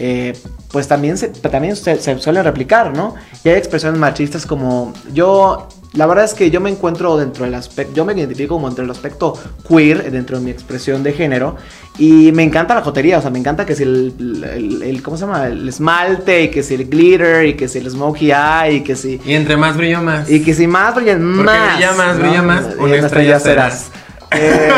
eh, 0.01 0.33
pues 0.71 0.89
también, 0.89 1.17
también 1.51 1.77
se 1.77 2.19
suelen 2.19 2.45
replicar, 2.45 2.97
¿no? 2.97 3.15
Y 3.45 3.51
hay 3.51 3.57
expresiones 3.57 4.01
machistas 4.01 4.47
como 4.47 4.93
yo, 5.13 5.69
la 5.95 6.07
verdad 6.07 6.25
es 6.25 6.33
que 6.35 6.51
yo 6.51 6.61
me 6.61 6.71
encuentro 6.71 7.17
dentro 7.19 7.45
del 7.45 7.55
aspecto, 7.55 7.93
yo 7.95 8.05
me 8.05 8.15
identifico 8.15 8.55
como 8.55 8.69
dentro 8.69 8.83
del 8.85 8.91
aspecto 8.91 9.39
queer, 9.69 10.11
dentro 10.11 10.39
de 10.39 10.45
mi 10.45 10.51
expresión 10.51 11.03
de 11.03 11.13
género, 11.13 11.57
y 11.99 12.33
me 12.33 12.43
encanta 12.43 12.75
la 12.75 12.81
jotería, 12.83 13.19
o 13.19 13.21
sea, 13.21 13.31
me 13.31 13.39
encanta 13.39 13.67
que 13.67 13.75
si 13.75 13.83
el, 13.83 14.15
el- 14.55 14.83
el- 14.83 15.03
¿cómo 15.03 15.17
se 15.19 15.27
llama? 15.27 15.47
El 15.49 15.69
esmalte, 15.69 16.45
y 16.45 16.49
que 16.51 16.63
si 16.63 16.75
el 16.75 16.89
glitter, 16.89 17.45
y 17.47 17.55
que 17.55 17.69
si 17.69 17.79
el 17.79 17.91
smokey 17.91 18.31
eye, 18.33 18.77
y 18.77 18.81
que 18.83 18.97
si... 18.97 19.21
Y 19.25 19.35
entre 19.35 19.57
más 19.59 19.77
brillo 19.77 20.01
más. 20.01 20.31
Y 20.31 20.43
que 20.43 20.55
si 20.55 20.67
más 20.67 20.95
brillan 20.95 21.21
Porque 21.37 21.43
más. 21.51 21.77
brilla 21.77 21.93
más, 21.93 22.19
brilla 22.19 22.43
más, 22.43 22.65
Y 22.79 22.83
una 22.83 22.97
estrella 22.97 23.39
serás. 23.39 23.91
Eh, 24.35 24.71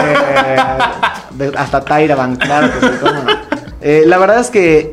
hasta 1.56 1.80
Tyra 1.84 2.14
Banks, 2.16 2.44
claro 2.44 2.70
que 2.72 2.86
sí, 2.86 2.92
cómo 3.00 3.12
no. 3.22 3.30
Eh, 3.80 4.02
la 4.06 4.18
verdad 4.18 4.40
es 4.40 4.50
que 4.50 4.90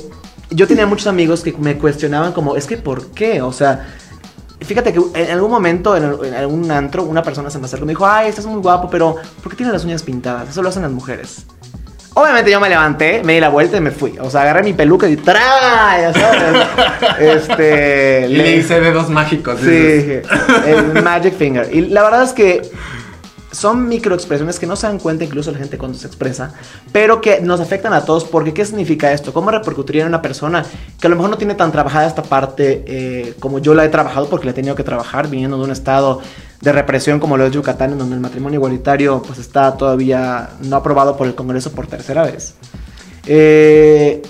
yo 0.50 0.68
tenía 0.68 0.86
muchos 0.86 1.08
amigos 1.08 1.42
que 1.42 1.54
me 1.54 1.78
cuestionaban 1.78 2.34
como, 2.34 2.56
es 2.56 2.68
que 2.68 2.78
¿por 2.78 3.08
qué? 3.12 3.42
O 3.42 3.52
sea, 3.54 3.88
fíjate 4.62 4.94
que 4.94 5.02
en 5.16 5.32
algún 5.32 5.52
momento 5.52 5.96
en, 5.96 6.26
en 6.26 6.34
algún 6.34 6.70
antro 6.72 7.04
una 7.04 7.24
persona 7.24 7.50
se 7.50 7.60
me 7.60 7.66
acercó 7.66 7.84
y 7.84 7.88
me 7.88 7.92
dijo, 7.92 8.08
ay, 8.08 8.30
estás 8.30 8.46
muy 8.46 8.62
guapo, 8.62 8.90
pero 8.90 9.16
¿por 9.42 9.52
qué 9.52 9.58
tienes 9.58 9.74
las 9.74 9.86
uñas 9.86 10.04
pintadas? 10.04 10.50
Eso 10.50 10.62
lo 10.62 10.70
hacen 10.70 10.84
las 10.84 10.92
mujeres. 10.92 11.46
Obviamente 12.14 12.52
yo 12.52 12.60
me 12.60 12.68
levanté, 12.68 13.24
me 13.24 13.34
di 13.34 13.40
la 13.40 13.48
vuelta 13.48 13.78
y 13.78 13.80
me 13.80 13.92
fui. 13.92 14.18
O 14.20 14.30
sea, 14.30 14.42
agarré 14.42 14.64
mi 14.64 14.74
peluca 14.74 15.08
y 15.08 15.16
¡tra! 15.16 15.40
Ya 16.02 16.14
sabes. 16.14 16.68
Este. 17.20 18.28
Y 18.30 18.36
le 18.36 18.58
hice 18.58 18.82
dedos 18.82 19.10
mágicos. 19.10 19.60
Sí, 19.62 19.70
dices. 19.70 20.28
el 20.68 21.02
Magic 21.02 21.36
Finger. 21.36 21.74
Y 21.74 21.82
la 21.88 22.04
verdad 22.04 22.24
es 22.24 22.34
que 22.34 22.62
son 23.52 23.88
microexpresiones 23.88 24.60
que 24.60 24.66
no 24.66 24.76
se 24.76 24.88
dan 24.88 25.00
cuenta 25.00 25.24
incluso 25.24 25.52
la 25.52 25.58
gente 25.58 25.78
cuando 25.78 25.98
se 25.98 26.08
expresa, 26.08 26.54
pero 26.92 27.22
que 27.22 27.42
nos 27.42 27.60
afectan 27.60 27.94
a 27.94 28.06
todos 28.06 28.24
porque 28.24 28.54
¿qué 28.54 28.66
significa 28.66 29.12
esto? 29.12 29.34
¿Cómo 29.34 29.52
repercutiría 29.52 30.04
en 30.04 30.08
una 30.08 30.22
persona 30.22 30.66
que 31.00 31.08
a 31.08 31.10
lo 31.10 31.16
mejor 31.16 31.30
no 31.30 31.38
tiene 31.38 31.56
tan 31.56 31.72
trabajada 31.72 32.08
esta 32.08 32.24
parte 32.24 32.84
eh, 32.88 33.36
como 33.40 33.60
yo 33.60 33.74
la 33.74 33.86
he 33.86 33.90
trabajado 33.90 34.30
porque 34.30 34.46
la 34.46 34.52
he 34.52 34.56
tenido 34.56 34.76
que 34.76 34.84
trabajar 34.84 35.30
viniendo 35.30 35.58
de 35.58 35.64
un 35.64 35.72
estado 35.72 36.22
de 36.62 36.72
represión 36.72 37.20
como 37.20 37.38
lo 37.38 37.46
es 37.46 37.52
Yucatán 37.52 37.92
en 37.92 37.98
donde 37.98 38.16
el 38.16 38.22
matrimonio 38.22 38.58
igualitario 38.58 39.22
pues 39.22 39.40
está 39.40 39.76
todavía 39.76 40.52
no 40.62 40.76
aprobado 40.78 41.18
por 41.18 41.28
el 41.28 41.36
Congreso 41.36 41.72
por 41.72 41.88
tercera 41.88 42.24
vez? 42.24 42.56
Eh, 43.26 44.22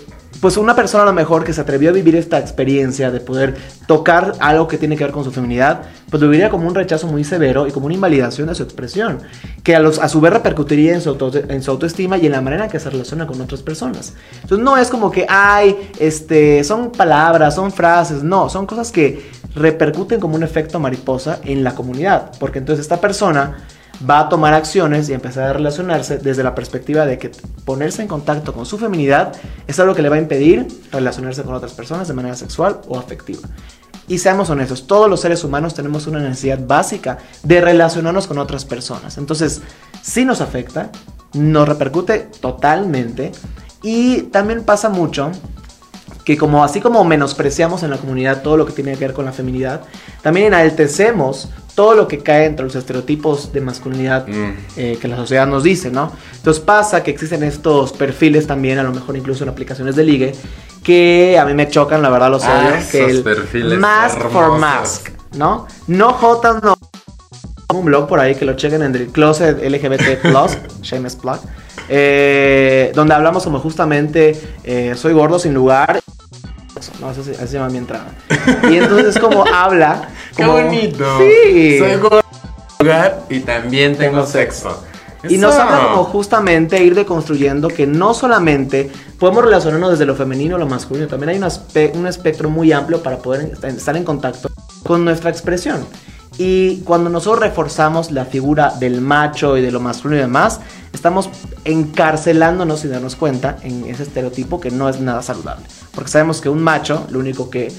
pues 0.42 0.58
una 0.58 0.76
persona 0.76 1.04
a 1.04 1.06
lo 1.06 1.14
mejor 1.14 1.44
que 1.44 1.54
se 1.54 1.62
atrevió 1.62 1.92
a 1.92 1.94
vivir 1.94 2.16
esta 2.16 2.40
experiencia 2.40 3.12
de 3.12 3.20
poder 3.20 3.56
tocar 3.86 4.34
algo 4.40 4.68
que 4.68 4.78
tiene 4.78 4.98
que 4.98 5.04
ver 5.04 5.14
con 5.14 5.24
su 5.24 5.32
feminidad, 5.32 5.84
pues 6.10 6.22
viviría 6.22 6.50
como 6.50 6.68
un 6.68 6.76
rechazo 6.76 7.08
muy 7.08 7.24
severo 7.24 7.68
y 7.68 7.72
como 7.72 7.86
una 7.86 7.96
invalidación 7.96 8.48
de 8.48 8.56
su 8.56 8.64
expresión, 8.64 9.20
que 9.64 9.76
a, 9.76 9.80
los, 9.80 10.00
a 10.00 10.10
su 10.10 10.20
vez 10.20 10.34
repercutiría 10.34 10.94
en 10.96 11.02
su, 11.02 11.10
auto- 11.10 11.32
en 11.48 11.62
su 11.62 11.72
autoestima 11.72 12.18
y 12.18 12.26
en 12.26 12.32
la 12.32 12.42
manera 12.42 12.66
en 12.66 12.72
que 12.72 12.80
se 12.80 12.90
relaciona 12.90 13.28
con 13.28 13.40
otras 13.40 13.62
personas. 13.62 14.14
Entonces 14.42 14.66
no 14.66 14.78
es 14.78 14.90
como 14.90 15.12
que, 15.12 15.26
ay, 15.30 15.92
este, 16.00 16.64
son 16.64 16.92
palabras, 16.92 17.56
son 17.56 17.72
frases, 17.72 18.24
no, 18.24 18.50
son 18.50 18.66
cosas 18.66 18.92
que 18.92 19.30
repercuten 19.56 20.20
como 20.20 20.36
un 20.36 20.44
efecto 20.44 20.80
mariposa 20.80 21.40
en 21.44 21.64
la 21.64 21.76
comunidad, 21.76 22.32
porque 22.40 22.60
entonces 22.60 22.84
esta 22.84 23.00
persona 23.00 23.58
va 24.10 24.20
a 24.20 24.30
tomar 24.30 24.54
acciones 24.54 25.10
y 25.10 25.14
empezar 25.14 25.50
a 25.50 25.54
relacionarse 25.54 26.18
desde 26.18 26.44
la 26.44 26.56
perspectiva 26.56 27.06
de 27.06 27.18
que 27.18 27.32
ponerse 27.66 28.02
en 28.02 28.08
contacto 28.08 28.54
con 28.54 28.66
su 28.66 28.78
feminidad 28.78 29.34
es 29.68 29.80
algo 29.80 29.94
que 29.94 30.02
le 30.02 30.10
va 30.10 30.16
a 30.16 30.20
impedir 30.20 30.68
relacionarse 30.92 31.44
con 31.44 31.54
otras 31.54 31.74
personas 31.74 32.08
de 32.08 32.14
manera 32.14 32.36
sexual 32.36 32.82
o 32.88 32.98
afectiva. 32.98 33.42
Y 34.08 34.18
seamos 34.18 34.50
honestos, 34.50 34.88
todos 34.88 35.10
los 35.10 35.22
seres 35.22 35.44
humanos 35.44 35.74
tenemos 35.74 36.08
una 36.08 36.20
necesidad 36.20 36.60
básica 36.66 37.20
de 37.44 37.62
relacionarnos 37.62 38.28
con 38.28 38.40
otras 38.40 38.66
personas. 38.66 39.18
Entonces, 39.18 39.62
sí 40.02 40.26
nos 40.26 40.42
afecta, 40.42 40.90
nos 41.34 41.68
repercute 41.68 42.30
totalmente 42.42 43.32
y 43.84 44.24
también 44.24 44.64
pasa 44.64 44.90
mucho 44.90 45.32
que 46.24 46.38
como 46.38 46.64
así 46.64 46.82
como 46.82 47.04
menospreciamos 47.04 47.84
en 47.84 47.90
la 47.90 47.98
comunidad 47.98 48.42
todo 48.44 48.58
lo 48.58 48.66
que 48.66 48.74
tiene 48.74 48.94
que 48.94 49.00
ver 49.06 49.14
con 49.14 49.26
la 49.26 49.32
feminidad, 49.32 49.82
también 50.22 50.48
enaltecemos 50.48 51.50
todo 51.76 51.96
lo 51.96 52.08
que 52.08 52.20
cae 52.20 52.46
entre 52.46 52.66
los 52.66 52.76
estereotipos 52.76 53.54
de 53.54 53.62
masculinidad 53.62 54.28
Mm. 54.28 54.54
eh, 54.76 54.98
que 55.02 55.08
la 55.08 55.16
sociedad 55.16 55.48
nos 55.48 55.64
dice, 55.64 55.90
¿no? 55.90 56.12
Entonces 56.36 56.62
pasa 56.62 57.02
que 57.02 57.12
existen 57.12 57.44
estos 57.44 57.94
perfiles 57.94 58.46
también, 58.46 58.78
a 58.78 58.84
lo 58.84 58.92
mejor 58.92 59.16
incluso 59.18 59.44
en 59.44 59.50
aplicaciones 59.50 59.96
de 59.96 60.04
ligue, 60.04 60.36
que 60.84 61.38
a 61.40 61.46
mí 61.46 61.54
me 61.54 61.70
chocan, 61.70 62.02
la 62.02 62.10
verdad 62.10 62.30
los 62.30 62.44
Ah, 62.44 62.66
odio, 62.76 62.90
que 62.92 63.06
el 63.06 63.24
perfiles 63.24 63.80
mask 63.80 64.20
for 64.30 64.58
mask, 64.60 65.10
¿no? 65.36 65.66
No 65.88 66.14
jotas, 66.14 66.62
no 66.62 66.76
un 67.76 67.86
blog 67.86 68.08
por 68.08 68.20
ahí 68.20 68.36
que 68.36 68.46
lo 68.46 68.54
chequen 68.54 68.82
en 68.84 68.96
el 68.96 69.08
Closet 69.08 69.58
LGBT 69.64 70.22
Plus, 70.22 70.58
Shameless 70.82 71.16
Plug, 71.16 71.40
eh, 71.90 72.92
donde 72.96 73.14
hablamos 73.14 73.44
como 73.44 73.60
justamente 73.60 74.40
eh, 74.64 74.94
soy 74.96 75.14
gordo 75.14 75.40
sin 75.40 75.54
lugar. 75.54 76.00
No, 77.00 77.10
así, 77.10 77.20
así 77.20 77.48
se 77.48 77.54
llama 77.54 77.70
mi 77.70 77.78
entrada. 77.78 78.08
Y 78.70 78.76
entonces 78.78 79.18
como 79.20 79.46
habla. 79.54 80.10
Qué 80.36 80.44
como- 80.44 80.58
bonito. 80.64 81.06
Sí. 81.20 81.78
Soy 81.80 81.96
gordo 81.98 82.22
lugar 82.80 83.24
y 83.30 83.40
también 83.42 83.96
tengo, 83.96 84.18
Tengo 84.22 84.26
sexo. 84.28 84.84
Y 85.30 85.38
nos 85.38 85.54
Eso. 85.54 85.62
habla 85.62 85.90
como 85.90 86.04
justamente 86.06 86.84
ir 86.84 86.96
deconstruyendo 86.96 87.68
que 87.68 87.86
no 87.86 88.16
solamente 88.16 88.90
podemos 89.20 89.44
relacionarnos 89.46 89.92
desde 89.92 90.06
lo 90.08 90.16
femenino 90.16 90.56
a 90.56 90.60
lo 90.60 90.66
masculino, 90.66 91.08
también 91.08 91.30
hay 91.30 91.38
un, 91.38 91.44
aspe- 91.44 91.92
un 91.94 92.08
espectro 92.08 92.50
muy 92.50 92.72
amplio 92.72 93.04
para 93.04 93.18
poder 93.20 93.52
est- 93.54 93.64
estar 93.64 93.96
en 93.96 94.04
contacto 94.04 94.50
con 94.84 95.06
nuestra 95.06 95.30
expresión. 95.30 95.86
Y 96.38 96.78
cuando 96.82 97.10
nosotros 97.10 97.41
reforzamos 97.41 98.12
la 98.12 98.26
figura 98.26 98.74
del 98.80 99.02
macho 99.02 99.58
y 99.58 99.62
de 99.62 99.72
lo 99.72 99.80
masculino 99.80 100.20
y 100.20 100.24
demás, 100.24 100.60
estamos 100.94 101.30
encarcelándonos 101.65 102.80
sin 102.80 102.91
darnos 102.91 103.15
cuenta 103.15 103.58
en 103.63 103.86
ese 103.86 104.04
estereotipo 104.04 104.60
que 104.60 104.72
no 104.72 104.88
es 104.89 105.00
nada 105.00 105.22
saludable. 105.22 105.65
Porque 105.94 106.10
sabemos 106.10 106.41
que 106.41 106.50
un 106.50 106.63
macho, 106.63 107.06
lo 107.10 107.20
único 107.20 107.50
que 107.50 107.72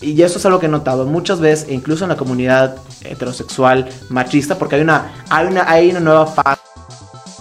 y 0.00 0.22
eso 0.22 0.38
es 0.38 0.46
algo 0.46 0.60
que 0.60 0.66
he 0.66 0.68
notado 0.68 1.06
muchas 1.06 1.40
veces, 1.40 1.68
e 1.68 1.74
incluso 1.74 2.04
en 2.04 2.10
la 2.10 2.16
comunidad 2.16 2.76
heterosexual 3.02 3.88
machista, 4.10 4.56
porque 4.56 4.76
hay 4.76 4.82
una, 4.82 5.24
hay 5.28 5.46
una, 5.46 5.68
hay 5.68 5.90
una 5.90 6.00
nueva 6.00 6.26
fase 6.26 6.60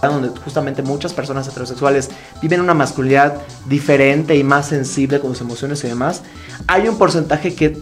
donde 0.02 0.30
justamente 0.30 0.82
muchas 0.82 1.14
personas 1.14 1.48
heterosexuales 1.48 2.10
viven 2.42 2.62
una 2.62 2.74
masculinidad 2.74 3.42
diferente 3.68 4.36
y 4.36 4.44
más 4.44 4.68
sensible 4.68 5.20
con 5.20 5.32
sus 5.32 5.42
emociones 5.42 5.84
y 5.84 5.88
demás. 5.88 6.24
Hay 6.68 6.88
un 6.88 6.98
porcentaje 6.98 7.56
que 7.56 7.82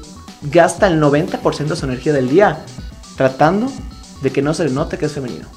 gasta 0.51 0.88
el 0.88 1.01
90% 1.01 1.67
de 1.67 1.75
su 1.75 1.86
energía 1.86 2.13
del 2.13 2.29
día 2.29 2.65
tratando 3.17 3.71
de 4.21 4.31
que 4.31 4.41
no 4.41 4.53
se 4.53 4.65
le 4.65 4.71
note 4.71 4.97
que 4.97 5.05
es 5.05 5.12
femenino. 5.12 5.47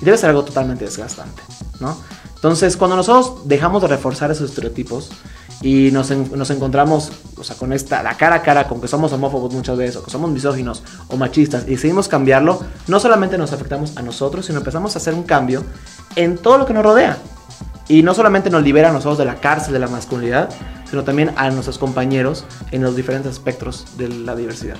Y 0.00 0.04
debe 0.04 0.16
ser 0.16 0.30
algo 0.30 0.44
totalmente 0.44 0.84
desgastante, 0.84 1.42
¿no? 1.80 1.96
Entonces, 2.34 2.76
cuando 2.76 2.94
nosotros 2.94 3.48
dejamos 3.48 3.82
de 3.82 3.88
reforzar 3.88 4.30
esos 4.30 4.50
estereotipos 4.50 5.10
y 5.60 5.90
nos, 5.90 6.10
nos 6.10 6.50
encontramos, 6.50 7.10
o 7.36 7.42
sea, 7.42 7.56
con 7.56 7.72
esta, 7.72 8.00
la 8.04 8.16
cara 8.16 8.36
a 8.36 8.42
cara, 8.42 8.68
con 8.68 8.80
que 8.80 8.86
somos 8.86 9.12
homófobos 9.12 9.52
muchas 9.52 9.76
veces, 9.76 9.96
o 9.96 10.04
que 10.04 10.10
somos 10.12 10.30
misóginos 10.30 10.84
o 11.08 11.16
machistas, 11.16 11.64
y 11.66 11.70
decidimos 11.70 12.06
cambiarlo, 12.06 12.60
no 12.86 13.00
solamente 13.00 13.36
nos 13.38 13.52
afectamos 13.52 13.96
a 13.96 14.02
nosotros, 14.02 14.46
sino 14.46 14.58
empezamos 14.58 14.94
a 14.94 15.00
hacer 15.00 15.14
un 15.14 15.24
cambio 15.24 15.64
en 16.14 16.38
todo 16.38 16.58
lo 16.58 16.66
que 16.66 16.74
nos 16.74 16.84
rodea. 16.84 17.18
Y 17.88 18.04
no 18.04 18.14
solamente 18.14 18.50
nos 18.50 18.62
libera 18.62 18.90
a 18.90 18.92
nosotros 18.92 19.18
de 19.18 19.24
la 19.24 19.40
cárcel 19.40 19.72
de 19.72 19.80
la 19.80 19.88
masculinidad, 19.88 20.50
sino 20.90 21.04
también 21.04 21.32
a 21.36 21.50
nuestros 21.50 21.78
compañeros 21.78 22.44
en 22.70 22.82
los 22.82 22.96
diferentes 22.96 23.32
espectros 23.32 23.96
de 23.98 24.08
la 24.08 24.34
diversidad. 24.34 24.76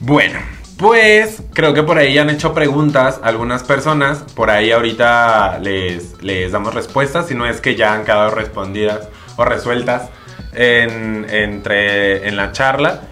Bueno, 0.00 0.38
pues 0.76 1.42
creo 1.54 1.72
que 1.72 1.82
por 1.82 1.96
ahí 1.96 2.12
ya 2.12 2.22
han 2.22 2.30
hecho 2.30 2.52
preguntas 2.52 3.20
algunas 3.22 3.62
personas. 3.64 4.24
Por 4.34 4.50
ahí 4.50 4.72
ahorita 4.72 5.58
les, 5.60 6.22
les 6.22 6.52
damos 6.52 6.74
respuestas, 6.74 7.28
si 7.28 7.34
no 7.34 7.46
es 7.46 7.60
que 7.60 7.76
ya 7.76 7.94
han 7.94 8.04
quedado 8.04 8.30
respondidas 8.30 9.08
o 9.36 9.44
resueltas 9.44 10.10
en, 10.52 11.26
entre, 11.30 12.28
en 12.28 12.36
la 12.36 12.52
charla. 12.52 13.02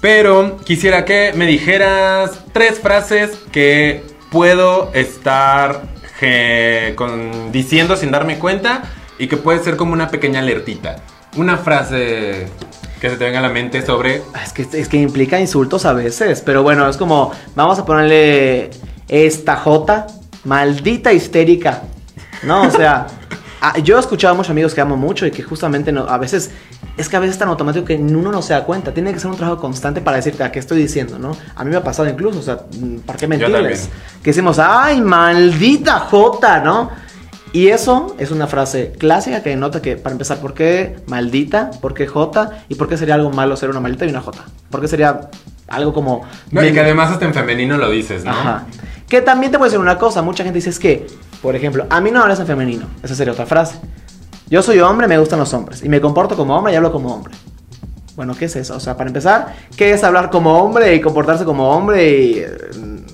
Pero 0.00 0.56
quisiera 0.64 1.04
que 1.04 1.32
me 1.34 1.46
dijeras 1.46 2.40
tres 2.52 2.78
frases 2.78 3.38
que 3.52 4.02
puedo 4.30 4.90
estar 4.94 5.82
diciendo 7.50 7.96
sin 7.96 8.10
darme 8.10 8.38
cuenta 8.38 8.82
y 9.20 9.28
que 9.28 9.36
puede 9.36 9.62
ser 9.62 9.76
como 9.76 9.92
una 9.92 10.08
pequeña 10.08 10.40
alertita. 10.40 10.96
Una 11.36 11.58
frase 11.58 12.48
que 13.00 13.10
se 13.10 13.16
te 13.16 13.24
venga 13.24 13.38
a 13.38 13.42
la 13.42 13.50
mente 13.50 13.84
sobre 13.84 14.22
Ah, 14.34 14.42
Es 14.42 14.52
que, 14.52 14.66
es 14.72 14.88
que 14.88 14.96
implica 14.96 15.38
insultos 15.38 15.84
a 15.84 15.92
veces, 15.92 16.40
pero 16.40 16.62
bueno, 16.62 16.88
es 16.88 16.96
como, 16.96 17.30
vamos 17.54 17.78
a 17.78 17.84
ponerle 17.84 18.70
esta 19.08 19.56
J, 19.56 20.06
maldita 20.44 21.12
histérica, 21.12 21.82
¿no? 22.42 22.62
O 22.62 22.70
sea, 22.70 23.06
Ah, 23.62 23.76
yo 23.78 23.98
he 23.98 24.00
escuchado 24.00 24.32
a 24.32 24.36
muchos 24.36 24.50
amigos 24.50 24.72
que 24.72 24.80
amo 24.80 24.96
mucho 24.96 25.26
y 25.26 25.30
que 25.30 25.42
justamente 25.42 25.92
no, 25.92 26.08
a 26.08 26.16
veces 26.16 26.50
es 26.96 27.08
que 27.10 27.16
a 27.16 27.20
veces 27.20 27.34
es 27.34 27.38
tan 27.38 27.48
automático 27.48 27.84
que 27.84 27.96
uno 27.96 28.32
no 28.32 28.40
se 28.40 28.54
da 28.54 28.64
cuenta. 28.64 28.92
Tiene 28.94 29.12
que 29.12 29.20
ser 29.20 29.30
un 29.30 29.36
trabajo 29.36 29.60
constante 29.60 30.00
para 30.00 30.16
decirte 30.16 30.42
a 30.42 30.50
qué 30.50 30.58
estoy 30.58 30.80
diciendo, 30.80 31.18
¿no? 31.18 31.36
A 31.54 31.62
mí 31.64 31.70
me 31.70 31.76
ha 31.76 31.84
pasado 31.84 32.08
incluso, 32.08 32.38
o 32.38 32.42
sea, 32.42 32.60
¿para 33.04 33.18
qué 33.18 33.26
mentirles? 33.26 33.90
Que 34.22 34.30
decimos, 34.30 34.58
ay, 34.58 35.02
maldita 35.02 35.98
Jota, 36.00 36.60
¿no? 36.60 36.90
Y 37.52 37.68
eso 37.68 38.14
es 38.18 38.30
una 38.30 38.46
frase 38.46 38.92
clásica 38.96 39.42
que 39.42 39.50
denota 39.50 39.82
que, 39.82 39.96
para 39.96 40.12
empezar, 40.12 40.38
¿por 40.38 40.54
qué 40.54 40.96
maldita? 41.06 41.72
¿Por 41.80 41.94
qué 41.94 42.06
J? 42.06 42.50
¿Y 42.68 42.76
por 42.76 42.88
qué 42.88 42.96
sería 42.96 43.14
algo 43.16 43.30
malo 43.30 43.56
ser 43.56 43.70
una 43.70 43.80
maldita 43.80 44.06
y 44.06 44.10
una 44.10 44.20
J? 44.20 44.44
¿Por 44.70 44.80
qué 44.80 44.86
sería 44.86 45.28
algo 45.66 45.92
como... 45.92 46.22
No, 46.52 46.64
y 46.64 46.72
que 46.72 46.80
además 46.80 47.10
hasta 47.10 47.24
en 47.24 47.34
femenino 47.34 47.76
lo 47.76 47.90
dices, 47.90 48.24
¿no? 48.24 48.30
Ajá. 48.30 48.66
Que 49.08 49.20
también 49.20 49.50
te 49.50 49.58
puede 49.58 49.70
decir 49.70 49.80
una 49.80 49.98
cosa, 49.98 50.22
mucha 50.22 50.44
gente 50.44 50.58
dice 50.58 50.70
es 50.70 50.78
que, 50.78 51.08
por 51.42 51.56
ejemplo, 51.56 51.86
a 51.90 52.00
mí 52.00 52.12
no 52.12 52.22
hablas 52.22 52.38
en 52.38 52.46
femenino, 52.46 52.86
esa 53.02 53.16
sería 53.16 53.32
otra 53.32 53.46
frase. 53.46 53.80
Yo 54.48 54.62
soy 54.62 54.78
hombre, 54.78 55.08
me 55.08 55.18
gustan 55.18 55.40
los 55.40 55.52
hombres, 55.52 55.82
y 55.82 55.88
me 55.88 56.00
comporto 56.00 56.36
como 56.36 56.56
hombre 56.56 56.72
y 56.72 56.76
hablo 56.76 56.92
como 56.92 57.12
hombre. 57.12 57.34
Bueno, 58.14 58.36
¿qué 58.36 58.44
es 58.44 58.54
eso? 58.54 58.76
O 58.76 58.80
sea, 58.80 58.96
para 58.96 59.08
empezar, 59.08 59.56
¿qué 59.76 59.92
es 59.92 60.04
hablar 60.04 60.30
como 60.30 60.58
hombre 60.62 60.94
y 60.94 61.00
comportarse 61.00 61.44
como 61.44 61.70
hombre? 61.70 62.12
Y, 62.12 62.44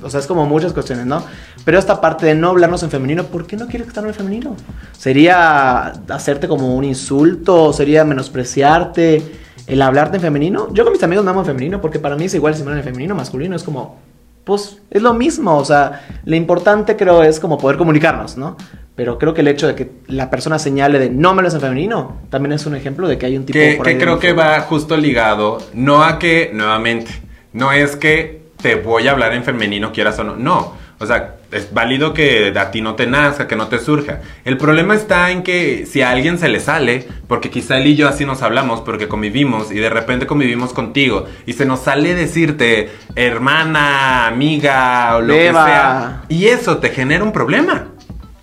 o 0.03 0.11
sea, 0.11 0.21
es 0.21 0.27
como 0.27 0.45
muchas 0.45 0.75
cuestiones, 0.75 1.07
¿no? 1.07 1.23
Pero 1.67 1.81
esta 1.81 2.01
parte 2.01 2.25
de 2.25 2.37
no 2.37 2.51
hablarnos 2.51 2.85
en 2.85 2.91
femenino, 2.91 3.25
¿por 3.25 3.45
qué 3.45 3.57
no 3.57 3.67
quieres 3.67 3.89
estar 3.89 4.07
en 4.07 4.15
femenino? 4.15 4.55
¿Sería 4.97 5.89
hacerte 6.09 6.47
como 6.47 6.77
un 6.77 6.85
insulto? 6.85 7.73
¿Sería 7.73 8.05
menospreciarte? 8.05 9.21
¿El 9.67 9.83
hablarte 9.83 10.19
en 10.19 10.23
femenino? 10.23 10.69
Yo 10.73 10.85
con 10.85 10.93
mis 10.93 11.03
amigos 11.03 11.25
me 11.25 11.33
amo 11.33 11.41
en 11.41 11.47
femenino 11.47 11.81
porque 11.81 11.99
para 11.99 12.15
mí 12.15 12.27
es 12.27 12.35
igual 12.35 12.55
si 12.55 12.63
me 12.63 12.69
hablan 12.69 12.79
en 12.79 12.85
femenino, 12.85 13.17
masculino, 13.17 13.57
es 13.57 13.65
como 13.65 13.99
pues 14.45 14.79
es 14.91 15.03
lo 15.03 15.13
mismo, 15.13 15.59
o 15.59 15.65
sea, 15.65 16.07
lo 16.25 16.37
importante 16.37 16.95
creo 16.95 17.25
es 17.25 17.41
como 17.41 17.59
poder 17.59 17.77
comunicarnos, 17.77 18.37
¿no? 18.37 18.57
Pero 18.95 19.19
creo 19.19 19.35
que 19.35 19.41
el 19.41 19.49
hecho 19.49 19.67
de 19.67 19.75
que 19.75 19.91
la 20.07 20.31
persona 20.31 20.61
señale 20.61 21.01
de 21.01 21.11
no 21.11 21.35
me 21.35 21.43
lo 21.43 21.51
en 21.51 21.61
femenino 21.61 22.19
también 22.31 22.53
es 22.53 22.65
un 22.67 22.77
ejemplo 22.77 23.09
de 23.09 23.19
que 23.19 23.27
hay 23.27 23.37
un 23.37 23.45
tipo 23.45 23.59
que, 23.59 23.81
que 23.83 23.99
creo 23.99 24.21
que 24.21 24.33
va 24.35 24.61
justo 24.61 24.97
ligado, 24.97 25.59
no 25.75 26.05
a 26.05 26.21
que, 26.21 26.53
nuevamente, 26.55 27.11
no 27.53 27.73
es 27.73 27.97
que 27.97 28.43
te 28.63 28.77
voy 28.77 29.09
a 29.09 29.11
hablar 29.11 29.35
en 29.35 29.43
femenino 29.43 29.91
quieras 29.91 30.17
o 30.21 30.23
no, 30.23 30.37
no 30.37 30.87
o 30.99 31.07
sea, 31.07 31.37
es 31.53 31.73
válido 31.73 32.13
que 32.13 32.53
a 32.57 32.71
ti 32.71 32.81
no 32.81 32.95
te 32.95 33.07
nazca, 33.07 33.47
que 33.47 33.57
no 33.57 33.69
te 33.69 33.79
surja. 33.79 34.21
El 34.45 34.57
problema 34.57 34.95
está 34.95 35.31
en 35.31 35.43
que 35.43 35.87
si 35.87 36.03
a 36.03 36.11
alguien 36.11 36.39
se 36.39 36.49
le 36.49 36.61
sale, 36.61 37.07
porque 37.29 37.51
quizá 37.51 37.79
él 37.79 37.87
y 37.87 37.97
yo 37.97 38.09
así 38.09 38.25
nos 38.25 38.43
hablamos, 38.43 38.81
porque 38.81 39.09
convivimos 39.09 39.71
y 39.71 39.77
de 39.77 39.91
repente 39.91 40.27
convivimos 40.27 40.73
contigo 40.73 41.27
y 41.47 41.53
se 41.53 41.67
nos 41.67 41.81
sale 41.81 42.15
decirte 42.15 42.91
hermana, 43.15 44.27
amiga 44.27 45.17
o 45.17 45.21
lo 45.21 45.35
que 45.35 45.53
sea, 45.53 46.23
y 46.29 46.47
eso 46.47 46.79
te 46.79 46.91
genera 46.91 47.25
un 47.25 47.33
problema. 47.33 47.89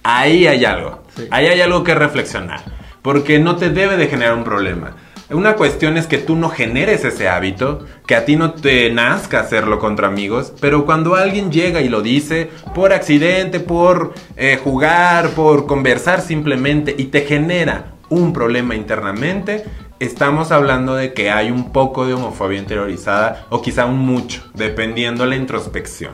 Ahí 0.03 0.47
hay 0.47 0.65
algo. 0.65 1.03
Ahí 1.29 1.47
hay 1.47 1.61
algo 1.61 1.83
que 1.83 1.93
reflexionar, 1.93 2.61
porque 3.01 3.39
no 3.39 3.55
te 3.55 3.69
debe 3.69 3.97
de 3.97 4.07
generar 4.07 4.35
un 4.35 4.43
problema. 4.43 4.95
Una 5.33 5.55
cuestión 5.55 5.97
es 5.97 6.05
que 6.05 6.19
tú 6.19 6.35
no 6.35 6.49
generes 6.49 7.03
ese 7.03 7.27
hábito, 7.27 7.85
que 8.05 8.15
a 8.15 8.23
ti 8.23 8.35
no 8.35 8.53
te 8.53 8.91
nazca 8.91 9.39
hacerlo 9.39 9.79
contra 9.79 10.07
amigos, 10.07 10.53
pero 10.61 10.85
cuando 10.85 11.15
alguien 11.15 11.51
llega 11.51 11.81
y 11.81 11.89
lo 11.89 12.01
dice 12.03 12.51
por 12.75 12.93
accidente, 12.93 13.59
por 13.59 14.13
eh, 14.37 14.59
jugar, 14.63 15.29
por 15.29 15.65
conversar 15.65 16.21
simplemente 16.21 16.93
y 16.97 17.05
te 17.05 17.21
genera 17.21 17.95
un 18.09 18.31
problema 18.31 18.75
internamente, 18.75 19.65
estamos 19.99 20.51
hablando 20.51 20.93
de 20.95 21.13
que 21.13 21.31
hay 21.31 21.49
un 21.49 21.71
poco 21.71 22.05
de 22.05 22.13
homofobia 22.13 22.59
interiorizada 22.59 23.47
o 23.49 23.61
quizá 23.61 23.85
un 23.85 23.97
mucho, 23.97 24.43
dependiendo 24.53 25.25
la 25.25 25.35
introspección. 25.35 26.13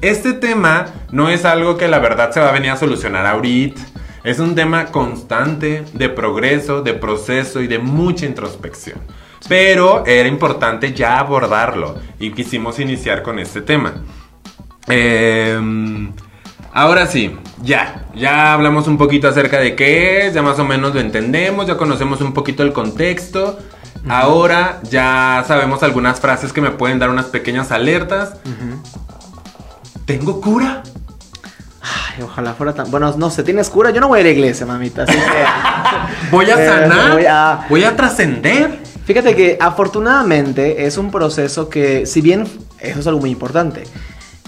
Este 0.00 0.32
tema 0.34 0.86
no 1.10 1.28
es 1.28 1.44
algo 1.44 1.76
que 1.76 1.88
la 1.88 1.98
verdad 1.98 2.30
se 2.30 2.40
va 2.40 2.50
a 2.50 2.52
venir 2.52 2.70
a 2.70 2.76
solucionar 2.76 3.26
ahorita 3.26 3.82
es 4.24 4.38
un 4.38 4.54
tema 4.54 4.86
constante 4.86 5.84
de 5.92 6.08
progreso, 6.08 6.82
de 6.82 6.94
proceso 6.94 7.60
y 7.60 7.66
de 7.66 7.78
mucha 7.78 8.26
introspección. 8.26 9.00
Pero 9.48 10.06
era 10.06 10.28
importante 10.28 10.92
ya 10.92 11.18
abordarlo 11.18 11.96
y 12.18 12.30
quisimos 12.30 12.78
iniciar 12.78 13.22
con 13.22 13.38
este 13.38 13.60
tema. 13.60 13.94
Em, 14.86 16.12
ahora 16.72 17.06
sí, 17.06 17.36
ya, 17.62 18.06
ya 18.14 18.52
hablamos 18.52 18.86
un 18.86 18.96
poquito 18.96 19.26
acerca 19.26 19.58
de 19.58 19.74
qué 19.74 20.26
es, 20.26 20.34
ya 20.34 20.42
más 20.42 20.58
o 20.60 20.64
menos 20.64 20.94
lo 20.94 21.00
entendemos, 21.00 21.66
ya 21.66 21.76
conocemos 21.76 22.20
un 22.20 22.32
poquito 22.32 22.62
el 22.62 22.72
contexto. 22.72 23.58
Ahora 24.08 24.80
ya 24.88 25.44
sabemos 25.46 25.82
algunas 25.82 26.20
frases 26.20 26.52
que 26.52 26.60
me 26.60 26.70
pueden 26.70 26.98
dar 26.98 27.10
unas 27.10 27.26
pequeñas 27.26 27.72
alertas. 27.72 28.36
¿Tengo 30.06 30.40
cura? 30.40 30.82
Ojalá 32.22 32.54
fuera 32.54 32.72
tan. 32.72 32.90
Bueno, 32.90 33.14
no 33.16 33.30
sé, 33.30 33.42
tienes 33.42 33.70
cura. 33.70 33.90
Yo 33.90 34.00
no 34.00 34.08
voy 34.08 34.18
a 34.18 34.20
ir 34.22 34.26
a 34.26 34.30
la 34.30 34.34
iglesia, 34.34 34.66
mamita. 34.66 35.06
voy 36.30 36.50
a 36.50 36.62
eh, 36.62 36.68
sanar. 36.68 37.12
voy 37.12 37.24
a, 37.26 37.66
voy 37.68 37.84
a 37.84 37.96
trascender. 37.96 38.80
Fíjate 39.04 39.34
que 39.34 39.58
afortunadamente 39.60 40.86
es 40.86 40.96
un 40.96 41.10
proceso 41.10 41.68
que, 41.68 42.06
si 42.06 42.20
bien 42.20 42.46
eso 42.78 43.00
es 43.00 43.06
algo 43.06 43.20
muy 43.20 43.30
importante, 43.30 43.84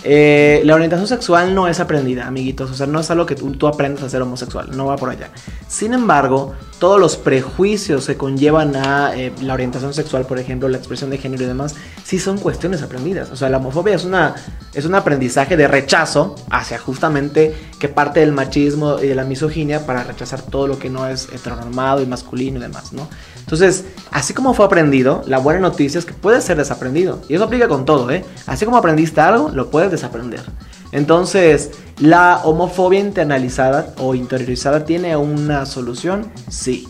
eh, 0.07 0.61
la 0.65 0.75
orientación 0.75 1.09
sexual 1.09 1.55
no 1.55 1.67
es 1.67 1.81
aprendida, 1.81 2.27
amiguitos. 2.27 2.71
O 2.71 2.75
sea, 2.75 2.87
no 2.87 3.01
es 3.01 3.11
algo 3.11 3.25
que 3.25 3.35
tú, 3.35 3.67
aprendas 3.67 4.05
a 4.05 4.11
ser 4.11 4.23
homosexual. 4.23 4.69
No 4.77 4.87
va 4.87 4.97
por 4.97 5.11
allá. 5.11 5.31
Sin 5.67 5.95
embargo, 5.95 6.55
todos 6.85 7.01
los 7.01 7.16
prejuicios 7.16 8.07
que 8.07 8.18
conllevan 8.18 8.76
a 8.76 9.16
eh, 9.16 9.32
la 9.41 9.55
orientación 9.55 9.95
sexual, 9.95 10.26
por 10.26 10.39
ejemplo, 10.39 10.68
la 10.68 10.76
expresión 10.76 11.09
de 11.09 11.16
género 11.16 11.45
y 11.45 11.47
demás, 11.47 11.76
sí 12.05 12.18
son 12.18 12.37
cuestiones 12.37 12.82
aprendidas. 12.82 13.30
O 13.30 13.37
sea, 13.37 13.49
la 13.49 13.57
homofobia 13.57 13.95
es, 13.95 14.05
una, 14.05 14.35
es 14.74 14.85
un 14.85 14.95
aprendizaje 14.95 15.57
de 15.57 15.66
rechazo 15.66 16.35
hacia 16.51 16.78
justamente 16.78 17.55
que 17.78 17.89
parte 17.89 18.20
del 18.20 18.32
machismo 18.32 18.99
y 19.03 19.07
de 19.07 19.14
la 19.14 19.24
misoginia 19.24 19.87
para 19.87 20.05
rechazar 20.05 20.43
todo 20.43 20.66
lo 20.66 20.78
que 20.78 20.91
no 20.91 21.09
es 21.09 21.30
heteronormado 21.32 22.03
y 22.03 22.07
masculino 22.07 22.59
y 22.59 22.61
demás, 22.61 22.93
¿no? 22.93 23.09
Entonces, 23.39 23.87
así 24.11 24.35
como 24.35 24.53
fue 24.53 24.66
aprendido, 24.66 25.22
la 25.26 25.39
buena 25.39 25.61
noticia 25.61 25.99
es 25.99 26.05
que 26.05 26.12
puede 26.12 26.43
ser 26.43 26.59
desaprendido. 26.59 27.22
Y 27.30 27.35
eso 27.37 27.45
aplica 27.45 27.66
con 27.66 27.87
todo, 27.87 28.11
¿eh? 28.11 28.26
Así 28.47 28.66
como 28.66 28.76
aprendiste 28.76 29.22
algo, 29.22 29.49
lo 29.49 29.70
puedes 29.70 29.91
desaprender. 29.91 30.43
Entonces, 30.95 31.73
¿la 31.99 32.41
homofobia 32.45 33.01
internalizada 33.01 33.93
o 33.99 34.15
interiorizada 34.15 34.85
tiene 34.85 35.17
una 35.17 35.67
solución? 35.67 36.31
Sí. 36.49 36.87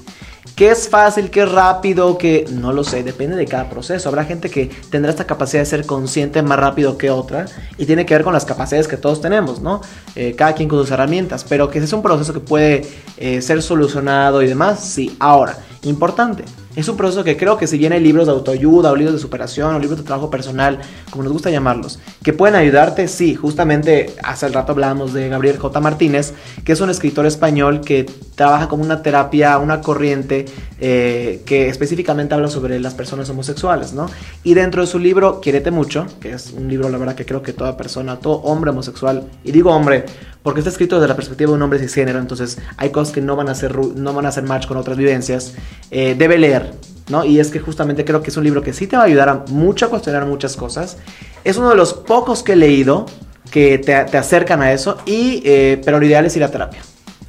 ¿Qué 0.57 0.71
es 0.71 0.89
fácil, 0.89 1.31
qué 1.31 1.43
es 1.43 1.51
rápido, 1.51 2.17
que 2.17 2.45
no 2.53 2.73
lo 2.73 2.85
sé, 2.85 3.03
depende 3.03 3.35
de 3.35 3.47
cada 3.47 3.69
proceso. 3.71 4.09
Habrá 4.09 4.25
gente 4.25 4.51
que 4.51 4.71
tendrá 4.91 5.11
esta 5.11 5.27
capacidad 5.27 5.63
de 5.63 5.67
ser 5.67 5.87
consciente 5.87 6.43
más 6.43 6.61
rápido 6.61 6.97
que 6.97 7.11
otra 7.11 7.47
y 7.77 7.87
tiene 7.87 8.07
que 8.07 8.15
ver 8.15 8.23
con 8.23 8.35
las 8.35 8.45
capacidades 8.45 8.87
que 8.87 8.97
todos 8.97 9.21
tenemos, 9.21 9.63
¿no? 9.63 9.81
Eh, 10.15 10.35
cada 10.37 10.53
quien 10.53 10.69
con 10.69 10.79
sus 10.79 10.93
herramientas, 10.93 11.45
pero 11.49 11.71
que 11.71 11.81
es 11.81 11.93
un 11.93 12.03
proceso 12.03 12.33
que 12.33 12.41
puede 12.41 12.87
eh, 13.17 13.43
ser 13.43 13.63
solucionado 13.63 14.43
y 14.43 14.47
demás, 14.47 14.85
sí. 14.85 15.17
Ahora, 15.19 15.57
importante. 15.83 16.45
Es 16.77 16.89
un 16.89 16.97
proceso 16.97 17.23
que 17.23 17.37
creo 17.37 17.57
que 17.57 17.69
si 17.69 17.79
bien 17.79 17.93
hay 17.93 18.01
libros 18.01 18.27
de 18.27 18.33
autoayuda 18.33 18.91
o 18.91 18.97
libros 18.97 19.15
de 19.15 19.21
superación 19.21 19.75
o 19.75 19.79
libros 19.79 19.99
de 19.99 20.05
trabajo 20.05 20.29
personal, 20.29 20.81
como 21.11 21.23
nos 21.23 21.33
gusta 21.33 21.49
llamarlos, 21.49 22.01
que 22.23 22.33
pueden 22.33 22.57
ayudarte, 22.57 23.07
sí, 23.07 23.37
justamente 23.37 24.15
hace 24.25 24.49
rato 24.49 24.73
hablábamos 24.73 25.13
de 25.13 25.29
Gabriel 25.29 25.59
J. 25.59 25.81
Martínez, 25.81 26.35
que 26.65 26.73
es 26.73 26.81
un 26.81 26.91
escritor 26.91 27.27
español 27.27 27.81
que 27.81 28.07
trabaja 28.35 28.69
como 28.69 28.83
una 28.83 29.03
terapia, 29.03 29.59
una 29.59 29.81
corriente 29.81 30.47
eh, 30.81 31.43
que 31.47 31.69
específicamente 31.69 32.35
habla 32.35 32.49
sobre 32.49 32.81
las 32.81 32.95
personas 32.95 33.31
homosexuales, 33.31 33.93
¿no? 33.93 34.11
Y 34.43 34.55
dentro 34.55 34.81
de 34.81 34.89
su 34.89 34.99
libro, 34.99 35.41
Quiérete 35.41 35.71
mucho, 35.71 36.07
que 36.21 36.33
es 36.33 36.53
un 36.53 36.69
libro, 36.69 36.89
la 36.89 36.99
verdad, 36.99 37.15
que 37.15 37.25
creo 37.25 37.43
que 37.43 37.53
toda 37.53 37.77
persona, 37.77 38.19
todo 38.19 38.35
hombre 38.43 38.71
homosexual, 38.71 39.25
y 39.45 39.53
digo 39.53 39.71
hombre, 39.71 40.07
porque 40.45 40.61
está 40.61 40.69
escrito 40.69 40.97
desde 40.97 41.09
la 41.09 41.17
perspectiva 41.17 41.51
de 41.51 41.57
un 41.57 41.63
hombre 41.63 41.79
cisgénero, 41.79 42.19
entonces 42.19 42.59
hay 42.77 42.91
cosas 42.91 43.15
que 43.15 43.23
no 43.23 43.35
van 43.35 43.49
a 43.49 43.53
hacer, 43.53 43.75
no 43.77 44.13
van 44.13 44.27
a 44.27 44.29
hacer 44.29 44.45
match 44.45 44.67
con 44.67 44.77
otras 44.77 44.99
vivencias, 44.99 45.55
eh, 45.91 46.15
debe 46.17 46.37
leer, 46.37 46.75
¿no? 47.09 47.25
Y 47.25 47.41
es 47.41 47.51
que 47.51 47.61
justamente 47.61 48.05
creo 48.05 48.23
que 48.23 48.29
es 48.29 48.37
un 48.37 48.45
libro 48.45 48.61
que 48.61 48.75
sí 48.75 48.87
te 48.87 48.95
va 48.95 49.05
a 49.05 49.07
ayudar 49.07 49.31
a 49.31 49.45
mucho 49.49 49.87
a 49.87 49.89
cuestionar 49.89 50.27
muchas 50.27 50.55
cosas. 50.55 50.99
Es 51.45 51.57
uno 51.57 51.71
de 51.71 51.77
los 51.77 51.95
pocos 51.95 52.43
que 52.43 52.53
he 52.53 52.57
leído 52.57 53.07
que 53.51 53.79
te, 53.79 53.95
acercan 53.95 54.61
a 54.61 54.73
eso, 54.73 54.99
y, 55.07 55.43
eh, 55.47 55.81
pero 55.83 55.99
lo 55.99 56.05
ideal 56.05 56.27
es 56.27 56.37
ir 56.37 56.45
a 56.45 56.51
terapia, 56.51 56.83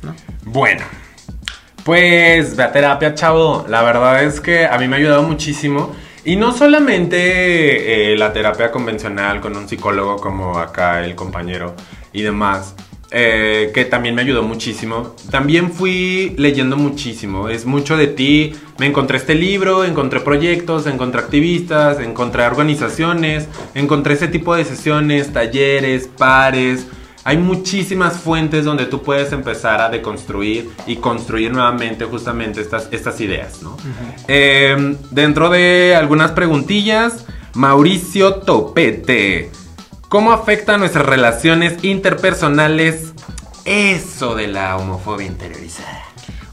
¿no? 0.04 0.14
Bueno. 0.44 0.84
Pues 1.86 2.58
ve 2.58 2.66
terapia, 2.74 3.14
chavo. 3.14 3.66
La 3.70 3.82
verdad 3.82 4.24
es 4.24 4.42
que 4.42 4.66
a 4.66 4.78
mí 4.78 4.90
me 4.90 4.96
ha 4.96 5.00
ayudado 5.00 5.24
muchísimo. 5.24 5.96
Y 6.26 6.36
no 6.36 6.52
solamente 6.52 8.12
eh, 8.12 8.18
la 8.18 8.34
terapia 8.34 8.72
convencional 8.72 9.40
con 9.40 9.56
un 9.56 9.70
psicólogo 9.70 10.18
como 10.18 10.58
acá 10.58 11.06
el 11.06 11.14
compañero 11.14 11.76
y 12.12 12.24
demás, 12.24 12.74
eh, 13.12 13.72
que 13.74 13.86
también 13.86 14.16
me 14.16 14.24
ayudó 14.24 14.44
muchísimo. 14.44 15.16
También 15.30 15.72
fui 15.72 16.34
leyendo 16.38 16.76
muchísimo. 16.76 17.50
Es 17.50 17.66
mucho 17.66 17.98
de 17.98 18.08
ti. 18.08 18.56
Me 18.80 18.88
encontré 18.88 19.18
este 19.18 19.36
libro, 19.36 19.84
encontré 19.86 20.20
proyectos, 20.20 20.88
encontré 20.88 21.22
activistas, 21.22 22.00
encontré 22.00 22.46
organizaciones, 22.46 23.48
encontré 23.74 24.16
ese 24.16 24.28
tipo 24.28 24.56
de 24.56 24.66
sesiones, 24.66 25.32
talleres, 25.32 26.10
pares. 26.18 26.88
Hay 27.24 27.38
muchísimas 27.38 28.18
fuentes 28.20 28.66
donde 28.66 28.86
tú 28.86 29.02
puedes 29.02 29.32
empezar 29.32 29.82
a 29.82 29.90
deconstruir 29.90 30.70
y 30.86 30.98
construir 30.98 31.52
nuevamente 31.52 32.06
justamente 32.06 32.62
estas, 32.62 32.88
estas 32.92 33.20
ideas. 33.20 33.62
Em, 34.28 34.96
dentro 35.10 35.50
de 35.50 35.96
algunas 35.98 36.32
preguntillas, 36.32 37.26
Mauricio 37.56 38.36
Topete. 38.42 39.65
¿Cómo 40.16 40.32
afecta 40.32 40.78
nuestras 40.78 41.06
relaciones 41.06 41.84
interpersonales 41.84 43.12
eso 43.66 44.34
de 44.34 44.48
la 44.48 44.78
homofobia 44.78 45.28
interiorizada? 45.28 46.04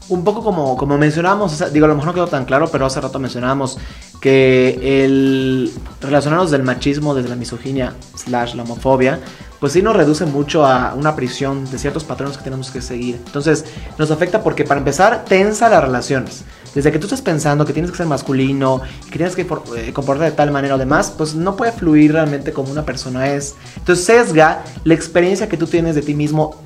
un 0.09 0.25
poco 0.25 0.43
como, 0.43 0.75
como 0.75 0.97
mencionábamos, 0.97 1.53
o 1.53 1.55
sea, 1.55 1.69
digo, 1.69 1.85
a 1.85 1.87
lo 1.87 1.95
mejor 1.95 2.07
no 2.07 2.13
quedó 2.13 2.27
tan 2.27 2.43
claro, 2.43 2.67
pero 2.69 2.85
hace 2.85 2.99
rato 2.99 3.19
mencionábamos 3.19 3.77
que 4.19 5.05
el 5.05 5.71
relacionarnos 6.01 6.51
del 6.51 6.63
machismo 6.63 7.15
desde 7.15 7.29
la 7.29 7.37
misoginia 7.37 7.93
slash 8.15 8.53
la 8.55 8.63
homofobia, 8.63 9.21
pues 9.61 9.71
sí 9.71 9.81
nos 9.81 9.95
reduce 9.95 10.25
mucho 10.25 10.65
a 10.65 10.93
una 10.93 11.15
prisión 11.15 11.63
de 11.71 11.79
ciertos 11.79 12.03
patrones 12.03 12.37
que 12.37 12.43
tenemos 12.43 12.69
que 12.69 12.81
seguir. 12.81 13.21
Entonces, 13.25 13.63
nos 13.97 14.11
afecta 14.11 14.43
porque 14.43 14.65
para 14.65 14.79
empezar, 14.79 15.23
tensa 15.23 15.69
las 15.69 15.81
relaciones. 15.81 16.43
Desde 16.73 16.91
que 16.91 16.99
tú 16.99 17.05
estás 17.05 17.21
pensando 17.21 17.65
que 17.65 17.73
tienes 17.73 17.91
que 17.91 17.97
ser 17.97 18.07
masculino, 18.07 18.81
que 19.05 19.17
tienes 19.17 19.35
que 19.35 19.41
eh, 19.41 19.93
comportarte 19.93 20.31
de 20.31 20.37
tal 20.37 20.51
manera 20.51 20.75
o 20.75 20.77
demás, 20.77 21.13
pues 21.15 21.35
no 21.35 21.55
puede 21.55 21.71
fluir 21.71 22.13
realmente 22.13 22.51
como 22.51 22.71
una 22.71 22.85
persona 22.85 23.29
es. 23.29 23.55
Entonces 23.77 24.05
sesga 24.05 24.63
la 24.83 24.93
experiencia 24.93 25.47
que 25.47 25.57
tú 25.57 25.67
tienes 25.67 25.95
de 25.95 26.01
ti 26.01 26.13
mismo 26.15 26.61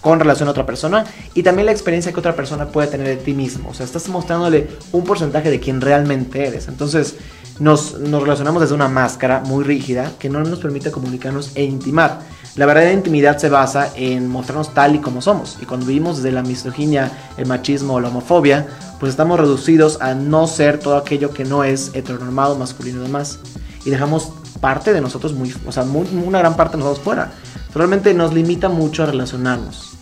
con 0.00 0.18
relación 0.18 0.48
a 0.48 0.50
otra 0.50 0.66
persona 0.66 1.04
y 1.32 1.42
también 1.42 1.66
la 1.66 1.72
experiencia 1.72 2.12
que 2.12 2.18
otra 2.18 2.34
persona 2.34 2.66
puede 2.66 2.88
tener 2.88 3.06
de 3.06 3.16
ti 3.16 3.34
mismo. 3.34 3.70
O 3.70 3.74
sea, 3.74 3.86
estás 3.86 4.08
mostrándole 4.08 4.68
un 4.90 5.04
porcentaje 5.04 5.50
de 5.50 5.60
quién 5.60 5.80
realmente 5.80 6.46
eres. 6.46 6.68
Entonces, 6.68 7.14
nos, 7.58 7.98
nos, 7.98 8.22
relacionamos 8.22 8.62
desde 8.62 8.74
una 8.74 8.88
máscara 8.88 9.40
muy 9.40 9.64
rígida 9.64 10.12
que 10.18 10.28
no 10.28 10.40
nos 10.40 10.58
permite 10.58 10.90
comunicarnos 10.90 11.52
e 11.54 11.64
intimar. 11.64 12.20
La 12.56 12.66
verdadera 12.66 12.92
intimidad 12.92 13.38
se 13.38 13.48
basa 13.48 13.90
en 13.94 14.28
mostrarnos 14.28 14.74
tal 14.74 14.94
y 14.94 14.98
como 14.98 15.22
somos. 15.22 15.58
Y 15.60 15.64
cuando 15.64 15.86
vivimos 15.86 16.18
desde 16.18 16.32
la 16.32 16.42
misoginia, 16.42 17.10
el 17.36 17.46
machismo 17.46 17.94
o 17.94 18.00
la 18.00 18.08
homofobia, 18.08 18.66
pues 19.00 19.10
estamos 19.10 19.40
reducidos 19.40 20.00
a 20.00 20.14
no 20.14 20.46
ser 20.46 20.78
todo 20.78 20.96
aquello 20.96 21.30
que 21.30 21.44
no 21.44 21.64
es 21.64 21.90
heteronormado, 21.94 22.58
masculino 22.58 23.00
y 23.00 23.06
demás. 23.06 23.38
Y 23.84 23.90
dejamos 23.90 24.32
parte 24.60 24.92
de 24.92 25.00
nosotros 25.00 25.32
muy, 25.32 25.54
o 25.66 25.72
sea, 25.72 25.84
una 25.84 26.38
gran 26.38 26.56
parte 26.56 26.76
de 26.76 26.82
nosotros 26.82 27.02
fuera. 27.02 27.32
Realmente 27.74 28.12
nos 28.12 28.34
limita 28.34 28.68
mucho 28.68 29.02
a 29.02 29.06
relacionarnos. 29.06 29.94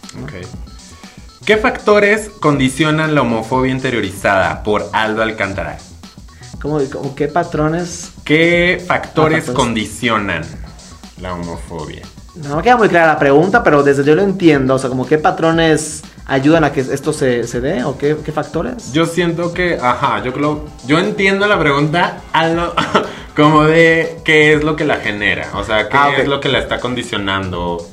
¿Qué 1.44 1.56
factores 1.56 2.30
condicionan 2.40 3.14
la 3.14 3.22
homofobia 3.22 3.72
interiorizada 3.72 4.62
por 4.62 4.88
Aldo 4.92 5.22
Alcántara? 5.22 5.78
¿Cómo, 6.60 6.78
qué 7.16 7.26
patrones? 7.28 8.12
¿Qué 8.22 8.82
factores 8.86 9.50
condicionan 9.50 10.42
la 11.18 11.32
homofobia? 11.32 12.02
No 12.34 12.56
me 12.56 12.62
queda 12.62 12.76
muy 12.76 12.88
clara 12.88 13.06
la 13.14 13.18
pregunta, 13.18 13.62
pero 13.62 13.82
desde 13.82 14.04
yo 14.04 14.14
lo 14.14 14.22
entiendo. 14.22 14.74
O 14.74 14.78
sea, 14.78 14.90
como 14.90 15.06
qué 15.06 15.16
patrones 15.16 16.02
ayudan 16.26 16.64
a 16.64 16.72
que 16.72 16.80
esto 16.80 17.14
se, 17.14 17.46
se 17.46 17.62
dé 17.62 17.82
o 17.84 17.96
qué, 17.96 18.16
qué, 18.22 18.30
factores. 18.30 18.92
Yo 18.92 19.06
siento 19.06 19.54
que, 19.54 19.78
ajá, 19.80 20.22
yo 20.22 20.34
creo, 20.34 20.66
yo 20.86 20.98
entiendo 20.98 21.46
la 21.46 21.58
pregunta 21.58 22.20
como 23.36 23.64
de 23.64 24.18
qué 24.22 24.52
es 24.52 24.62
lo 24.62 24.76
que 24.76 24.84
la 24.84 24.96
genera. 24.96 25.48
O 25.54 25.64
sea, 25.64 25.88
qué 25.88 25.96
ah, 25.96 26.12
es 26.18 26.28
lo 26.28 26.40
que 26.40 26.50
la 26.50 26.58
está 26.58 26.78
condicionando. 26.78 27.88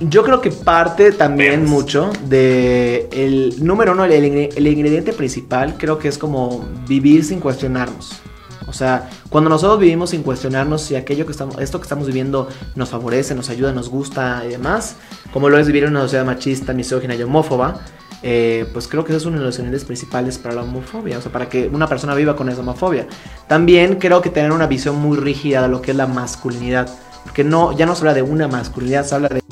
Yo 0.00 0.22
creo 0.22 0.40
que 0.40 0.50
parte 0.52 1.10
también 1.10 1.64
mucho 1.64 2.12
de 2.28 3.08
el 3.10 3.64
número 3.64 3.92
uno, 3.92 4.04
el, 4.04 4.12
el, 4.12 4.66
ingrediente 4.66 5.12
principal, 5.12 5.74
creo 5.76 5.98
que 5.98 6.06
es 6.06 6.18
como 6.18 6.64
vivir 6.86 7.24
sin 7.24 7.40
cuestionarnos. 7.40 8.20
O 8.68 8.72
sea, 8.72 9.10
cuando 9.28 9.50
nosotros 9.50 9.80
vivimos 9.80 10.10
sin 10.10 10.22
cuestionarnos 10.22 10.82
si 10.82 10.94
aquello 10.94 11.26
que 11.26 11.32
estamos, 11.32 11.58
esto 11.58 11.80
que 11.80 11.84
estamos 11.84 12.06
viviendo 12.06 12.48
nos 12.76 12.90
favorece, 12.90 13.34
nos 13.34 13.50
ayuda, 13.50 13.72
nos 13.72 13.88
gusta 13.88 14.44
y 14.46 14.50
demás, 14.50 14.96
como 15.32 15.48
lo 15.48 15.58
es 15.58 15.66
vivir 15.66 15.84
en 15.84 15.90
una 15.90 16.02
sociedad 16.02 16.24
machista, 16.24 16.72
misógina 16.72 17.16
y 17.16 17.22
homófoba, 17.22 17.80
eh, 18.22 18.68
pues 18.72 18.86
creo 18.86 19.04
que 19.04 19.10
eso 19.10 19.18
es 19.18 19.26
uno 19.26 19.38
de 19.38 19.44
los 19.46 19.56
ingredientes 19.56 19.84
principales 19.84 20.38
para 20.38 20.54
la 20.54 20.62
homofobia, 20.62 21.18
o 21.18 21.22
sea, 21.22 21.32
para 21.32 21.48
que 21.48 21.66
una 21.66 21.88
persona 21.88 22.14
viva 22.14 22.36
con 22.36 22.48
esa 22.48 22.60
homofobia. 22.60 23.08
También 23.48 23.96
creo 23.96 24.22
que 24.22 24.30
tener 24.30 24.52
una 24.52 24.68
visión 24.68 24.96
muy 24.96 25.16
rígida 25.16 25.62
de 25.62 25.68
lo 25.68 25.82
que 25.82 25.90
es 25.90 25.96
la 25.96 26.06
masculinidad, 26.06 26.88
porque 27.24 27.42
no, 27.42 27.76
ya 27.76 27.84
no 27.84 27.96
se 27.96 28.02
habla 28.02 28.14
de 28.14 28.22
una 28.22 28.46
masculinidad, 28.46 29.04
se 29.04 29.14
habla 29.16 29.28
de 29.28 29.42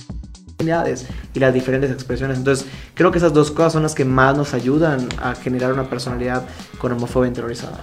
y 1.34 1.40
las 1.40 1.54
diferentes 1.54 1.90
expresiones. 1.90 2.38
Entonces, 2.38 2.66
creo 2.94 3.10
que 3.10 3.18
esas 3.18 3.32
dos 3.32 3.50
cosas 3.50 3.72
son 3.72 3.82
las 3.82 3.94
que 3.94 4.04
más 4.04 4.36
nos 4.36 4.54
ayudan 4.54 5.08
a 5.22 5.34
generar 5.34 5.72
una 5.72 5.88
personalidad 5.88 6.44
con 6.78 6.92
homofobia 6.92 7.28
interiorizada. 7.28 7.78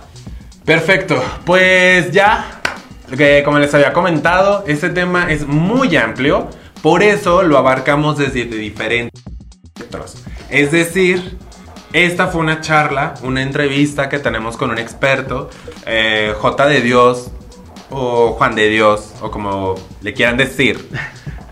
Perfecto, 0.65 1.21
pues 1.45 2.11
ya, 2.11 2.61
que 3.17 3.43
como 3.43 3.59
les 3.59 3.73
había 3.73 3.91
comentado, 3.91 4.63
este 4.67 4.89
tema 4.89 5.31
es 5.31 5.45
muy 5.45 5.95
amplio, 5.95 6.49
por 6.81 7.03
eso 7.03 7.43
lo 7.43 7.57
abarcamos 7.57 8.17
desde 8.17 8.45
diferentes 8.45 9.23
Es 10.49 10.71
decir, 10.71 11.37
esta 11.91 12.27
fue 12.27 12.41
una 12.41 12.61
charla, 12.61 13.13
una 13.23 13.41
entrevista 13.41 14.09
que 14.09 14.19
tenemos 14.19 14.57
con 14.57 14.71
un 14.71 14.79
experto, 14.79 15.49
eh, 15.85 16.33
J 16.39 16.67
de 16.67 16.81
Dios 16.81 17.31
o 17.93 18.33
Juan 18.33 18.55
de 18.55 18.69
Dios, 18.69 19.13
o 19.21 19.31
como 19.31 19.75
le 20.01 20.13
quieran 20.13 20.37
decir. 20.37 20.89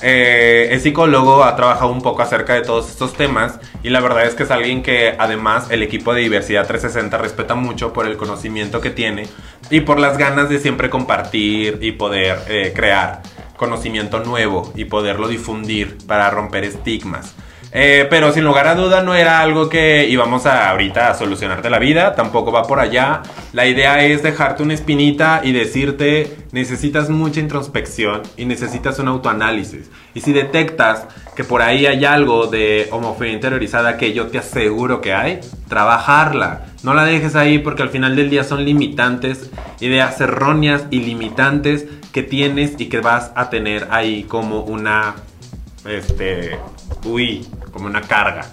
Eh, 0.04 0.70
es 0.72 0.82
psicólogo, 0.82 1.44
ha 1.44 1.56
trabajado 1.56 1.92
un 1.92 2.02
poco 2.02 2.24
acerca 2.24 2.56
de 2.56 2.62
todos 2.62 2.90
estos 2.90 3.14
temas 3.14 3.60
y 3.84 3.92
la 3.92 4.00
verdad 4.00 4.26
es 4.26 4.34
que 4.34 4.42
es 4.42 4.50
alguien 4.50 4.82
que 4.82 5.14
además 5.16 5.68
el 5.70 5.84
equipo 5.84 6.16
de 6.16 6.22
Diversidad 6.22 6.66
360 6.66 7.20
respeta 7.20 7.54
mucho 7.54 7.94
por 7.94 8.08
el 8.08 8.18
conocimiento 8.18 8.82
que 8.82 8.90
tiene 8.90 9.28
y 9.70 9.82
por 9.82 10.00
las 10.00 10.18
ganas 10.18 10.50
de 10.50 10.58
siempre 10.58 10.90
compartir 10.90 11.78
y 11.82 11.92
poder 11.92 12.40
eh, 12.48 12.74
crear 12.76 13.22
conocimiento 13.58 14.22
nuevo 14.24 14.74
y 14.76 14.86
poderlo 14.86 15.28
difundir 15.28 16.00
para 16.08 16.32
romper 16.32 16.64
estigmas. 16.64 17.36
Eh, 17.74 18.06
pero 18.10 18.34
sin 18.34 18.44
lugar 18.44 18.68
a 18.68 18.76
duda 18.76 19.02
no 19.02 19.16
era 19.16 19.40
algo 19.40 19.70
que 19.70 20.06
íbamos 20.10 20.46
a 20.46 20.70
ahorita 20.70 21.10
a 21.10 21.14
solucionarte 21.14 21.70
la 21.70 21.80
vida, 21.80 22.16
tampoco 22.16 22.52
va 22.52 22.64
por 22.64 22.80
allá. 22.80 23.22
La 23.54 23.66
idea 23.66 24.04
es 24.04 24.24
dejarte 24.24 24.64
una 24.64 24.74
espinita 24.74 25.42
y 25.44 25.54
decirte 25.54 26.36
necesitas 26.52 27.10
mucha 27.10 27.40
introspección 27.40 28.24
y 28.36 28.44
necesitas 28.44 29.00
un 29.00 29.08
autoanálisis. 29.08 29.90
Y 30.14 30.20
si 30.20 30.34
detectas 30.34 31.08
que 31.36 31.46
por 31.46 31.62
ahí 31.62 31.86
hay 31.86 32.04
algo 32.04 32.48
de 32.48 32.90
homofobia 32.92 33.32
interiorizada 33.32 33.98
que 33.98 34.12
yo 34.12 34.28
te 34.28 34.38
aseguro 34.38 35.00
que 35.00 35.14
hay, 35.14 35.40
trabajarla. 35.70 36.66
No 36.84 36.94
la 36.94 37.06
dejes 37.06 37.36
ahí 37.38 37.60
porque 37.60 37.84
al 37.84 37.90
final 37.90 38.18
del 38.18 38.30
día 38.30 38.44
son 38.44 38.66
limitantes, 38.66 39.50
ideas 39.80 40.20
erróneas 40.20 40.88
y 40.92 41.00
limitantes 41.00 41.86
que 42.12 42.24
tienes 42.24 42.74
y 42.80 42.88
que 42.88 43.00
vas 43.00 43.32
a 43.36 43.50
tener 43.50 43.88
ahí 43.92 44.24
como 44.24 44.62
una 44.62 45.16
este 45.86 46.60
uy, 47.06 47.48
como 47.72 47.88
una 47.88 48.02
carga. 48.02 48.46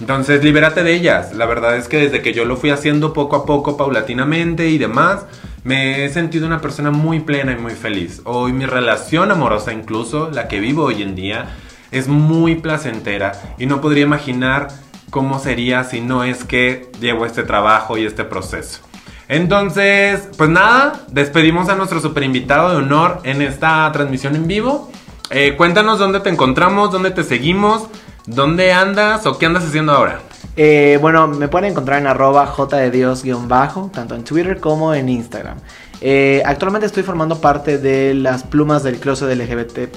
Entonces, 0.00 0.42
libérate 0.42 0.82
de 0.82 0.94
ellas. 0.94 1.34
La 1.34 1.46
verdad 1.46 1.76
es 1.76 1.88
que 1.88 1.98
desde 1.98 2.22
que 2.22 2.32
yo 2.32 2.44
lo 2.44 2.56
fui 2.56 2.70
haciendo 2.70 3.12
poco 3.12 3.36
a 3.36 3.46
poco, 3.46 3.76
paulatinamente 3.76 4.68
y 4.68 4.78
demás, 4.78 5.26
me 5.64 6.04
he 6.04 6.08
sentido 6.08 6.46
una 6.46 6.60
persona 6.60 6.90
muy 6.90 7.20
plena 7.20 7.52
y 7.52 7.56
muy 7.56 7.72
feliz. 7.72 8.20
Hoy 8.24 8.52
mi 8.52 8.66
relación 8.66 9.30
amorosa 9.30 9.72
incluso, 9.72 10.30
la 10.30 10.48
que 10.48 10.60
vivo 10.60 10.84
hoy 10.84 11.02
en 11.02 11.14
día, 11.14 11.56
es 11.92 12.08
muy 12.08 12.56
placentera 12.56 13.32
y 13.58 13.66
no 13.66 13.80
podría 13.80 14.02
imaginar 14.04 14.68
cómo 15.10 15.38
sería 15.38 15.84
si 15.84 16.00
no 16.00 16.24
es 16.24 16.44
que 16.44 16.90
llevo 17.00 17.26
este 17.26 17.42
trabajo 17.42 17.98
y 17.98 18.06
este 18.06 18.24
proceso. 18.24 18.80
Entonces, 19.28 20.28
pues 20.36 20.50
nada, 20.50 21.04
despedimos 21.08 21.68
a 21.68 21.76
nuestro 21.76 22.00
super 22.00 22.22
invitado 22.22 22.70
de 22.70 22.76
honor 22.76 23.20
en 23.24 23.40
esta 23.40 23.90
transmisión 23.92 24.34
en 24.34 24.46
vivo. 24.46 24.90
Eh, 25.30 25.54
cuéntanos 25.56 25.98
dónde 25.98 26.20
te 26.20 26.28
encontramos, 26.28 26.90
dónde 26.90 27.12
te 27.12 27.24
seguimos, 27.24 27.88
dónde 28.26 28.72
andas 28.72 29.26
o 29.26 29.38
qué 29.38 29.46
andas 29.46 29.64
haciendo 29.64 29.92
ahora. 29.92 30.20
Eh, 30.56 30.98
bueno, 31.00 31.28
me 31.28 31.48
pueden 31.48 31.70
encontrar 31.70 32.00
en 32.00 32.06
arroba 32.06 32.46
j 32.46 32.76
de 32.76 32.90
dios-bajo, 32.90 33.90
tanto 33.92 34.14
en 34.14 34.24
Twitter 34.24 34.60
como 34.60 34.94
en 34.94 35.08
Instagram. 35.08 35.58
Eh, 36.04 36.42
actualmente 36.44 36.86
estoy 36.86 37.04
formando 37.04 37.40
parte 37.40 37.78
de 37.78 38.12
las 38.12 38.42
plumas 38.42 38.82
del 38.82 38.98
closet 38.98 39.32
LGBT 39.36 39.96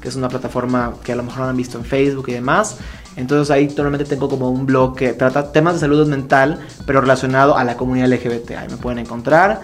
que 0.00 0.08
es 0.08 0.16
una 0.16 0.28
plataforma 0.28 0.94
que 1.04 1.12
a 1.12 1.16
lo 1.16 1.22
mejor 1.22 1.44
han 1.44 1.56
visto 1.56 1.78
en 1.78 1.84
Facebook 1.84 2.28
y 2.28 2.32
demás. 2.32 2.78
Entonces 3.16 3.50
ahí 3.50 3.66
actualmente 3.66 4.04
tengo 4.04 4.28
como 4.28 4.50
un 4.50 4.66
blog 4.66 4.96
que 4.96 5.12
trata 5.12 5.52
temas 5.52 5.74
de 5.74 5.80
salud 5.80 6.06
mental, 6.08 6.58
pero 6.86 7.00
relacionado 7.00 7.56
a 7.56 7.64
la 7.64 7.76
comunidad 7.76 8.08
LGBT. 8.08 8.50
Ahí 8.52 8.68
me 8.68 8.76
pueden 8.76 8.98
encontrar. 8.98 9.62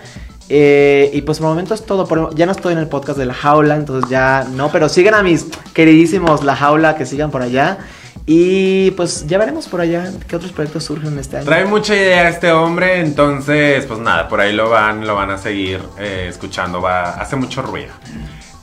Eh, 0.49 1.11
y 1.12 1.22
pues 1.22 1.38
por 1.38 1.47
el 1.47 1.51
momento 1.53 1.74
es 1.74 1.84
todo. 1.86 2.30
ya 2.34 2.47
no 2.47 2.53
estoy 2.53 2.72
en 2.72 2.78
el 2.78 2.88
podcast 2.88 3.18
de 3.18 3.26
La 3.26 3.34
Jaula, 3.34 3.76
entonces 3.76 4.11
ya 4.11 4.47
no. 4.53 4.70
Pero 4.70 4.88
sigan 4.88 5.14
a 5.14 5.22
mis 5.22 5.47
queridísimos 5.72 6.45
La 6.45 6.57
Jaula, 6.57 6.97
que 6.97 7.07
sigan 7.07 7.30
por 7.30 7.42
allá. 7.42 7.78
Y 8.26 8.92
pues 8.92 9.26
ya 9.26 9.36
veremos 9.36 9.68
por 9.68 9.82
allá 9.82 10.11
qué 10.26 10.36
otros 10.36 10.53
proyectos 10.53 10.84
surgen 10.84 11.18
este 11.18 11.36
año. 11.36 11.45
Trae 11.45 11.66
mucha 11.66 11.95
idea 11.95 12.26
este 12.28 12.53
hombre, 12.53 13.01
entonces 13.01 13.84
pues 13.84 14.01
nada, 14.01 14.28
por 14.28 14.40
ahí 14.40 14.55
lo 14.55 14.70
van, 14.70 15.07
lo 15.07 15.14
van 15.14 15.30
a 15.30 15.36
seguir 15.36 15.80
eh, 15.99 16.26
escuchando, 16.30 16.80
va, 16.80 17.11
hace 17.11 17.36
mucho 17.36 17.61
ruido. 17.61 17.92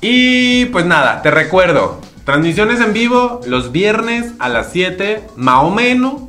Y 0.02 0.66
pues 0.66 0.88
nada, 0.88 1.22
te 1.22 1.30
recuerdo, 1.30 2.02
transmisiones 2.26 2.82
en 2.82 2.92
vivo 2.92 3.42
los 3.46 3.72
viernes 3.72 4.34
a 4.40 4.50
las 4.50 4.72
7, 4.72 5.28
más 5.36 5.64
o 5.64 5.70
menos, 5.70 6.24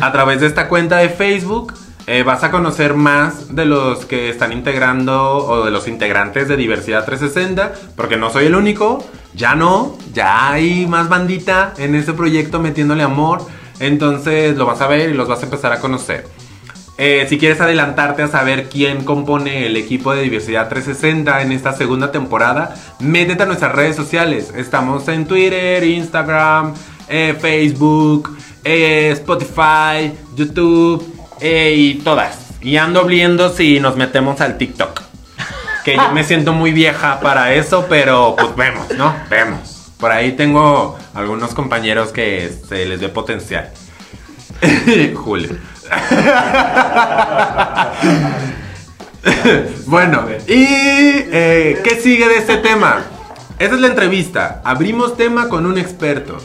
a 0.00 0.10
través 0.10 0.40
de 0.40 0.48
esta 0.48 0.68
cuenta 0.68 0.96
de 0.96 1.10
Facebook. 1.10 1.74
Eh, 2.10 2.22
vas 2.22 2.42
a 2.42 2.50
conocer 2.50 2.94
más 2.94 3.54
de 3.54 3.66
los 3.66 4.06
que 4.06 4.30
están 4.30 4.50
integrando 4.54 5.36
o 5.36 5.66
de 5.66 5.70
los 5.70 5.86
integrantes 5.88 6.48
de 6.48 6.56
Diversidad 6.56 7.04
360, 7.04 7.74
porque 7.96 8.16
no 8.16 8.30
soy 8.30 8.46
el 8.46 8.54
único, 8.54 9.04
ya 9.34 9.54
no, 9.54 9.94
ya 10.14 10.50
hay 10.50 10.86
más 10.86 11.10
bandita 11.10 11.74
en 11.76 11.94
ese 11.94 12.14
proyecto 12.14 12.60
metiéndole 12.60 13.02
amor, 13.02 13.42
entonces 13.78 14.56
lo 14.56 14.64
vas 14.64 14.80
a 14.80 14.86
ver 14.86 15.10
y 15.10 15.12
los 15.12 15.28
vas 15.28 15.42
a 15.42 15.44
empezar 15.44 15.70
a 15.70 15.80
conocer. 15.80 16.26
Eh, 16.96 17.26
si 17.28 17.36
quieres 17.36 17.60
adelantarte 17.60 18.22
a 18.22 18.28
saber 18.28 18.70
quién 18.70 19.04
compone 19.04 19.66
el 19.66 19.76
equipo 19.76 20.14
de 20.14 20.22
Diversidad 20.22 20.70
360 20.70 21.42
en 21.42 21.52
esta 21.52 21.74
segunda 21.74 22.10
temporada, 22.10 22.74
métete 23.00 23.42
a 23.42 23.46
nuestras 23.46 23.72
redes 23.72 23.96
sociales. 23.96 24.54
Estamos 24.56 25.06
en 25.08 25.26
Twitter, 25.26 25.84
Instagram, 25.84 26.72
eh, 27.06 27.36
Facebook, 27.38 28.34
Spotify, 28.64 30.14
YouTube 30.34 31.17
eh, 31.40 31.74
y 31.76 31.94
todas. 31.96 32.38
Y 32.60 32.76
ando 32.76 33.04
viendo 33.04 33.52
si 33.52 33.80
nos 33.80 33.96
metemos 33.96 34.40
al 34.40 34.58
TikTok. 34.58 35.02
Que 35.84 35.96
yo 35.96 36.12
me 36.12 36.24
siento 36.24 36.52
muy 36.52 36.72
vieja 36.72 37.20
para 37.20 37.54
eso, 37.54 37.86
pero 37.88 38.36
pues 38.36 38.54
vemos, 38.56 38.86
¿no? 38.96 39.14
Vemos. 39.30 39.92
Por 39.98 40.12
ahí 40.12 40.32
tengo 40.32 40.98
algunos 41.14 41.54
compañeros 41.54 42.12
que 42.12 42.52
se 42.68 42.86
les 42.86 43.00
ve 43.00 43.08
potencial. 43.08 43.70
Julio. 45.14 45.56
bueno, 49.86 50.26
¿y 50.46 50.66
eh, 50.66 51.80
qué 51.82 52.00
sigue 52.00 52.28
de 52.28 52.36
este 52.38 52.58
tema? 52.58 53.02
Esa 53.58 53.74
es 53.74 53.80
la 53.80 53.88
entrevista. 53.88 54.60
Abrimos 54.64 55.16
tema 55.16 55.48
con 55.48 55.66
un 55.66 55.78
experto. 55.78 56.38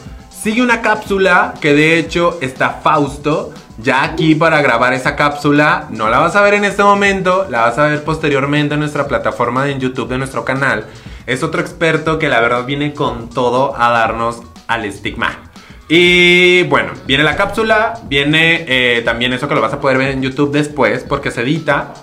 Sigue 0.44 0.60
una 0.60 0.82
cápsula 0.82 1.54
que 1.58 1.72
de 1.72 1.98
hecho 1.98 2.36
está 2.42 2.68
Fausto 2.68 3.54
ya 3.78 4.04
aquí 4.04 4.34
para 4.34 4.60
grabar 4.60 4.92
esa 4.92 5.16
cápsula. 5.16 5.86
No 5.88 6.10
la 6.10 6.18
vas 6.18 6.36
a 6.36 6.42
ver 6.42 6.52
en 6.52 6.66
este 6.66 6.82
momento, 6.82 7.46
la 7.48 7.62
vas 7.62 7.78
a 7.78 7.86
ver 7.86 8.04
posteriormente 8.04 8.74
en 8.74 8.80
nuestra 8.80 9.08
plataforma 9.08 9.64
de 9.64 9.78
YouTube 9.78 10.10
de 10.10 10.18
nuestro 10.18 10.44
canal. 10.44 10.84
Es 11.24 11.42
otro 11.42 11.62
experto 11.62 12.18
que 12.18 12.28
la 12.28 12.42
verdad 12.42 12.66
viene 12.66 12.92
con 12.92 13.30
todo 13.30 13.74
a 13.74 13.88
darnos 13.88 14.42
al 14.66 14.84
estigma. 14.84 15.50
Y 15.88 16.64
bueno, 16.64 16.92
viene 17.06 17.24
la 17.24 17.36
cápsula, 17.36 17.94
viene 18.04 18.66
eh, 18.68 19.00
también 19.02 19.32
eso 19.32 19.48
que 19.48 19.54
lo 19.54 19.62
vas 19.62 19.72
a 19.72 19.80
poder 19.80 19.96
ver 19.96 20.10
en 20.10 20.20
YouTube 20.20 20.52
después 20.52 21.06
porque 21.08 21.30
se 21.30 21.40
edita. 21.40 21.94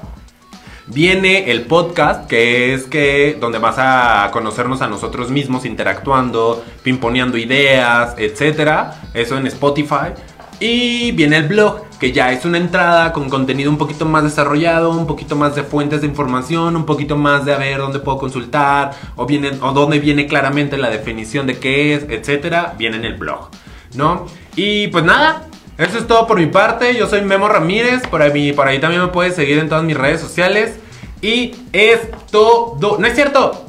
Viene 0.94 1.50
el 1.50 1.62
podcast, 1.62 2.28
que 2.28 2.74
es 2.74 2.84
que 2.84 3.38
donde 3.40 3.60
vas 3.60 3.76
a 3.78 4.30
conocernos 4.34 4.82
a 4.82 4.88
nosotros 4.88 5.32
mismos 5.32 5.64
interactuando, 5.64 6.66
pimponeando 6.84 7.38
ideas, 7.38 8.14
etc. 8.18 8.92
Eso 9.14 9.38
en 9.38 9.48
Spotify. 9.48 10.12
Y 10.60 11.14
viene 11.14 11.38
el 11.38 11.48
blog, 11.48 11.88
que 11.98 12.12
ya 12.12 12.34
es 12.34 12.44
una 12.44 12.58
entrada 12.58 13.14
con 13.14 13.30
contenido 13.30 13.72
un 13.72 13.78
poquito 13.78 14.06
más 14.06 14.24
desarrollado, 14.24 14.92
un 14.92 15.08
poquito 15.08 15.38
más 15.38 15.56
de 15.56 15.64
fuentes 15.64 16.02
de 16.02 16.08
información, 16.08 16.76
un 16.76 16.86
poquito 16.86 17.16
más 17.16 17.46
de 17.46 17.54
a 17.54 17.58
ver 17.58 17.78
dónde 17.78 18.00
puedo 18.00 18.18
consultar, 18.18 18.92
o, 19.16 19.26
viene, 19.26 19.52
o 19.62 19.72
dónde 19.72 19.98
viene 20.00 20.28
claramente 20.28 20.78
la 20.78 20.90
definición 20.90 21.48
de 21.48 21.58
qué 21.58 21.96
es, 21.96 22.04
etc. 22.10 22.74
Viene 22.78 22.98
en 22.98 23.06
el 23.06 23.14
blog. 23.16 23.50
¿no? 23.96 24.26
Y 24.56 24.88
pues 24.88 25.04
nada, 25.04 25.48
eso 25.86 25.98
es 25.98 26.08
todo 26.08 26.28
por 26.28 26.40
mi 26.40 26.48
parte. 26.48 26.96
Yo 26.96 27.08
soy 27.08 27.22
Memo 27.22 27.48
Ramírez. 27.48 28.06
Por 28.08 28.22
ahí, 28.22 28.54
por 28.54 28.68
ahí 28.68 28.80
también 28.80 29.02
me 29.02 29.08
puedes 29.08 29.36
seguir 29.36 29.58
en 29.58 29.70
todas 29.70 29.84
mis 29.84 29.98
redes 29.98 30.22
sociales. 30.22 30.76
Y 31.22 31.56
es 31.74 32.00
todo. 32.30 32.98
No 33.00 33.08
es 33.08 33.16
cierto. 33.16 33.66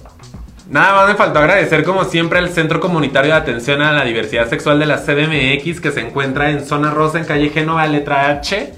Nada 0.68 0.94
más 0.94 1.08
me 1.08 1.14
faltó 1.16 1.38
agradecer 1.38 1.84
como 1.84 2.04
siempre 2.04 2.38
al 2.38 2.48
Centro 2.48 2.80
Comunitario 2.80 3.32
de 3.32 3.36
Atención 3.36 3.82
a 3.82 3.92
la 3.92 4.04
Diversidad 4.04 4.48
Sexual 4.48 4.78
de 4.78 4.86
la 4.86 4.98
CDMX 4.98 5.80
que 5.80 5.90
se 5.90 6.00
encuentra 6.00 6.50
en 6.50 6.64
Zona 6.64 6.90
Rosa, 6.90 7.18
en 7.18 7.26
calle 7.26 7.50
Génova, 7.50 7.86
letra 7.86 8.30
H. 8.30 8.72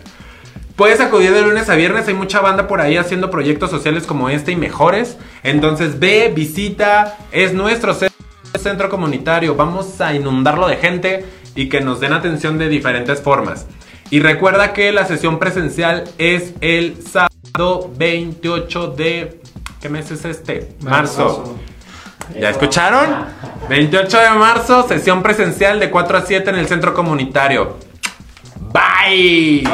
Puedes 0.74 1.00
acudir 1.00 1.30
de 1.32 1.42
lunes 1.42 1.70
a 1.70 1.76
viernes, 1.76 2.08
hay 2.08 2.14
mucha 2.14 2.40
banda 2.40 2.66
por 2.66 2.80
ahí 2.80 2.96
haciendo 2.96 3.30
proyectos 3.30 3.70
sociales 3.70 4.06
como 4.06 4.28
este 4.28 4.50
y 4.50 4.56
mejores. 4.56 5.16
Entonces 5.44 6.00
ve, 6.00 6.32
visita, 6.34 7.16
es 7.30 7.52
nuestro 7.52 7.94
centro 7.94 8.88
comunitario, 8.88 9.54
vamos 9.54 10.00
a 10.00 10.14
inundarlo 10.14 10.66
de 10.66 10.76
gente 10.78 11.24
y 11.54 11.68
que 11.68 11.80
nos 11.80 12.00
den 12.00 12.12
atención 12.12 12.58
de 12.58 12.68
diferentes 12.68 13.20
formas. 13.20 13.66
Y 14.10 14.20
recuerda 14.20 14.72
que 14.72 14.92
la 14.92 15.06
sesión 15.06 15.38
presencial 15.38 16.04
es 16.18 16.54
el 16.60 17.02
sábado 17.02 17.90
28 17.96 18.88
de... 18.88 19.40
¿Qué 19.80 19.88
mes 19.88 20.10
es 20.10 20.24
este? 20.24 20.76
Marzo. 20.82 21.56
¿Ya 22.38 22.50
escucharon? 22.50 23.26
28 23.68 24.18
de 24.18 24.30
marzo, 24.30 24.86
sesión 24.88 25.22
presencial 25.22 25.78
de 25.78 25.90
4 25.90 26.18
a 26.18 26.22
7 26.22 26.50
en 26.50 26.56
el 26.56 26.66
centro 26.66 26.94
comunitario. 26.94 27.76
Bye. 28.72 29.64